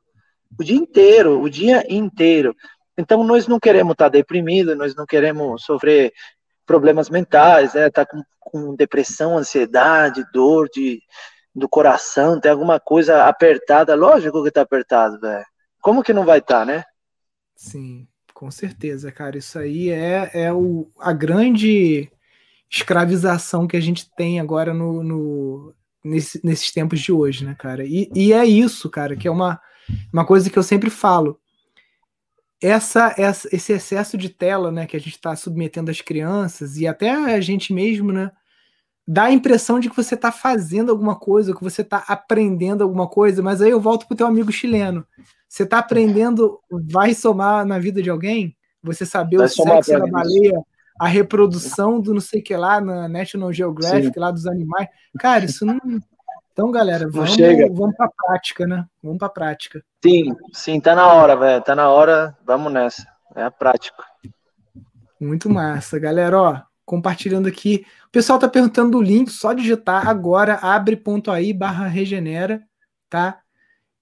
[0.60, 2.56] O dia inteiro, o dia inteiro.
[2.98, 6.12] Então, nós não queremos estar tá deprimidos, nós não queremos sofrer
[6.66, 7.92] problemas mentais, né?
[7.92, 11.00] Tá com, com depressão, ansiedade, dor de,
[11.58, 13.96] do coração, tem alguma coisa apertada.
[13.96, 15.46] Lógico que tá apertado, velho.
[15.82, 16.84] Como que não vai estar, tá, né?
[17.56, 18.08] Sim.
[18.34, 19.40] Com certeza, cara.
[19.40, 22.12] Isso aí é, é o, a grande
[22.70, 27.84] escravização que a gente tem agora no, no nesse, nesses tempos de hoje, né, cara?
[27.84, 29.60] E, e é isso, cara, que é uma,
[30.14, 31.40] uma coisa que eu sempre falo.
[32.62, 36.86] Essa, essa, esse excesso de tela, né, que a gente está submetendo as crianças e
[36.86, 38.32] até a gente mesmo, né,
[39.08, 43.08] dá a impressão de que você está fazendo alguma coisa, que você está aprendendo alguma
[43.08, 45.06] coisa, mas aí eu volto pro teu amigo chileno.
[45.48, 48.56] Você está aprendendo, vai somar na vida de alguém?
[48.84, 50.62] Você saber vai o sexo da baleia,
[51.00, 54.20] a reprodução do não sei o que lá na National Geographic, Sim.
[54.20, 54.90] lá dos animais.
[55.18, 55.80] Cara, isso não.
[56.52, 57.38] Então, galera, vamos,
[57.72, 58.86] vamos para a prática, né?
[59.02, 59.84] Vamos para a prática.
[60.04, 61.64] Sim, sim, tá na hora, velho.
[61.64, 63.08] Tá na hora, vamos nessa.
[63.36, 64.04] É a prática.
[65.20, 66.42] Muito massa, galera.
[66.42, 67.86] Ó, compartilhando aqui.
[68.08, 72.64] O pessoal tá perguntando o link, só digitar agora, abre.ai barra regenera,
[73.08, 73.40] tá?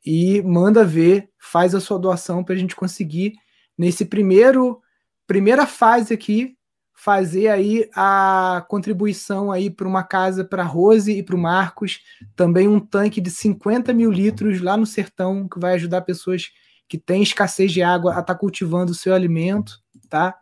[0.06, 3.34] e manda ver, faz a sua doação para a gente conseguir
[3.78, 4.80] nesse primeiro
[5.26, 6.56] primeira fase aqui
[6.94, 12.00] fazer aí a contribuição aí para uma casa para Rose e para o Marcos,
[12.36, 16.52] também um tanque de 50 mil litros lá no sertão que vai ajudar pessoas
[16.88, 20.38] que têm escassez de água a estar tá cultivando o seu alimento, tá?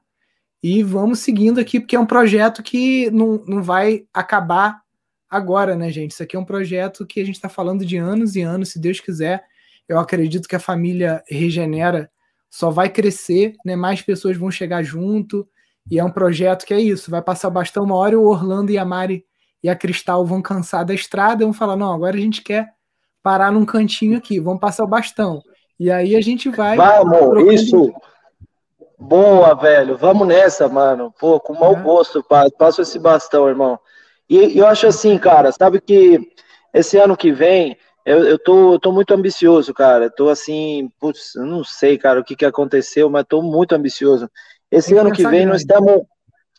[0.63, 4.81] E vamos seguindo aqui, porque é um projeto que não, não vai acabar
[5.29, 6.11] agora, né, gente?
[6.11, 8.79] Isso aqui é um projeto que a gente está falando de anos e anos, se
[8.79, 9.43] Deus quiser.
[9.89, 12.09] Eu acredito que a família regenera
[12.49, 13.75] só vai crescer, né?
[13.75, 15.45] Mais pessoas vão chegar junto.
[15.91, 18.77] E é um projeto que é isso, vai passar bastante uma hora o Orlando e
[18.77, 19.25] a Mari
[19.61, 22.69] e a Cristal vão cansar da estrada e vão falar: "Não, agora a gente quer
[23.21, 25.41] parar num cantinho aqui, vamos passar o bastão".
[25.77, 27.91] E aí a gente vai Vamos, isso.
[29.03, 29.97] Boa, velho.
[29.97, 31.13] Vamos nessa, mano.
[31.19, 31.81] Pô, com mau é.
[31.81, 32.23] gosto,
[32.57, 33.79] passo esse bastão, irmão.
[34.29, 36.19] E eu acho assim, cara, sabe que
[36.73, 40.09] esse ano que vem eu, eu, tô, eu tô muito ambicioso, cara.
[40.09, 44.29] tô assim, putz, eu não sei, cara, o que, que aconteceu, mas tô muito ambicioso.
[44.69, 46.01] Esse ano que vem nós estamos.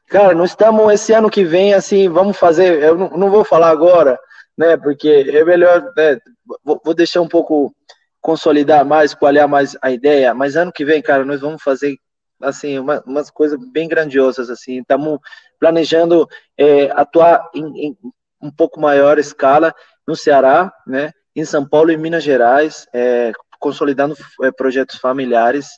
[0.08, 2.82] Cara, nós estamos esse ano que vem, assim, vamos fazer.
[2.82, 4.18] Eu não, não vou falar agora,
[4.56, 4.76] né?
[4.76, 5.92] Porque é melhor.
[5.96, 6.18] Né,
[6.64, 7.74] vou, vou deixar um pouco
[8.20, 10.32] consolidar mais, coalhar mais a ideia.
[10.32, 11.98] Mas ano que vem, cara, nós vamos fazer
[12.44, 14.80] assim uma, umas coisas bem grandiosas assim.
[14.80, 15.18] Estamos
[15.58, 17.98] planejando é, atuar em, em
[18.40, 19.74] um pouco maior escala
[20.06, 21.12] no Ceará, né?
[21.34, 25.68] em São Paulo e Minas Gerais, é, consolidando é, projetos familiares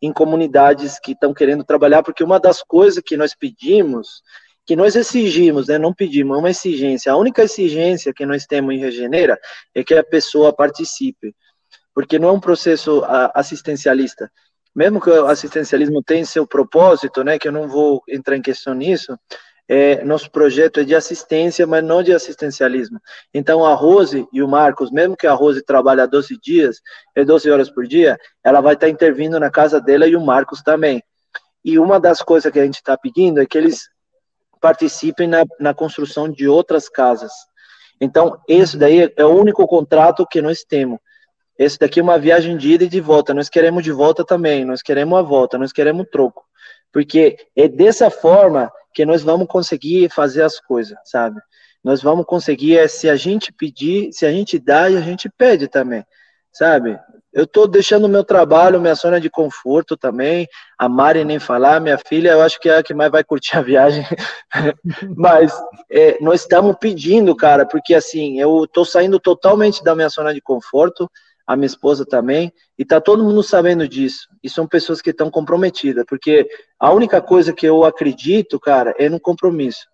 [0.00, 4.22] em comunidades que estão querendo trabalhar, porque uma das coisas que nós pedimos,
[4.64, 8.74] que nós exigimos, né, não pedimos, é uma exigência, a única exigência que nós temos
[8.74, 9.38] em Regenera
[9.74, 11.34] é que a pessoa participe,
[11.94, 13.02] porque não é um processo
[13.34, 14.30] assistencialista,
[14.74, 18.74] mesmo que o assistencialismo tenha seu propósito, né, que eu não vou entrar em questão
[18.74, 19.16] nisso,
[19.72, 23.00] é, nosso projeto é de assistência, mas não de assistencialismo.
[23.32, 26.80] Então, a Rose e o Marcos, mesmo que a Rose trabalhe 12 dias,
[27.14, 30.60] é 12 horas por dia, ela vai estar intervindo na casa dela e o Marcos
[30.60, 31.00] também.
[31.64, 33.88] E uma das coisas que a gente está pedindo é que eles
[34.60, 37.30] participem na, na construção de outras casas.
[38.00, 40.98] Então, esse daí é o único contrato que nós temos.
[41.60, 43.34] Esse daqui é uma viagem de ida e de volta.
[43.34, 44.64] Nós queremos de volta também.
[44.64, 45.58] Nós queremos a volta.
[45.58, 46.42] Nós queremos troco.
[46.90, 51.38] Porque é dessa forma que nós vamos conseguir fazer as coisas, sabe?
[51.84, 55.28] Nós vamos conseguir, é, se a gente pedir, se a gente dá e a gente
[55.28, 56.02] pede também,
[56.50, 56.98] sabe?
[57.30, 60.48] Eu estou deixando o meu trabalho, minha zona de conforto também.
[60.78, 63.58] A Mari nem falar, minha filha, eu acho que é a que mais vai curtir
[63.58, 64.02] a viagem.
[65.14, 65.52] Mas
[65.90, 70.40] é, nós estamos pedindo, cara, porque assim, eu estou saindo totalmente da minha zona de
[70.40, 71.08] conforto
[71.50, 74.28] a minha esposa também, e tá todo mundo sabendo disso.
[74.40, 76.48] E são pessoas que estão comprometidas, porque
[76.78, 79.88] a única coisa que eu acredito, cara, é no compromisso.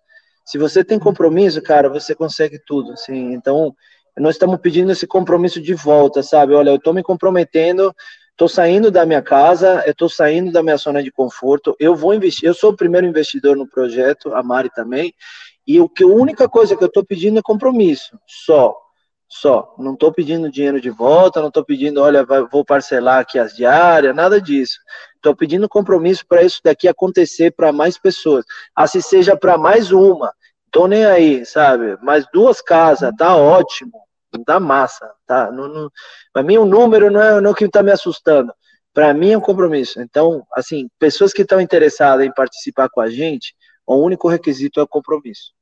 [0.45, 3.33] Se você tem compromisso, cara, você consegue tudo, assim.
[3.33, 3.75] Então,
[4.19, 6.53] nós estamos pedindo esse compromisso de volta, sabe?
[6.53, 7.91] Olha, eu estou me comprometendo,
[8.29, 12.13] estou saindo da minha casa, eu estou saindo da minha zona de conforto, eu vou
[12.13, 15.11] investir, eu sou o primeiro investidor no projeto, a Mari também,
[15.65, 18.77] e o que a única coisa que eu estou pedindo é compromisso, só
[19.27, 19.73] só.
[19.77, 24.15] Não estou pedindo dinheiro de volta, não estou pedindo, olha, vou parcelar aqui as diárias,
[24.15, 24.79] nada disso.
[25.15, 28.45] Estou pedindo compromisso para isso daqui acontecer para mais pessoas.
[28.75, 30.33] Assim seja para mais uma.
[30.71, 31.97] Tô nem aí, sabe?
[32.01, 33.91] Mais duas casas, tá ótimo.
[34.45, 35.49] Tá massa, tá?
[36.33, 38.53] para mim o número não é, não é o que está me assustando.
[38.93, 40.01] Para mim é um compromisso.
[40.01, 43.55] Então, assim, pessoas que estão interessadas em participar com a gente,
[43.85, 45.53] o único requisito é o compromisso.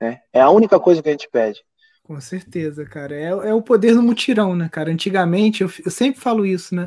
[0.00, 0.20] Né?
[0.32, 1.64] É a única coisa que a gente pede.
[2.10, 3.14] Com certeza, cara.
[3.14, 4.90] É, é o poder do mutirão, né, cara?
[4.90, 6.84] Antigamente, eu, eu sempre falo isso, né?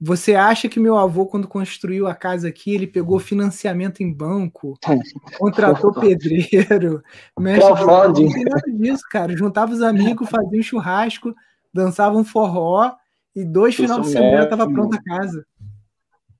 [0.00, 4.76] Você acha que meu avô, quando construiu a casa aqui, ele pegou financiamento em banco,
[5.38, 7.00] contratou pedreiro,
[7.38, 9.36] mexe não tem nada disso, cara.
[9.36, 11.32] Juntava os amigos, fazia um churrasco,
[11.72, 12.90] dançava um forró
[13.36, 15.46] e dois final de semana tava pronta a casa.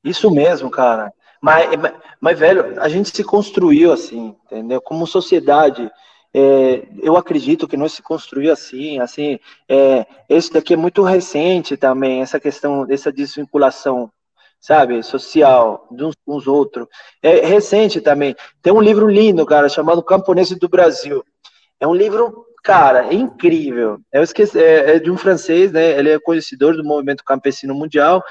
[0.02, 1.12] Isso mesmo, cara.
[1.40, 4.80] Mas, mas, mas, velho, a gente se construiu assim, entendeu?
[4.80, 5.88] Como sociedade,
[6.32, 11.76] é, eu acredito que nós se construiu assim, assim, é, esse daqui é muito recente
[11.76, 14.10] também, essa questão dessa desvinculação,
[14.60, 16.86] sabe, social, de uns com os outros.
[17.22, 18.36] É recente também.
[18.62, 21.24] Tem um livro lindo, cara, chamado Camponês do Brasil.
[21.80, 23.98] É um livro, cara, é incrível.
[24.12, 25.98] Eu esqueci, é, é de um francês, né?
[25.98, 28.22] Ele é conhecedor do movimento campesino mundial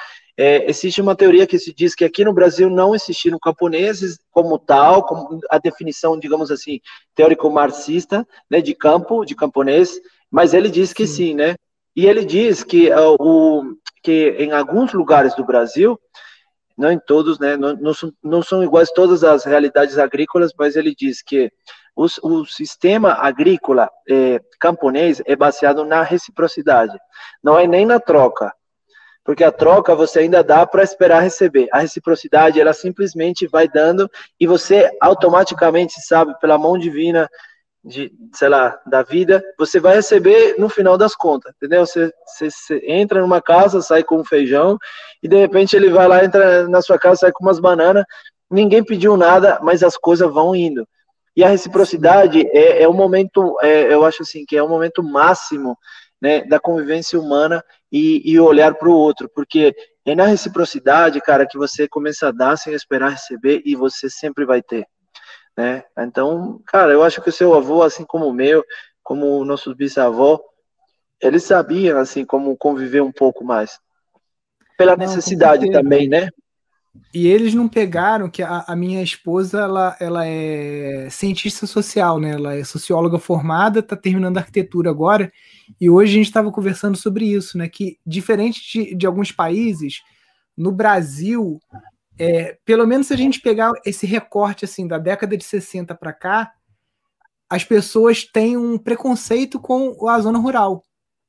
[0.42, 4.58] é, existe uma teoria que se diz que aqui no Brasil não existiram camponeses como
[4.58, 6.80] tal, como a definição, digamos assim,
[7.14, 10.00] teórico-marxista, né, de campo, de camponês,
[10.32, 11.56] mas ele diz que sim, né?
[11.94, 16.00] E ele diz que, uh, o, que em alguns lugares do Brasil,
[16.78, 20.78] não em todos, né, não, não, são, não são iguais todas as realidades agrícolas, mas
[20.78, 21.52] ele diz que
[21.94, 26.98] os, o sistema agrícola eh, camponês é baseado na reciprocidade,
[27.44, 28.54] não é nem na troca,
[29.24, 31.68] porque a troca você ainda dá para esperar receber.
[31.72, 34.10] A reciprocidade, ela simplesmente vai dando
[34.40, 37.30] e você automaticamente sabe, pela mão divina,
[37.84, 41.86] de, sei lá, da vida, você vai receber no final das contas, entendeu?
[41.86, 44.78] Você, você, você, entra numa casa, sai com um feijão,
[45.24, 48.04] e de repente ele vai lá, entra na sua casa, sai com umas bananas,
[48.50, 50.88] ninguém pediu nada, mas as coisas vão indo.
[51.36, 55.02] E a reciprocidade é, é um momento, é, eu acho assim, que é o momento
[55.02, 55.78] máximo
[56.22, 59.76] né, da convivência humana e, e olhar para o outro, porque
[60.06, 64.46] é na reciprocidade, cara, que você começa a dar sem esperar receber e você sempre
[64.46, 64.88] vai ter,
[65.58, 65.84] né?
[65.98, 68.64] Então, cara, eu acho que o seu avô, assim como o meu,
[69.04, 70.40] como o nosso bisavó,
[71.22, 73.80] eles sabiam, assim, como conviver um pouco mais.
[74.78, 76.30] Pela Não, necessidade também, né?
[77.14, 82.32] E eles não pegaram que a, a, minha esposa ela, ela é cientista social, né?
[82.32, 85.32] Ela é socióloga formada, está terminando arquitetura agora.
[85.82, 87.68] E hoje a gente estava conversando sobre isso, né?
[87.68, 90.02] Que diferente de, de alguns países,
[90.56, 91.60] no Brasil,
[92.20, 96.14] é, pelo menos se a gente pegar esse recorte assim da década de 60 para
[96.14, 96.52] cá,
[97.50, 100.84] as pessoas têm um preconceito com a zona rural,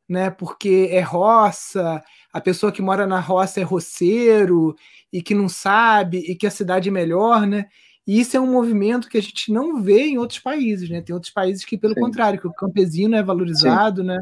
[0.07, 0.29] né?
[0.29, 2.03] Porque é roça,
[2.33, 4.75] a pessoa que mora na roça é roceiro
[5.13, 7.67] e que não sabe e que a cidade é melhor, né?
[8.07, 11.01] E isso é um movimento que a gente não vê em outros países, né?
[11.01, 12.01] Tem outros países que, pelo Sim.
[12.01, 14.09] contrário, que o campesino é valorizado, Sim.
[14.09, 14.21] né?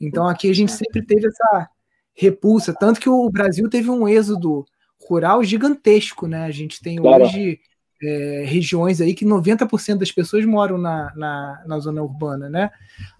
[0.00, 1.68] Então aqui a gente sempre teve essa
[2.14, 4.64] repulsa, tanto que o Brasil teve um êxodo
[5.00, 6.44] rural gigantesco, né?
[6.44, 7.24] A gente tem claro.
[7.24, 7.60] hoje
[8.02, 12.70] é, regiões aí que 90% das pessoas moram na, na, na, zona urbana, né?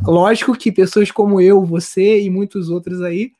[0.03, 3.33] Lógico que pessoas como eu, você e muitos outros aí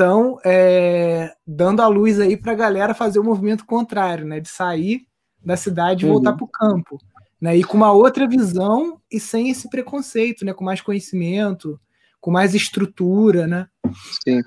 [0.00, 4.40] estão é, dando a luz aí para a galera fazer o movimento contrário, né?
[4.40, 5.02] De sair
[5.44, 6.14] da cidade e uhum.
[6.14, 6.98] voltar para o campo,
[7.38, 7.54] né?
[7.54, 10.54] E com uma outra visão e sem esse preconceito, né?
[10.54, 11.78] Com mais conhecimento,
[12.18, 13.66] com mais estrutura, né?
[14.24, 14.42] Sim,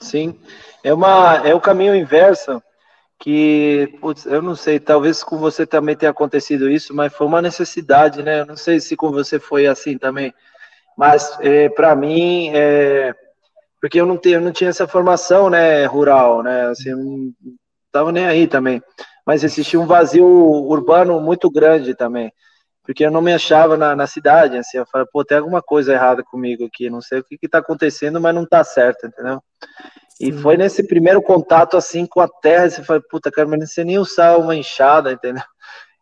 [0.00, 0.40] sim.
[0.82, 2.60] É uma é o caminho inverso
[3.18, 7.40] que putz, eu não sei, talvez com você também tenha acontecido isso, mas foi uma
[7.40, 8.40] necessidade, né?
[8.40, 10.34] Eu não sei se com você foi assim também,
[10.98, 13.14] mas é, para mim é,
[13.80, 17.32] porque eu não, tenho, eu não tinha essa formação, né, rural, né, assim, não
[17.92, 18.82] tava nem aí também,
[19.26, 22.32] mas existia um vazio urbano muito grande também,
[22.82, 25.92] porque eu não me achava na, na cidade, assim, eu falei, pô, tem alguma coisa
[25.92, 29.40] errada comigo aqui, não sei o que que tá acontecendo, mas não tá certo, entendeu?
[30.18, 30.38] E Sim.
[30.38, 33.84] foi nesse primeiro contato, assim, com a terra, você fala, puta, cara, mas não sei
[33.84, 35.42] nem usar uma enxada, entendeu?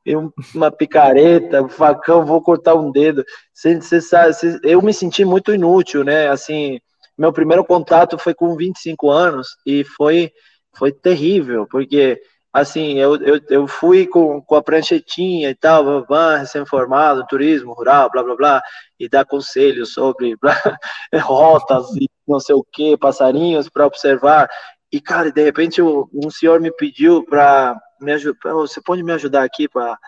[0.06, 0.14] E
[0.54, 3.24] uma picareta, um facão, vou cortar um dedo.
[3.52, 6.28] Você, você sabe, você, eu me senti muito inútil, né?
[6.28, 6.78] Assim,
[7.16, 10.32] meu primeiro contato foi com 25 anos e foi,
[10.76, 12.20] foi terrível, porque
[12.54, 16.06] assim, eu, eu, eu fui com, com a pranchetinha e tal,
[16.38, 18.62] recém-formado, turismo rural, blá blá blá,
[18.98, 20.56] e dar conselhos sobre blá,
[21.20, 24.48] rotas e não sei o que, passarinhos para observar.
[24.92, 29.42] E cara, de repente um senhor me pediu para me ajudar, você pode me ajudar
[29.42, 29.98] aqui para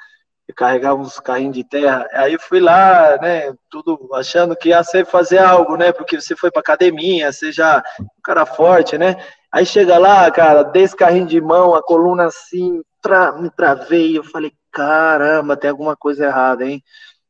[0.54, 2.08] carregar uns carrinhos de terra.
[2.12, 6.50] Aí fui lá, né, tudo achando que ia ser fazer algo, né, porque você foi
[6.50, 9.16] para academia, você já um cara forte, né?
[9.50, 14.24] Aí chega lá, cara, desse carrinho de mão, a coluna assim, tra, me travei, eu
[14.24, 16.82] falei, caramba, tem alguma coisa errada, hein?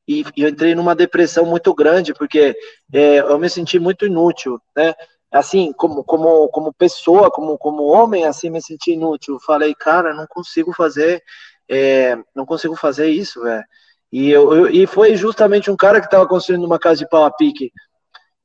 [0.08, 2.54] E, e eu entrei numa depressão muito grande, porque
[2.92, 4.94] é, eu me senti muito inútil, né?
[5.30, 9.38] Assim, como, como, como pessoa, como, como homem, assim, me senti inútil.
[9.40, 11.22] Falei, cara, não consigo fazer
[11.68, 13.64] é, não consigo fazer isso, velho.
[14.12, 17.24] E, eu, eu, e foi justamente um cara que estava construindo uma casa de pau
[17.24, 17.72] a pique.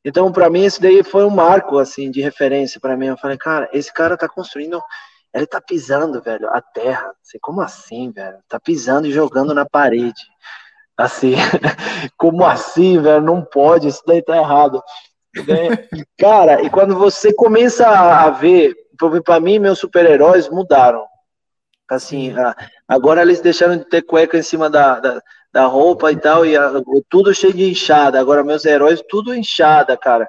[0.04, 3.08] Então, para mim, esse daí foi um marco, assim, de referência para mim.
[3.08, 4.82] Eu falei, cara, esse cara tá construindo,
[5.34, 7.14] ele tá pisando, velho, a terra.
[7.22, 8.38] Assim, como assim, velho?
[8.48, 10.22] Tá pisando e jogando na parede.
[10.98, 11.36] Assim,
[12.18, 13.22] como assim, velho?
[13.22, 14.82] Não pode, isso daí tá errado.
[16.18, 18.76] Cara, e quando você começa a ver,
[19.24, 21.06] para mim, meus super-heróis mudaram.
[21.92, 22.34] Assim,
[22.88, 25.22] agora eles deixaram de ter cueca em cima da, da,
[25.52, 26.72] da roupa e tal, e a,
[27.10, 28.18] tudo cheio de inchada.
[28.18, 30.26] Agora, meus heróis, tudo inchada, cara.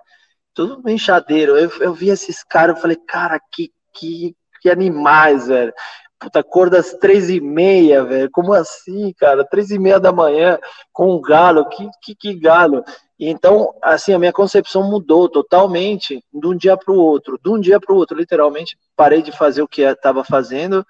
[0.53, 1.57] Tudo inchadeiro.
[1.57, 5.73] Eu, eu vi esses caras, eu falei, cara, que, que, que animais, velho.
[6.19, 8.29] Puta, cor das três e meia, velho.
[8.33, 9.45] Como assim, cara?
[9.45, 10.59] Três e meia da manhã
[10.93, 11.69] com um galo.
[11.69, 12.85] Que, que, que galo?
[13.21, 17.39] Então, assim, a minha concepção mudou totalmente de um dia para o outro.
[17.41, 20.85] De um dia para o outro, literalmente, parei de fazer o que estava fazendo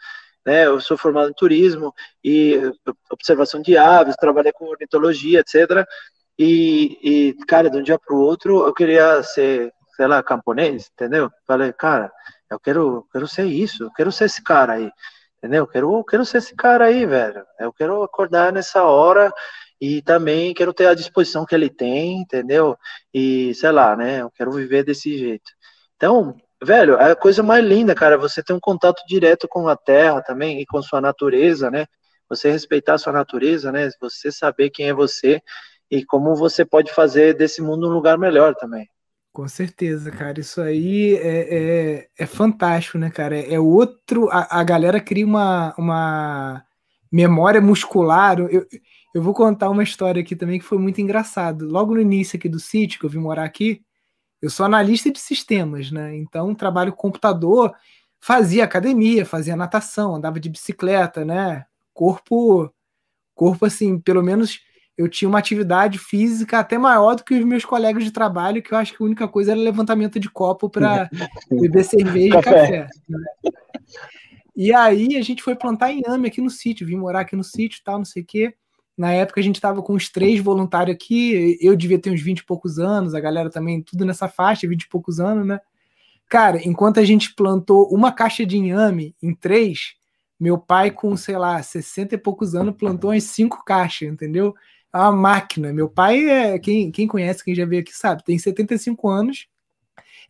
[0.46, 0.66] né?
[0.66, 2.60] Eu sou formado em turismo e
[3.10, 5.86] observação de aves, trabalhei com ornitologia, etc.
[6.38, 10.90] E, e cara, de um dia para o outro eu queria ser, sei lá, camponês,
[10.92, 11.30] entendeu?
[11.46, 12.10] Falei, cara,
[12.50, 14.90] eu quero, quero ser isso, eu quero ser esse cara aí,
[15.38, 15.64] entendeu?
[15.64, 17.44] Eu quero, eu quero ser esse cara aí, velho.
[17.58, 19.32] Eu quero acordar nessa hora
[19.80, 22.76] e também quero ter a disposição que ele tem, entendeu?
[23.12, 24.22] E sei lá, né?
[24.22, 25.50] Eu quero viver desse jeito.
[25.96, 29.76] Então, velho, é a coisa mais linda, cara, você ter um contato direto com a
[29.76, 31.86] terra também e com sua natureza, né?
[32.28, 33.90] Você respeitar sua natureza, né?
[34.00, 35.40] Você saber quem é você
[35.90, 38.88] e como você pode fazer desse mundo um lugar melhor também.
[39.32, 40.40] Com certeza, cara.
[40.40, 43.38] Isso aí é, é, é fantástico, né, cara?
[43.38, 44.28] É outro.
[44.30, 46.62] A, a galera cria uma, uma
[47.10, 48.38] memória muscular.
[48.38, 48.66] Eu,
[49.14, 51.66] eu vou contar uma história aqui também que foi muito engraçado.
[51.66, 53.82] Logo no início aqui do sítio, que eu vim morar aqui,
[54.42, 56.16] eu sou analista de sistemas, né?
[56.16, 57.72] Então trabalho com computador,
[58.20, 61.64] fazia academia, fazia natação, andava de bicicleta, né?
[61.94, 62.68] Corpo,
[63.34, 64.60] corpo assim, pelo menos
[64.98, 68.74] eu tinha uma atividade física até maior do que os meus colegas de trabalho, que
[68.74, 71.08] eu acho que a única coisa era levantamento de copo para
[71.50, 72.88] beber cerveja e café.
[73.08, 73.18] Né?
[74.54, 77.80] E aí a gente foi plantar inhame aqui no sítio, vim morar aqui no sítio,
[77.84, 78.54] tal, não sei o quê.
[78.96, 82.40] Na época a gente estava com os três voluntários aqui, eu devia ter uns 20
[82.40, 85.60] e poucos anos, a galera também, tudo nessa faixa, 20 e poucos anos, né?
[86.28, 89.94] Cara, enquanto a gente plantou uma caixa de inhame em três,
[90.38, 94.54] meu pai, com, sei lá, 60 e poucos anos, plantou umas cinco caixas, entendeu?
[94.92, 95.72] É uma máquina.
[95.72, 96.58] Meu pai é.
[96.58, 99.46] Quem, quem conhece, quem já veio aqui sabe, tem 75 anos.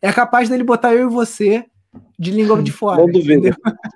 [0.01, 1.65] É capaz dele botar eu e você
[2.17, 3.01] de língua de fora.
[3.01, 3.47] Não duvido.
[3.47, 3.55] Entendeu?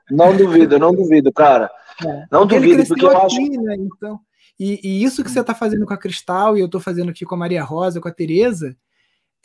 [0.09, 1.70] Não duvido, não duvido, cara.
[2.05, 2.26] É.
[2.32, 3.41] Não porque duvido, porque eu acho.
[3.41, 3.76] Né?
[3.78, 4.20] Então,
[4.60, 7.26] e, e isso que você está fazendo com a Cristal e eu estou fazendo aqui
[7.26, 8.76] com a Maria Rosa, com a Tereza,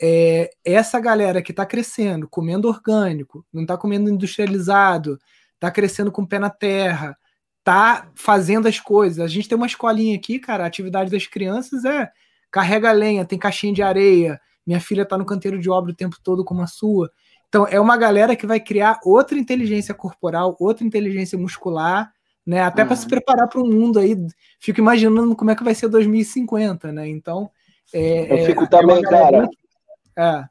[0.01, 5.19] é essa galera que está crescendo, comendo orgânico, não está comendo industrializado,
[5.53, 7.17] está crescendo com o pé na terra,
[7.59, 9.19] está fazendo as coisas.
[9.19, 12.11] A gente tem uma escolinha aqui, cara, a atividade das crianças é
[12.51, 16.17] carrega lenha, tem caixinha de areia, minha filha está no canteiro de obra o tempo
[16.23, 17.11] todo como a sua.
[17.47, 22.11] Então, é uma galera que vai criar outra inteligência corporal, outra inteligência muscular,
[22.45, 22.61] né?
[22.61, 22.87] Até uhum.
[22.89, 24.17] para se preparar para um mundo aí.
[24.59, 27.07] Fico imaginando como é que vai ser 2050, né?
[27.07, 27.49] Então.
[27.93, 29.49] É, Eu é, fico é, também, é cara.
[30.17, 30.45] é,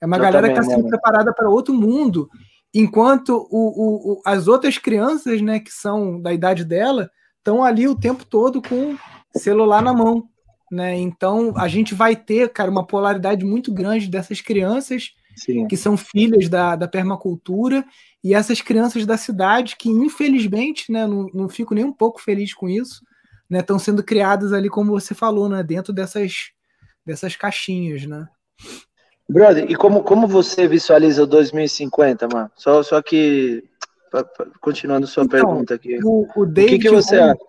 [0.00, 2.28] é uma Eu galera também, que está sendo preparada para outro mundo,
[2.74, 7.94] enquanto o, o, as outras crianças, né, que são da idade dela, estão ali o
[7.94, 8.96] tempo todo com
[9.36, 10.28] celular na mão.
[10.70, 10.96] Né?
[10.98, 15.66] Então a gente vai ter, cara, uma polaridade muito grande dessas crianças Sim.
[15.66, 17.84] que são filhas da, da permacultura
[18.22, 22.52] e essas crianças da cidade que, infelizmente, né, não, não fico nem um pouco feliz
[22.52, 23.02] com isso,
[23.48, 26.50] né, estão sendo criadas ali, como você falou, né, dentro dessas,
[27.04, 28.28] dessas caixinhas, né?
[29.28, 32.50] Brother, e como, como você visualiza o 2050, mano?
[32.56, 33.64] Só, só que,
[34.60, 35.98] continuando sua então, pergunta aqui.
[36.04, 37.40] O, o, David o que, que você Home, acha?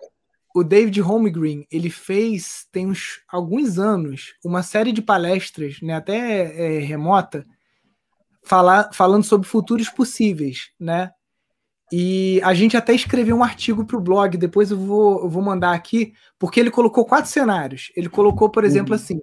[0.54, 6.76] O David Holmgren, ele fez, tem uns, alguns anos, uma série de palestras, né, até
[6.76, 7.44] é, remota,
[8.42, 11.10] falar, falando sobre futuros possíveis, né?
[11.90, 15.42] E a gente até escreveu um artigo para o blog, depois eu vou, eu vou
[15.42, 17.92] mandar aqui, porque ele colocou quatro cenários.
[17.94, 18.96] Ele colocou, por exemplo, uhum.
[18.96, 19.20] assim: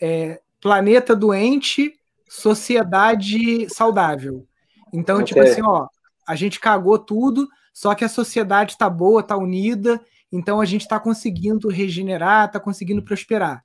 [0.00, 1.92] é, planeta doente,
[2.28, 4.46] sociedade saudável.
[4.92, 5.54] Então, tipo okay.
[5.54, 5.88] tipo assim, ó,
[6.26, 10.00] a gente cagou tudo, só que a sociedade está boa, está unida,
[10.30, 13.64] então a gente está conseguindo regenerar, está conseguindo prosperar.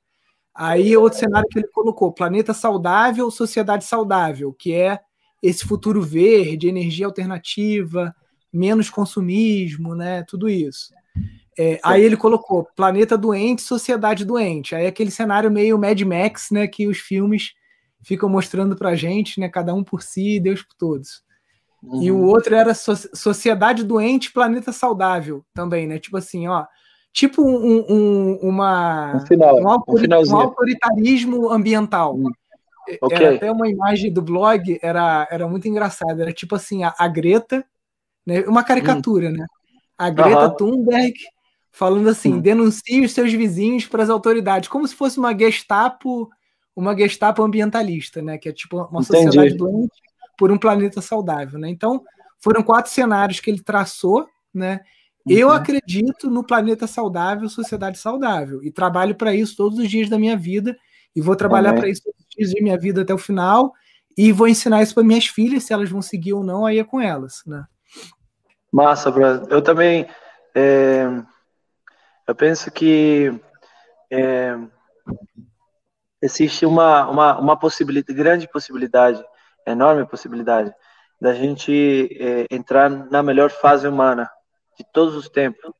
[0.56, 5.00] Aí outro cenário que ele colocou: planeta saudável, sociedade saudável, que é
[5.42, 8.14] esse futuro verde, energia alternativa,
[8.52, 10.24] menos consumismo, né?
[10.28, 10.94] Tudo isso.
[11.58, 14.76] É, aí ele colocou planeta doente, sociedade doente.
[14.76, 16.68] Aí aquele cenário meio Mad Max, né?
[16.68, 17.54] Que os filmes
[18.02, 19.50] ficam mostrando pra gente, né?
[19.50, 21.22] Cada um por si, Deus por todos.
[21.84, 22.02] Uhum.
[22.02, 26.00] E o outro era so Sociedade Doente, Planeta Saudável também, né?
[26.00, 26.66] Tipo assim, ó.
[27.12, 32.16] Tipo um, um uma, um, final, um, autori um autoritarismo ambiental.
[32.16, 32.32] Uhum.
[33.02, 33.18] Okay.
[33.18, 36.22] Era até uma imagem do blog, era, era muito engraçado.
[36.22, 37.66] Era tipo assim, a, a Greta,
[38.26, 38.42] né?
[38.42, 39.38] uma caricatura, uhum.
[39.38, 39.46] né?
[39.98, 40.56] A Greta uhum.
[40.56, 41.14] Thunberg
[41.72, 42.42] falando assim: uhum.
[42.42, 46.30] denuncie os seus vizinhos para as autoridades, como se fosse uma Gestapo,
[46.76, 48.38] uma Gestapo ambientalista, né?
[48.38, 49.06] Que é tipo uma Entendi.
[49.06, 50.00] sociedade doente
[50.38, 51.70] por um planeta saudável, né?
[51.70, 52.04] Então,
[52.40, 54.82] foram quatro cenários que ele traçou, né?
[55.30, 55.38] Uhum.
[55.38, 60.18] Eu acredito no planeta saudável, sociedade saudável, e trabalho para isso todos os dias da
[60.18, 60.76] minha vida,
[61.16, 63.72] e vou trabalhar para isso todos os dias da minha vida até o final,
[64.18, 66.84] e vou ensinar isso para minhas filhas, se elas vão seguir ou não, aí é
[66.84, 67.64] com elas, né?
[68.72, 69.48] Massa, Bruno.
[69.50, 70.08] Eu também,
[70.56, 71.06] é,
[72.28, 73.32] eu penso que
[74.12, 74.58] é,
[76.22, 79.24] existe uma, uma, uma possibilidade, grande possibilidade
[79.66, 80.74] enorme possibilidade
[81.22, 84.30] da gente é, entrar na melhor fase humana
[84.80, 85.72] de todos os tempos.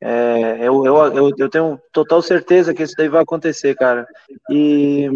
[0.00, 4.06] É, eu, eu, eu, tenho total certeza que isso daí vai acontecer, cara.
[4.50, 5.08] E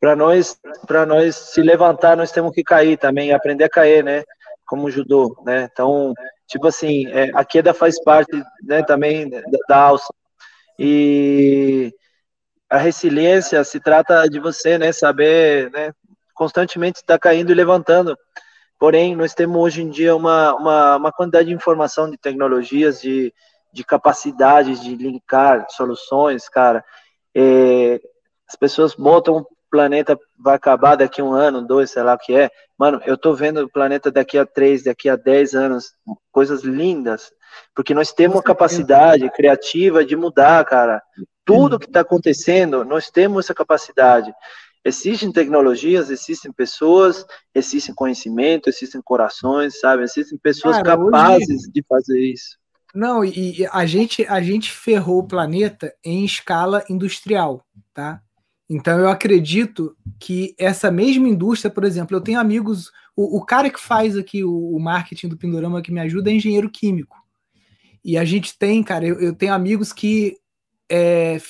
[0.00, 4.24] para nós, para nós se levantar, nós temos que cair também, aprender a cair, né?
[4.66, 5.68] Como judô, né?
[5.70, 6.14] Então,
[6.46, 8.82] tipo assim, é, a queda faz parte, né?
[8.82, 10.12] Também da, da alça.
[10.78, 11.92] E
[12.70, 14.90] a resiliência se trata de você, né?
[14.90, 15.92] Saber, né?
[16.34, 18.18] constantemente está caindo e levantando.
[18.78, 23.32] Porém, nós temos hoje em dia uma, uma, uma quantidade de informação, de tecnologias, de,
[23.72, 26.84] de capacidades de linkar soluções, cara.
[27.34, 28.00] É,
[28.48, 32.32] as pessoas botam o planeta vai acabar daqui um ano, dois, sei lá o que
[32.32, 32.48] é.
[32.78, 35.92] Mano, eu tô vendo o planeta daqui a três, daqui a dez anos,
[36.30, 37.32] coisas lindas,
[37.74, 41.02] porque nós temos a capacidade criativa de mudar, cara.
[41.44, 44.32] Tudo que está acontecendo, nós temos essa capacidade.
[44.84, 47.24] Existem tecnologias, existem pessoas,
[47.54, 50.02] existem conhecimento, existem corações, sabe?
[50.02, 51.72] Existem pessoas Cara, capazes hoje...
[51.72, 52.58] de fazer isso.
[52.94, 58.22] Não, e a gente a gente ferrou o planeta em escala industrial, tá?
[58.68, 63.68] Então eu acredito que essa mesma indústria, por exemplo, eu tenho amigos, o, o cara
[63.68, 67.16] que faz aqui o, o, marketing do Pindorama que me ajuda é engenheiro químico.
[68.04, 70.36] E a gente tem, cara, eu, eu tenho amigos que
[70.90, 71.40] é,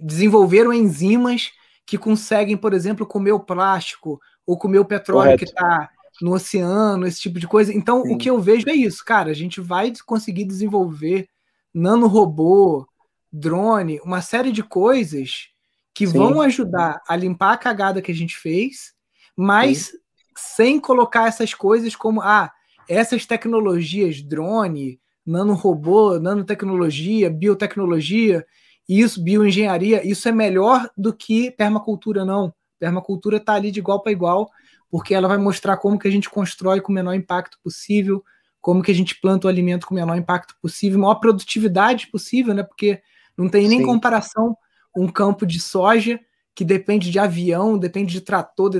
[0.00, 1.50] desenvolveram enzimas
[1.86, 5.38] que conseguem, por exemplo, comer o plástico ou comer o petróleo Correto.
[5.38, 5.88] que está
[6.20, 7.72] no oceano, esse tipo de coisa.
[7.72, 8.14] Então, Sim.
[8.14, 9.30] o que eu vejo é isso, cara.
[9.30, 11.28] A gente vai conseguir desenvolver
[11.72, 12.86] nanorobô,
[13.32, 15.48] drone, uma série de coisas
[15.94, 16.18] que Sim.
[16.18, 18.94] vão ajudar a limpar a cagada que a gente fez,
[19.36, 19.98] mas Sim.
[20.36, 22.50] sem colocar essas coisas como ah,
[22.88, 28.46] essas tecnologias, drone, nanorobô, nanotecnologia, biotecnologia,
[28.88, 32.52] isso, bioengenharia, isso é melhor do que permacultura, não.
[32.78, 34.50] Permacultura está ali de igual para igual,
[34.90, 38.24] porque ela vai mostrar como que a gente constrói com o menor impacto possível,
[38.60, 42.54] como que a gente planta o alimento com o menor impacto possível, maior produtividade possível,
[42.54, 42.62] né?
[42.62, 43.00] Porque
[43.36, 43.86] não tem nem Sim.
[43.86, 44.56] comparação
[44.96, 46.18] um campo de soja
[46.54, 48.70] que depende de avião, depende de trator,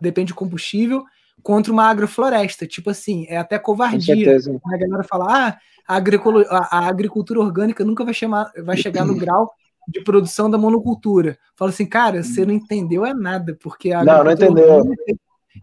[0.00, 1.04] depende de combustível,
[1.42, 2.66] contra uma agrofloresta.
[2.66, 4.36] Tipo assim, é até covardia.
[4.36, 9.50] A galera fala, ah, a, a, agricultura orgânica nunca vai, chamar, vai chegar no grau
[9.88, 11.36] de produção da monocultura.
[11.56, 14.84] Fala assim, cara, você não entendeu é nada, porque a não, não entendeu.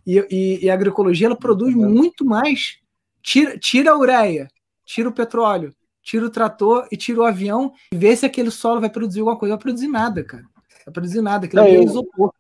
[0.06, 2.78] E, e, e, a agroecologia ela produz muito mais.
[3.22, 4.48] Tira, tira a ureia,
[4.86, 8.82] tira o petróleo, tira o trator e tira o avião e vê se aquele solo
[8.82, 9.52] vai produzir alguma coisa.
[9.52, 10.44] Não vai produzir nada, cara.
[10.44, 11.46] Não vai produzir nada.
[11.46, 12.34] Aquilo não, é isopor.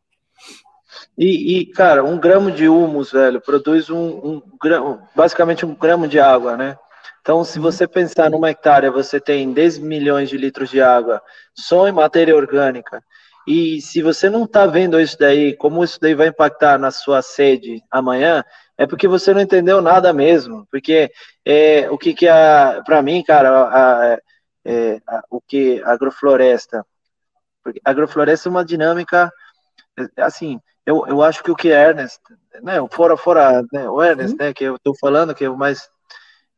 [1.18, 6.08] E, e, cara, um gramo de humus, velho, produz um, um gramo, basicamente um gramo
[6.08, 6.78] de água, né?
[7.22, 11.22] Então, se você pensar numa hectare, você tem 10 milhões de litros de água
[11.54, 13.04] só em matéria orgânica.
[13.46, 17.22] E se você não está vendo isso daí, como isso daí vai impactar na sua
[17.22, 18.44] sede amanhã,
[18.78, 20.68] é porque você não entendeu nada mesmo.
[20.72, 21.12] Porque
[21.46, 24.20] é, o que que a, para mim, cara, a, a,
[24.66, 26.86] é, a, o que agrofloresta,
[27.64, 29.32] porque agrofloresta é uma dinâmica,
[29.98, 32.18] é, assim, eu, eu acho que o que é Ernest,
[32.64, 34.46] né, fora fora, né, o Ernest, uhum.
[34.46, 35.90] né, que eu estou falando que é o mais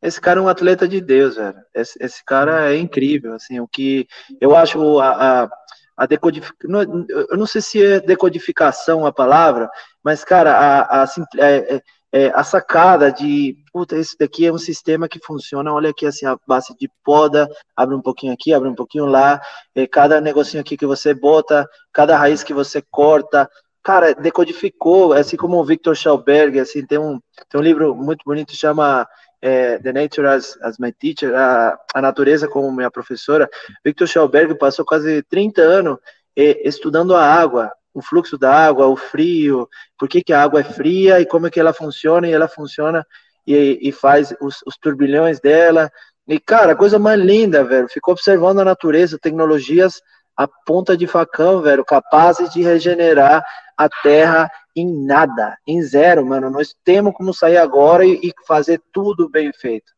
[0.01, 1.57] esse cara é um atleta de Deus, velho.
[1.73, 4.07] Esse, esse cara é incrível, assim, o que
[4.39, 5.49] eu acho a, a,
[5.97, 9.69] a decodificação, eu não sei se é decodificação a palavra,
[10.01, 11.05] mas, cara, a, a,
[11.37, 11.81] é, é,
[12.11, 16.25] é, a sacada de, puta, esse daqui é um sistema que funciona, olha aqui, assim,
[16.25, 19.41] a base de poda, abre um pouquinho aqui, abre um pouquinho lá,
[19.75, 23.49] é, cada negocinho aqui que você bota, cada raiz que você corta,
[23.89, 28.55] cara, decodificou, assim como o Victor Schauberg, assim, tem um, tem um livro muito bonito,
[28.55, 29.07] chama
[29.41, 33.49] é, The Nature as, as My Teacher, a, a natureza como minha professora,
[33.83, 35.97] Victor Schauberg passou quase 30 anos
[36.37, 39.67] é, estudando a água, o fluxo da água, o frio,
[39.97, 42.47] por que, que a água é fria e como é que ela funciona, e ela
[42.47, 43.03] funciona,
[43.47, 45.91] e, e faz os, os turbilhões dela.
[46.27, 47.89] E, cara, coisa mais linda, velho.
[47.89, 49.99] Ficou observando a natureza, tecnologias
[50.39, 53.43] a ponta de facão, velho, capazes de regenerar
[53.79, 56.49] a terra em nada, em zero, mano.
[56.49, 59.91] Nós temos como sair agora e, e fazer tudo bem feito.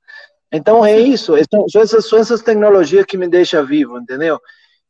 [0.52, 4.40] Então é isso, são, são, essas, são essas tecnologias que me deixam vivo, entendeu?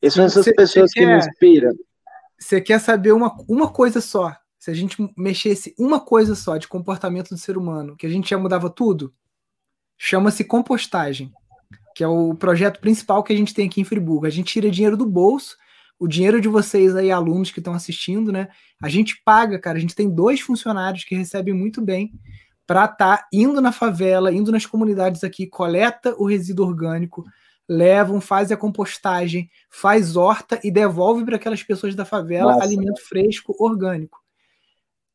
[0.01, 1.71] E são essas cê, pessoas cê que quer, me inspiram.
[2.37, 4.35] Você quer saber uma, uma coisa só?
[4.57, 8.29] Se a gente mexesse uma coisa só de comportamento do ser humano, que a gente
[8.29, 9.13] já mudava tudo,
[9.97, 11.31] chama-se compostagem
[11.95, 14.25] que é o projeto principal que a gente tem aqui em Friburgo.
[14.25, 15.57] A gente tira dinheiro do bolso,
[16.01, 18.47] o dinheiro de vocês aí, alunos que estão assistindo, né?
[18.81, 19.77] A gente paga, cara.
[19.77, 22.11] A gente tem dois funcionários que recebem muito bem
[22.65, 27.23] para estar tá indo na favela, indo nas comunidades aqui, coleta o resíduo orgânico,
[27.69, 32.63] levam, faz a compostagem, faz horta e devolve para aquelas pessoas da favela Nossa.
[32.63, 34.19] alimento fresco, orgânico.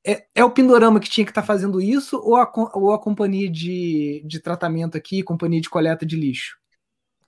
[0.06, 2.98] É, é, o Pindorama que tinha que estar tá fazendo isso ou a, ou a
[3.00, 6.56] companhia de, de tratamento aqui, companhia de coleta de lixo?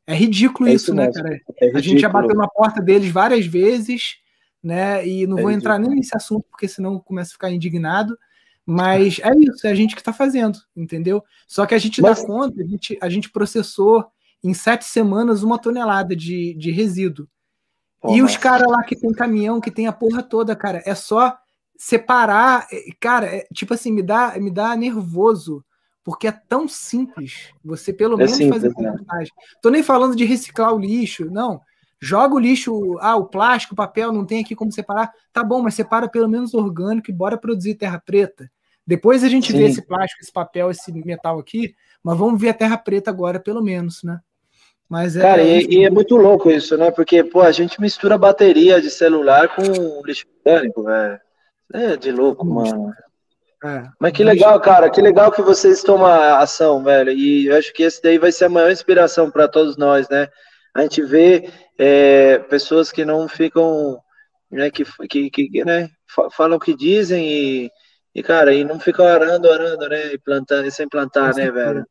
[0.08, 1.38] É ridículo é isso, isso, né, cara?
[1.60, 4.16] É a gente já bateu na porta deles várias vezes,
[4.62, 5.06] né?
[5.06, 5.74] E não é vou ridículo.
[5.74, 8.18] entrar nem nesse assunto, porque senão começa a ficar indignado.
[8.64, 11.22] Mas é isso, é a gente que está fazendo, entendeu?
[11.46, 12.20] Só que a gente Mas...
[12.20, 14.06] dá conta, a gente, a gente processou
[14.42, 17.28] em sete semanas uma tonelada de, de resíduo.
[18.00, 20.94] Pô, e os caras lá que tem caminhão, que tem a porra toda, cara, é
[20.94, 21.36] só
[21.76, 22.66] separar.
[22.98, 25.62] Cara, é, tipo assim, me dá, me dá nervoso
[26.08, 29.30] porque é tão simples você pelo é menos simples, fazer compostagem.
[29.36, 29.44] Né?
[29.60, 31.60] Tô nem falando de reciclar o lixo, não.
[32.00, 35.12] Joga o lixo, ah, o plástico, o papel, não tem aqui como separar.
[35.34, 38.50] Tá bom, mas separa pelo menos orgânico e bora produzir terra preta.
[38.86, 39.58] Depois a gente Sim.
[39.58, 43.38] vê esse plástico, esse papel, esse metal aqui, mas vamos ver a terra preta agora,
[43.38, 44.18] pelo menos, né?
[44.88, 46.90] Mas é, Cara, e, e, é muito louco isso, né?
[46.90, 49.62] Porque, pô, a gente mistura bateria de celular com
[50.06, 51.20] lixo orgânico, velho.
[51.74, 52.94] É de louco, mano.
[53.64, 57.10] É, Mas que legal, cara, que legal que vocês tomam ação, velho.
[57.10, 60.28] E eu acho que esse daí vai ser a maior inspiração para todos nós, né?
[60.74, 63.98] A gente vê é, pessoas que não ficam,
[64.50, 65.90] né, que, que, que né,
[66.30, 67.70] falam o que dizem e,
[68.14, 71.84] e, cara, e não ficam arando, arando, né, e plantando, e sem plantar, né, velho?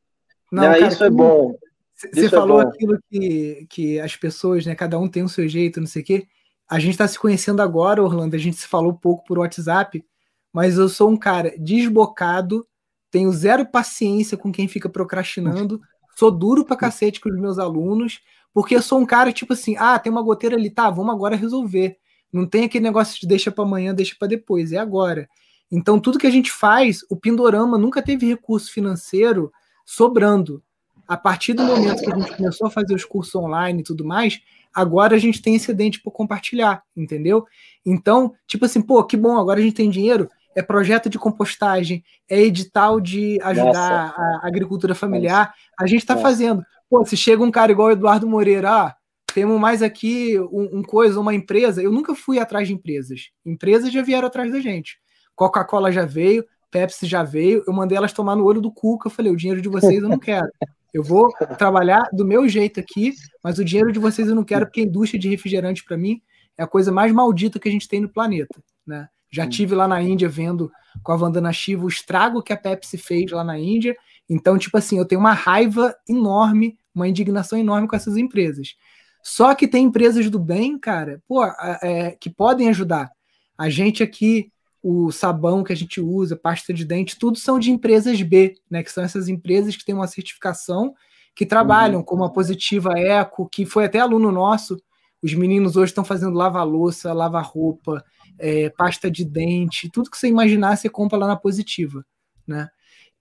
[0.50, 1.54] Não, cara, isso é bom.
[1.96, 5.48] Você é falou é aquilo que, que as pessoas, né, cada um tem o seu
[5.50, 6.28] jeito, não sei o quê.
[6.70, 10.04] A gente está se conhecendo agora, Orlando, a gente se falou pouco por WhatsApp,
[10.52, 12.68] mas eu sou um cara desbocado,
[13.12, 15.82] tenho zero paciência com quem fica procrastinando,
[16.16, 18.22] sou duro pra cacete com os meus alunos,
[18.54, 21.36] porque eu sou um cara tipo assim, ah, tem uma goteira ali, tá, vamos agora
[21.36, 21.98] resolver.
[22.32, 25.30] Não tem aquele negócio de deixa para amanhã, deixa para depois, é agora.
[25.72, 29.52] Então tudo que a gente faz, o Pindorama nunca teve recurso financeiro
[29.86, 30.64] sobrando.
[31.08, 34.04] A partir do momento que a gente começou a fazer os cursos online e tudo
[34.04, 34.42] mais,
[34.74, 37.46] agora a gente tem excedente para compartilhar, entendeu?
[37.86, 42.04] Então, tipo assim, pô, que bom, agora a gente tem dinheiro é projeto de compostagem,
[42.28, 44.22] é edital de ajudar Nossa.
[44.22, 45.54] a agricultura familiar.
[45.80, 46.64] A gente está fazendo.
[46.90, 48.96] Pô, se chega um cara igual o Eduardo Moreira, ah,
[49.36, 51.84] temos mais aqui um, um, coisa, uma empresa.
[51.84, 53.30] Eu nunca fui atrás de empresas.
[53.46, 54.98] Empresas já vieram atrás da gente.
[55.36, 57.64] Coca-Cola já veio, Pepsi já veio.
[57.68, 59.10] Eu mandei elas tomar no olho do Cuca.
[59.10, 60.48] Eu falei: o dinheiro de vocês eu não quero.
[60.92, 63.14] Eu vou trabalhar do meu jeito aqui,
[63.44, 66.20] mas o dinheiro de vocês eu não quero, porque a indústria de refrigerante, para mim,
[66.58, 68.60] é a coisa mais maldita que a gente tem no planeta.
[68.88, 69.08] Né?
[69.30, 69.50] Já hum.
[69.50, 70.72] tive lá na Índia vendo
[71.04, 73.96] com a Vandana Shiva o estrago que a Pepsi fez lá na Índia.
[74.30, 78.76] Então, tipo assim, eu tenho uma raiva enorme, uma indignação enorme com essas empresas.
[79.24, 81.44] Só que tem empresas do bem, cara, pô,
[81.82, 83.12] é, que podem ajudar.
[83.58, 84.52] A gente aqui,
[84.82, 88.84] o sabão que a gente usa, pasta de dente, tudo são de empresas B, né?
[88.84, 90.94] Que são essas empresas que têm uma certificação
[91.36, 92.06] que trabalham, uhum.
[92.06, 94.82] como a Positiva Eco, que foi até aluno nosso.
[95.22, 98.04] Os meninos hoje estão fazendo lava-louça, lava-roupa,
[98.40, 102.06] é, pasta de dente, tudo que você imaginar você compra lá na Positiva,
[102.46, 102.70] né?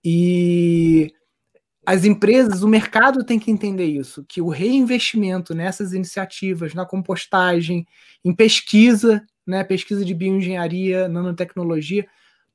[0.05, 1.13] E
[1.85, 7.87] as empresas, o mercado tem que entender isso, que o reinvestimento nessas iniciativas, na compostagem,
[8.25, 12.07] em pesquisa, né, pesquisa de bioengenharia, nanotecnologia,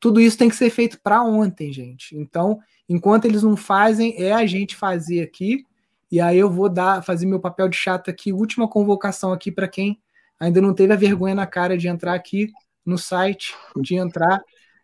[0.02, 2.18] tudo isso tem que ser feito para ontem, gente.
[2.18, 2.60] Então,
[2.90, 5.64] enquanto eles não fazem, é a gente fazer aqui.
[6.12, 9.68] E aí eu vou dar, fazer meu papel de chato aqui, última convocação aqui para
[9.68, 10.02] quem
[10.42, 12.52] ainda não teve a vergonha na cara de entrar aqui
[12.84, 14.44] no site, de entrar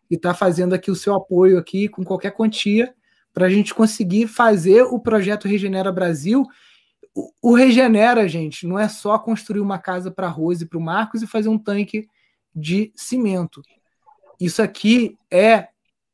[0.09, 2.93] e estar tá fazendo aqui o seu apoio aqui com qualquer quantia
[3.33, 6.45] para a gente conseguir fazer o projeto Regenera Brasil.
[7.41, 10.81] O, Regenera, gente, não é só construir uma casa para a Rose e para o
[10.81, 12.07] Marcos e fazer um tanque
[12.55, 13.63] de cimento.
[14.39, 15.69] Isso aqui é,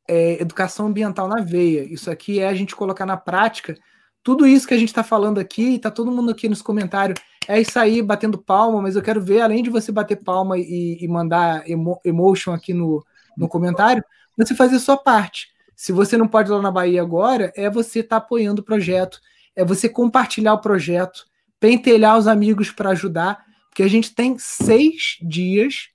[0.08, 1.84] é educação ambiental na veia.
[1.84, 3.78] Isso aqui é a gente colocar na prática
[4.24, 7.60] tudo isso que a gente está falando aqui, está todo mundo aqui nos comentários é
[7.60, 11.08] isso aí, batendo palma, mas eu quero ver, além de você bater palma e, e
[11.08, 13.06] mandar emo, emotion aqui no,
[13.38, 14.04] no comentário,
[14.38, 15.50] você fazer sua parte.
[15.76, 18.66] Se você não pode ir lá na Bahia agora, é você estar tá apoiando o
[18.66, 19.20] projeto,
[19.56, 21.26] é você compartilhar o projeto,
[21.60, 25.90] pentelhar os amigos para ajudar, porque a gente tem seis dias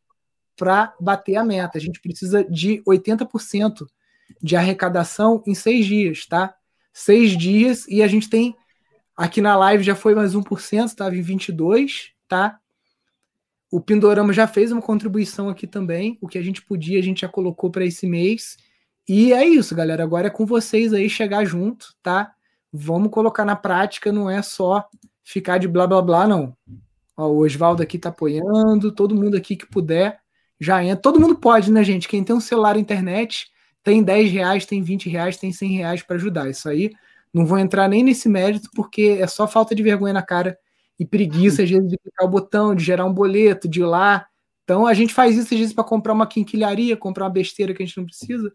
[0.56, 1.78] para bater a meta.
[1.78, 3.86] A gente precisa de 80%
[4.42, 6.54] de arrecadação em seis dias, tá?
[6.98, 8.56] Seis dias e a gente tem
[9.16, 12.58] aqui na live já foi mais 1%, estava em 22, tá?
[13.70, 16.18] O Pindorama já fez uma contribuição aqui também.
[16.20, 18.56] O que a gente podia, a gente já colocou para esse mês.
[19.08, 20.02] E é isso, galera.
[20.02, 22.32] Agora é com vocês aí chegar junto, tá?
[22.72, 24.84] Vamos colocar na prática, não é só
[25.22, 26.52] ficar de blá blá blá, não.
[27.16, 30.18] Ó, o Oswaldo aqui tá apoiando, todo mundo aqui que puder
[30.58, 31.00] já entra.
[31.00, 32.08] Todo mundo pode, né, gente?
[32.08, 36.16] Quem tem um celular internet tem 10 reais, tem 20 reais, tem 100 reais para
[36.16, 36.48] ajudar.
[36.50, 36.90] Isso aí
[37.32, 40.58] não vou entrar nem nesse mérito, porque é só falta de vergonha na cara
[40.98, 44.26] e preguiça, às vezes, de clicar o botão, de gerar um boleto, de ir lá.
[44.64, 47.82] Então a gente faz isso às vezes para comprar uma quinquilharia, comprar uma besteira que
[47.82, 48.52] a gente não precisa.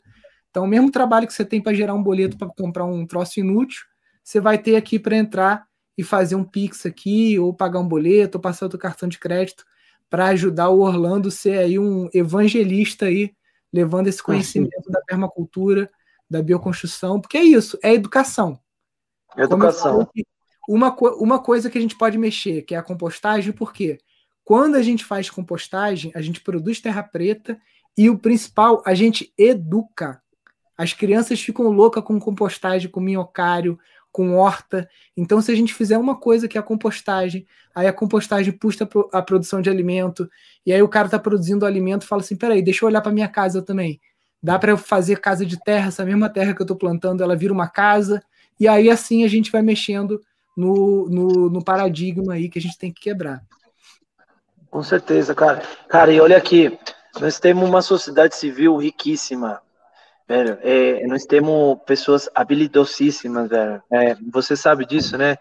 [0.53, 3.39] Então, o mesmo trabalho que você tem para gerar um boleto para comprar um troço
[3.39, 3.81] inútil,
[4.23, 5.65] você vai ter aqui para entrar
[5.97, 9.65] e fazer um Pix aqui, ou pagar um boleto, ou passar outro cartão de crédito
[10.11, 13.33] para ajudar o Orlando ser aí um evangelista aí,
[13.73, 15.89] levando esse conhecimento da permacultura,
[16.29, 18.59] da bioconstrução, porque é isso, é educação.
[19.35, 20.07] Educação.
[20.69, 23.97] Uma, uma coisa que a gente pode mexer, que é a compostagem, porque
[24.43, 27.59] quando a gente faz compostagem, a gente produz terra preta
[27.97, 30.21] e o principal, a gente educa.
[30.77, 33.79] As crianças ficam loucas com compostagem, com minhocário,
[34.14, 34.88] com horta.
[35.18, 37.45] Então, se a gente fizer uma coisa que é a compostagem,
[37.76, 40.30] aí a compostagem puxa a produção de alimento,
[40.64, 43.11] e aí o cara está produzindo alimento e fala assim: peraí, deixa eu olhar para
[43.11, 43.99] minha casa também.
[44.41, 47.35] Dá para eu fazer casa de terra, essa mesma terra que eu estou plantando, ela
[47.35, 48.22] vira uma casa,
[48.60, 50.22] e aí assim a gente vai mexendo
[50.56, 53.41] no, no, no paradigma aí que a gente tem que quebrar.
[54.69, 55.64] Com certeza, cara.
[55.88, 56.77] Cara, e olha aqui,
[57.19, 59.61] nós temos uma sociedade civil riquíssima,
[60.27, 63.81] Velho, é, nós temos pessoas habilidosíssimas, velho.
[63.91, 65.37] É, você sabe disso, né?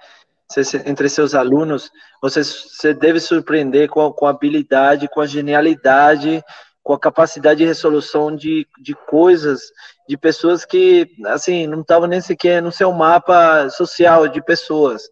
[0.50, 1.90] Você, entre seus alunos,
[2.20, 6.44] você, você deve surpreender com a, com a habilidade, com a genialidade,
[6.82, 9.60] com a capacidade de resolução de, de coisas,
[10.09, 15.02] de pessoas que, assim, não estavam nem sequer no seu mapa social de pessoas.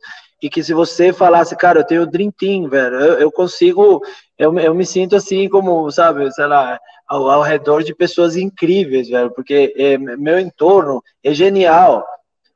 [0.42, 4.00] E que se você falasse, cara, eu tenho Dream Team, velho, eu, eu consigo,
[4.38, 9.08] eu, eu me sinto assim como, sabe, sei lá, ao, ao redor de pessoas incríveis,
[9.08, 12.06] velho, porque é, meu entorno é genial.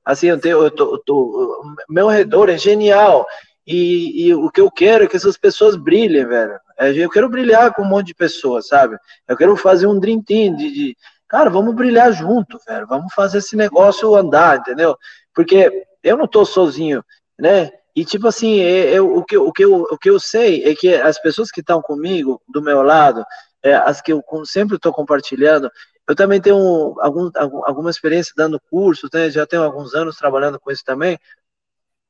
[0.05, 3.27] Assim, eu tenho, eu tô, eu tô, meu redor é genial.
[3.67, 6.59] E, e, o que eu quero é que essas pessoas brilhem, velho.
[6.79, 8.97] É, eu quero brilhar com um monte de pessoas, sabe?
[9.27, 10.97] Eu quero fazer um dream team de, de,
[11.27, 12.87] cara, vamos brilhar junto, velho.
[12.87, 14.97] Vamos fazer esse negócio andar, entendeu?
[15.35, 17.03] Porque eu não tô sozinho,
[17.39, 17.71] né?
[17.95, 20.75] E tipo assim, é, é, o, que, o, que eu, o que eu sei é
[20.75, 23.25] que as pessoas que estão comigo, do meu lado,
[23.63, 25.71] é, as que eu sempre estou compartilhando.
[26.07, 26.57] Eu também tenho
[27.01, 27.31] algum,
[27.65, 29.31] alguma experiência dando cursos, né?
[29.31, 31.19] já tenho alguns anos trabalhando com isso também.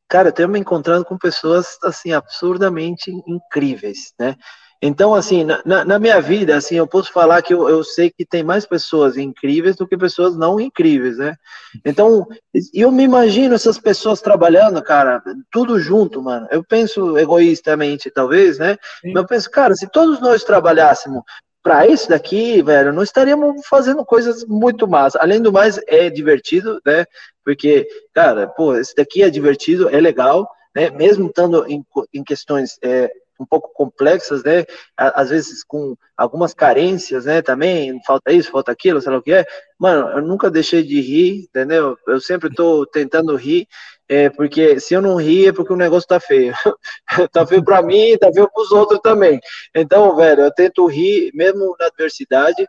[0.09, 4.37] Cara, eu tenho me encontrando com pessoas assim absurdamente incríveis, né?
[4.83, 8.25] Então, assim, na, na, minha vida, assim, eu posso falar que eu, eu, sei que
[8.25, 11.37] tem mais pessoas incríveis do que pessoas não incríveis, né?
[11.85, 12.27] Então,
[12.73, 16.47] eu me imagino essas pessoas trabalhando, cara, tudo junto, mano.
[16.51, 18.77] Eu penso egoístamente, talvez, né?
[19.01, 19.13] Sim.
[19.13, 21.23] Mas eu penso, cara, se todos nós trabalhássemos
[21.63, 25.17] para isso daqui, velho, não estaríamos fazendo coisas muito más.
[25.17, 27.07] Além do mais, é divertido, né?
[27.43, 30.91] Porque, cara, pô, esse daqui é divertido, é legal, né?
[30.91, 31.83] Mesmo estando em,
[32.13, 33.11] em questões é,
[33.45, 34.65] um pouco complexas, né?
[34.97, 37.43] Às vezes com algumas carências, né?
[37.43, 39.47] Também falta isso, falta aquilo, sei lá o que é.
[39.79, 41.97] Mano, eu nunca deixei de rir, entendeu?
[42.07, 43.69] Eu sempre estou tentando rir,
[44.09, 46.55] é, porque se eu não rir é porque o negócio tá feio.
[47.33, 49.41] tá feio para mim, tá feio para os outros também.
[49.75, 52.67] Então, velho, eu tento rir mesmo na adversidade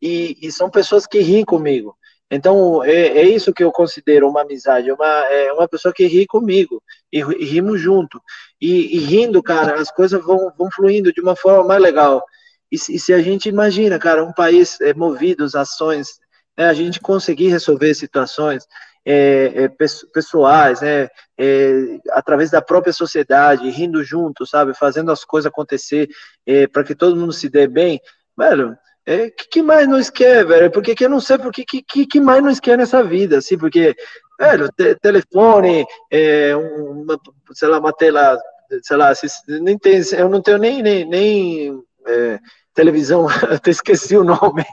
[0.00, 1.96] e, e são pessoas que riem comigo.
[2.30, 6.26] Então, é, é, isso que eu considero uma amizade, uma, é uma pessoa que ri
[6.26, 6.80] comigo,
[7.12, 8.22] e, e rimos junto.
[8.60, 12.22] E, e, rindo, cara, as coisas vão, vão fluindo de uma forma mais legal.
[12.70, 16.20] E, e se a gente imagina, cara, um país é, movido às ações,
[16.56, 18.66] né, a gente conseguir resolver situações
[19.04, 19.68] é, é,
[20.12, 21.08] pessoais, né,
[21.38, 26.08] é, através da própria sociedade, rindo junto, sabe, fazendo as coisas acontecer
[26.46, 27.98] é, para que todo mundo se dê bem,
[28.36, 28.76] velho,
[29.06, 30.70] é, que, que mais nós quer, velho?
[30.70, 33.56] Porque que eu não sei porque que, que, que mais nós quer nessa vida, assim,
[33.56, 33.96] porque,
[34.40, 37.20] velho, te, telefone, é, uma,
[37.52, 38.40] sei lá, uma tela,
[38.82, 39.12] sei lá,
[39.60, 42.38] nem tem, eu não tenho nem, nem, nem é,
[42.72, 44.64] televisão, até esqueci o nome,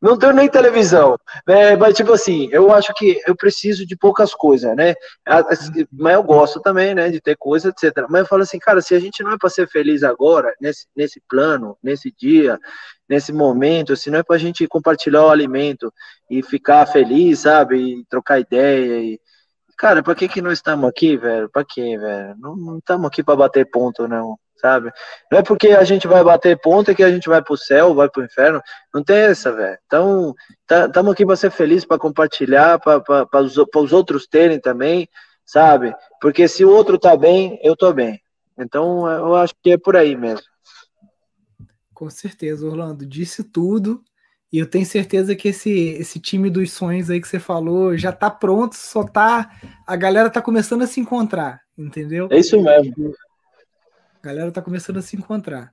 [0.00, 1.18] não tenho nem televisão.
[1.46, 4.94] É, mas, tipo assim, eu acho que eu preciso de poucas coisas, né?
[5.92, 8.06] Mas eu gosto também, né, de ter coisa, etc.
[8.08, 10.86] Mas eu falo assim, cara, se a gente não é para ser feliz agora, nesse,
[10.96, 12.58] nesse plano, nesse dia,
[13.08, 15.92] nesse momento, se não é para a gente compartilhar o alimento
[16.30, 17.76] e ficar feliz, sabe?
[17.76, 19.02] E trocar ideia.
[19.02, 19.20] E...
[19.80, 21.48] Cara, para que, que nós estamos aqui, velho?
[21.48, 22.36] Para quê, velho?
[22.38, 24.92] Não estamos aqui para bater ponto, não sabe?
[25.32, 28.10] Não é porque a gente vai bater ponta que a gente vai pro céu, vai
[28.10, 28.60] pro inferno.
[28.92, 29.78] Não tem essa, velho.
[29.86, 35.08] Então, estamos tá, aqui para ser feliz, para compartilhar, para os, os outros terem também,
[35.46, 35.94] sabe?
[36.20, 38.20] Porque se o outro tá bem, eu tô bem.
[38.58, 40.44] Então, eu acho que é por aí mesmo.
[41.94, 43.06] Com certeza, Orlando.
[43.06, 44.04] Disse tudo.
[44.52, 48.10] E eu tenho certeza que esse, esse time dos sonhos aí que você falou já
[48.10, 49.50] tá pronto, só tá.
[49.86, 52.28] A galera tá começando a se encontrar, entendeu?
[52.30, 53.14] É isso mesmo.
[54.22, 55.72] A galera tá começando a se encontrar.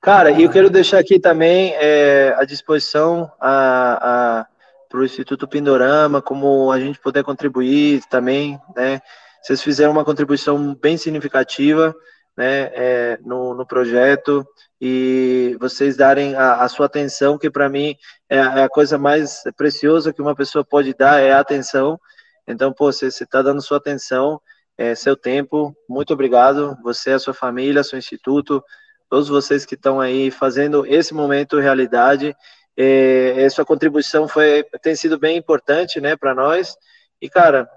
[0.00, 4.46] Cara, e eu quero deixar aqui também é, à disposição a, a
[4.88, 9.00] para o Instituto Pindorama, como a gente puder contribuir também, né?
[9.42, 11.94] Vocês fizeram uma contribuição bem significativa,
[12.36, 14.46] né, é, no, no projeto
[14.80, 17.96] e vocês darem a, a sua atenção, que para mim
[18.28, 21.98] é, é, a coisa mais preciosa que uma pessoa pode dar, é a atenção.
[22.46, 24.40] Então, pô, você está dando sua atenção,
[24.76, 25.74] é, seu tempo.
[25.88, 28.62] Muito obrigado, você, a sua família, seu instituto,
[29.08, 32.34] todos vocês que estão aí fazendo esse momento realidade.
[32.76, 36.76] É, sua contribuição foi, tem sido bem importante, né, para nós.
[37.20, 37.68] E, cara,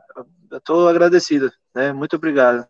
[0.52, 1.94] eu estou agradecido, né?
[1.94, 2.68] Muito obrigado.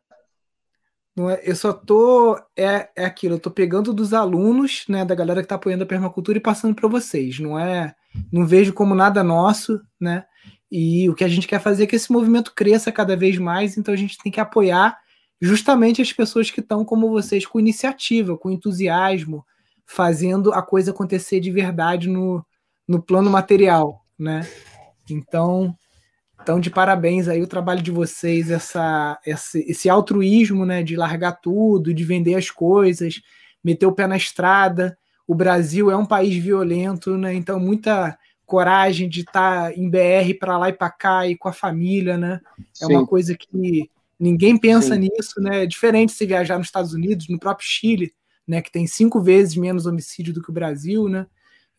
[1.20, 5.14] Não é, eu só tô é, é aquilo, eu tô pegando dos alunos, né, da
[5.14, 7.40] galera que está apoiando a permacultura e passando para vocês.
[7.40, 7.94] Não é,
[8.32, 10.24] não vejo como nada nosso, né?
[10.72, 13.78] E o que a gente quer fazer é que esse movimento cresça cada vez mais,
[13.78, 14.98] então a gente tem que apoiar
[15.42, 19.46] justamente as pessoas que estão como vocês, com iniciativa, com entusiasmo,
[19.86, 22.46] fazendo a coisa acontecer de verdade no,
[22.88, 24.48] no plano material, né?
[25.10, 25.76] Então,
[26.42, 31.34] então, de parabéns aí o trabalho de vocês, essa, esse, esse altruísmo, né, de largar
[31.34, 33.22] tudo, de vender as coisas,
[33.64, 34.98] meter o pé na estrada.
[35.28, 37.34] O Brasil é um país violento, né?
[37.36, 41.48] Então, muita coragem de estar tá em BR para lá e para cá e com
[41.48, 42.42] a família, né?
[42.82, 42.96] É Sim.
[42.96, 43.90] uma coisa que
[44.20, 45.02] ninguém pensa Sim.
[45.02, 45.64] nisso, né?
[45.64, 48.12] É diferente se viajar nos Estados Unidos, no próprio Chile,
[48.48, 48.60] né?
[48.60, 51.28] Que tem cinco vezes menos homicídio do que o Brasil, né?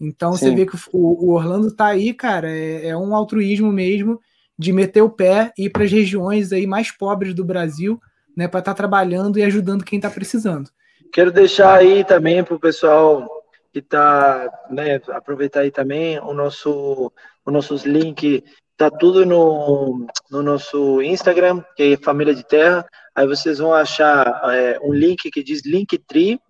[0.00, 0.38] Então Sim.
[0.38, 4.20] você vê que o, o Orlando tá aí, cara, é, é, um altruísmo mesmo
[4.60, 7.98] de meter o pé e ir para as regiões aí mais pobres do Brasil,
[8.36, 8.46] né?
[8.46, 10.68] Para estar tá trabalhando e ajudando quem está precisando.
[11.10, 13.26] Quero deixar aí também para o pessoal
[13.72, 17.10] que está, né, aproveitar aí também o nosso,
[17.44, 18.42] os nossos links,
[18.76, 22.84] tá tudo no, no nosso Instagram, que é Família de Terra,
[23.14, 26.40] aí vocês vão achar é, um link que diz Linktree,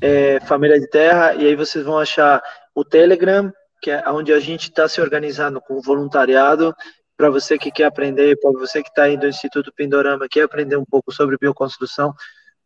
[0.00, 2.42] é, Família de Terra, e aí vocês vão achar
[2.74, 6.74] o Telegram, que é onde a gente está se organizando com voluntariado,
[7.16, 10.76] para você que quer aprender, para você que está aí do Instituto Pindorama, quer aprender
[10.76, 12.14] um pouco sobre bioconstrução,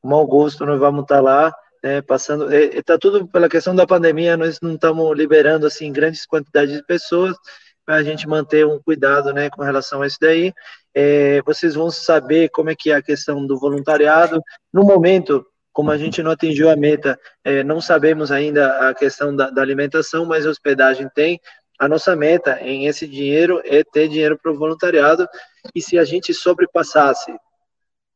[0.02, 4.36] mau gosto, nós vamos estar tá lá, né, passando, está tudo pela questão da pandemia,
[4.36, 7.36] nós não estamos liberando assim grandes quantidades de pessoas
[7.84, 10.52] para a gente manter um cuidado, né, com relação a isso daí.
[10.94, 14.42] É, vocês vão saber como é que é a questão do voluntariado.
[14.72, 19.34] No momento, como a gente não atingiu a meta, é, não sabemos ainda a questão
[19.34, 21.40] da, da alimentação, mas hospedagem tem.
[21.78, 25.28] A nossa meta em esse dinheiro é ter dinheiro para o voluntariado
[25.74, 27.32] e se a gente sobrepassasse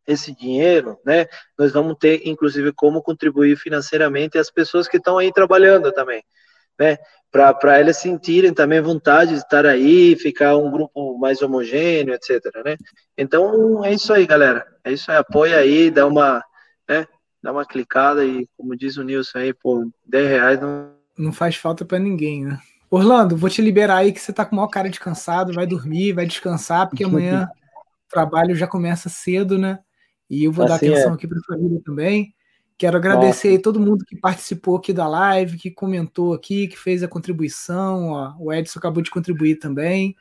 [0.04, 1.26] esse dinheiro, né,
[1.56, 6.24] nós vamos ter, inclusive, como contribuir financeiramente as pessoas que estão aí trabalhando também,
[6.76, 6.98] né,
[7.30, 12.76] para elas sentirem também vontade de estar aí, ficar um grupo mais homogêneo, etc, né.
[13.16, 16.44] Então, é isso aí, galera, é isso aí, apoia aí, dá uma,
[16.88, 17.06] né,
[17.40, 20.96] dá uma clicada e, como diz o Nilson aí, por 10 reais não...
[21.16, 22.58] Não faz falta para ninguém, né.
[22.92, 26.12] Orlando, vou te liberar aí que você tá com maior cara de cansado, vai dormir,
[26.12, 27.48] vai descansar, porque amanhã
[28.06, 29.78] o trabalho já começa cedo, né?
[30.28, 31.14] E eu vou assim dar atenção é.
[31.14, 32.34] aqui para a família também.
[32.76, 37.02] Quero agradecer aí todo mundo que participou aqui da live, que comentou aqui, que fez
[37.02, 38.10] a contribuição.
[38.10, 40.14] Ó, o Edson acabou de contribuir também.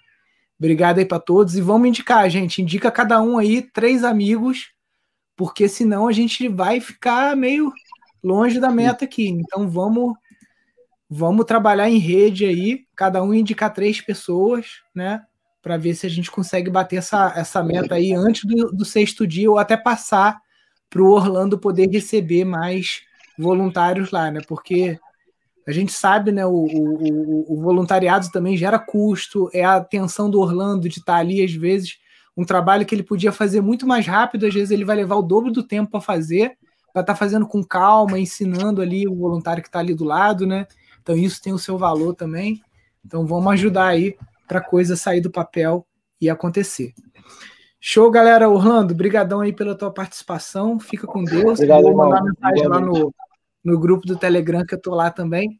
[0.58, 1.58] Obrigado aí para todos.
[1.58, 2.62] E vamos indicar, gente.
[2.62, 4.72] Indica cada um aí três amigos,
[5.36, 7.70] porque senão a gente vai ficar meio
[8.24, 9.28] longe da meta aqui.
[9.28, 10.14] Então vamos
[11.14, 15.22] vamos trabalhar em rede aí, cada um indicar três pessoas, né?
[15.62, 19.28] para ver se a gente consegue bater essa, essa meta aí antes do, do sexto
[19.28, 20.42] dia ou até passar
[20.90, 23.02] para o Orlando poder receber mais
[23.38, 24.42] voluntários lá, né?
[24.48, 25.00] Porque
[25.68, 26.46] a gente sabe, né?
[26.46, 31.20] O, o, o, voluntariado também gera custo, é a atenção do Orlando de estar tá
[31.20, 31.98] ali, às vezes,
[32.36, 35.22] um trabalho que ele podia fazer muito mais rápido, às vezes ele vai levar o
[35.22, 36.58] dobro do tempo para fazer,
[36.92, 40.48] para estar tá fazendo com calma, ensinando ali o voluntário que está ali do lado,
[40.48, 40.66] né?
[41.02, 42.62] Então isso tem o seu valor também.
[43.06, 44.16] Então vamos ajudar aí
[44.48, 45.86] para a coisa sair do papel
[46.20, 46.94] e acontecer.
[47.80, 48.48] Show, galera.
[48.48, 50.80] Orlando, brigadão aí pela tua participação.
[50.80, 51.54] Fica com Deus.
[51.60, 53.14] Obrigado, Vou mandar mensagem lá no,
[53.64, 55.60] no grupo do Telegram, que eu tô lá também.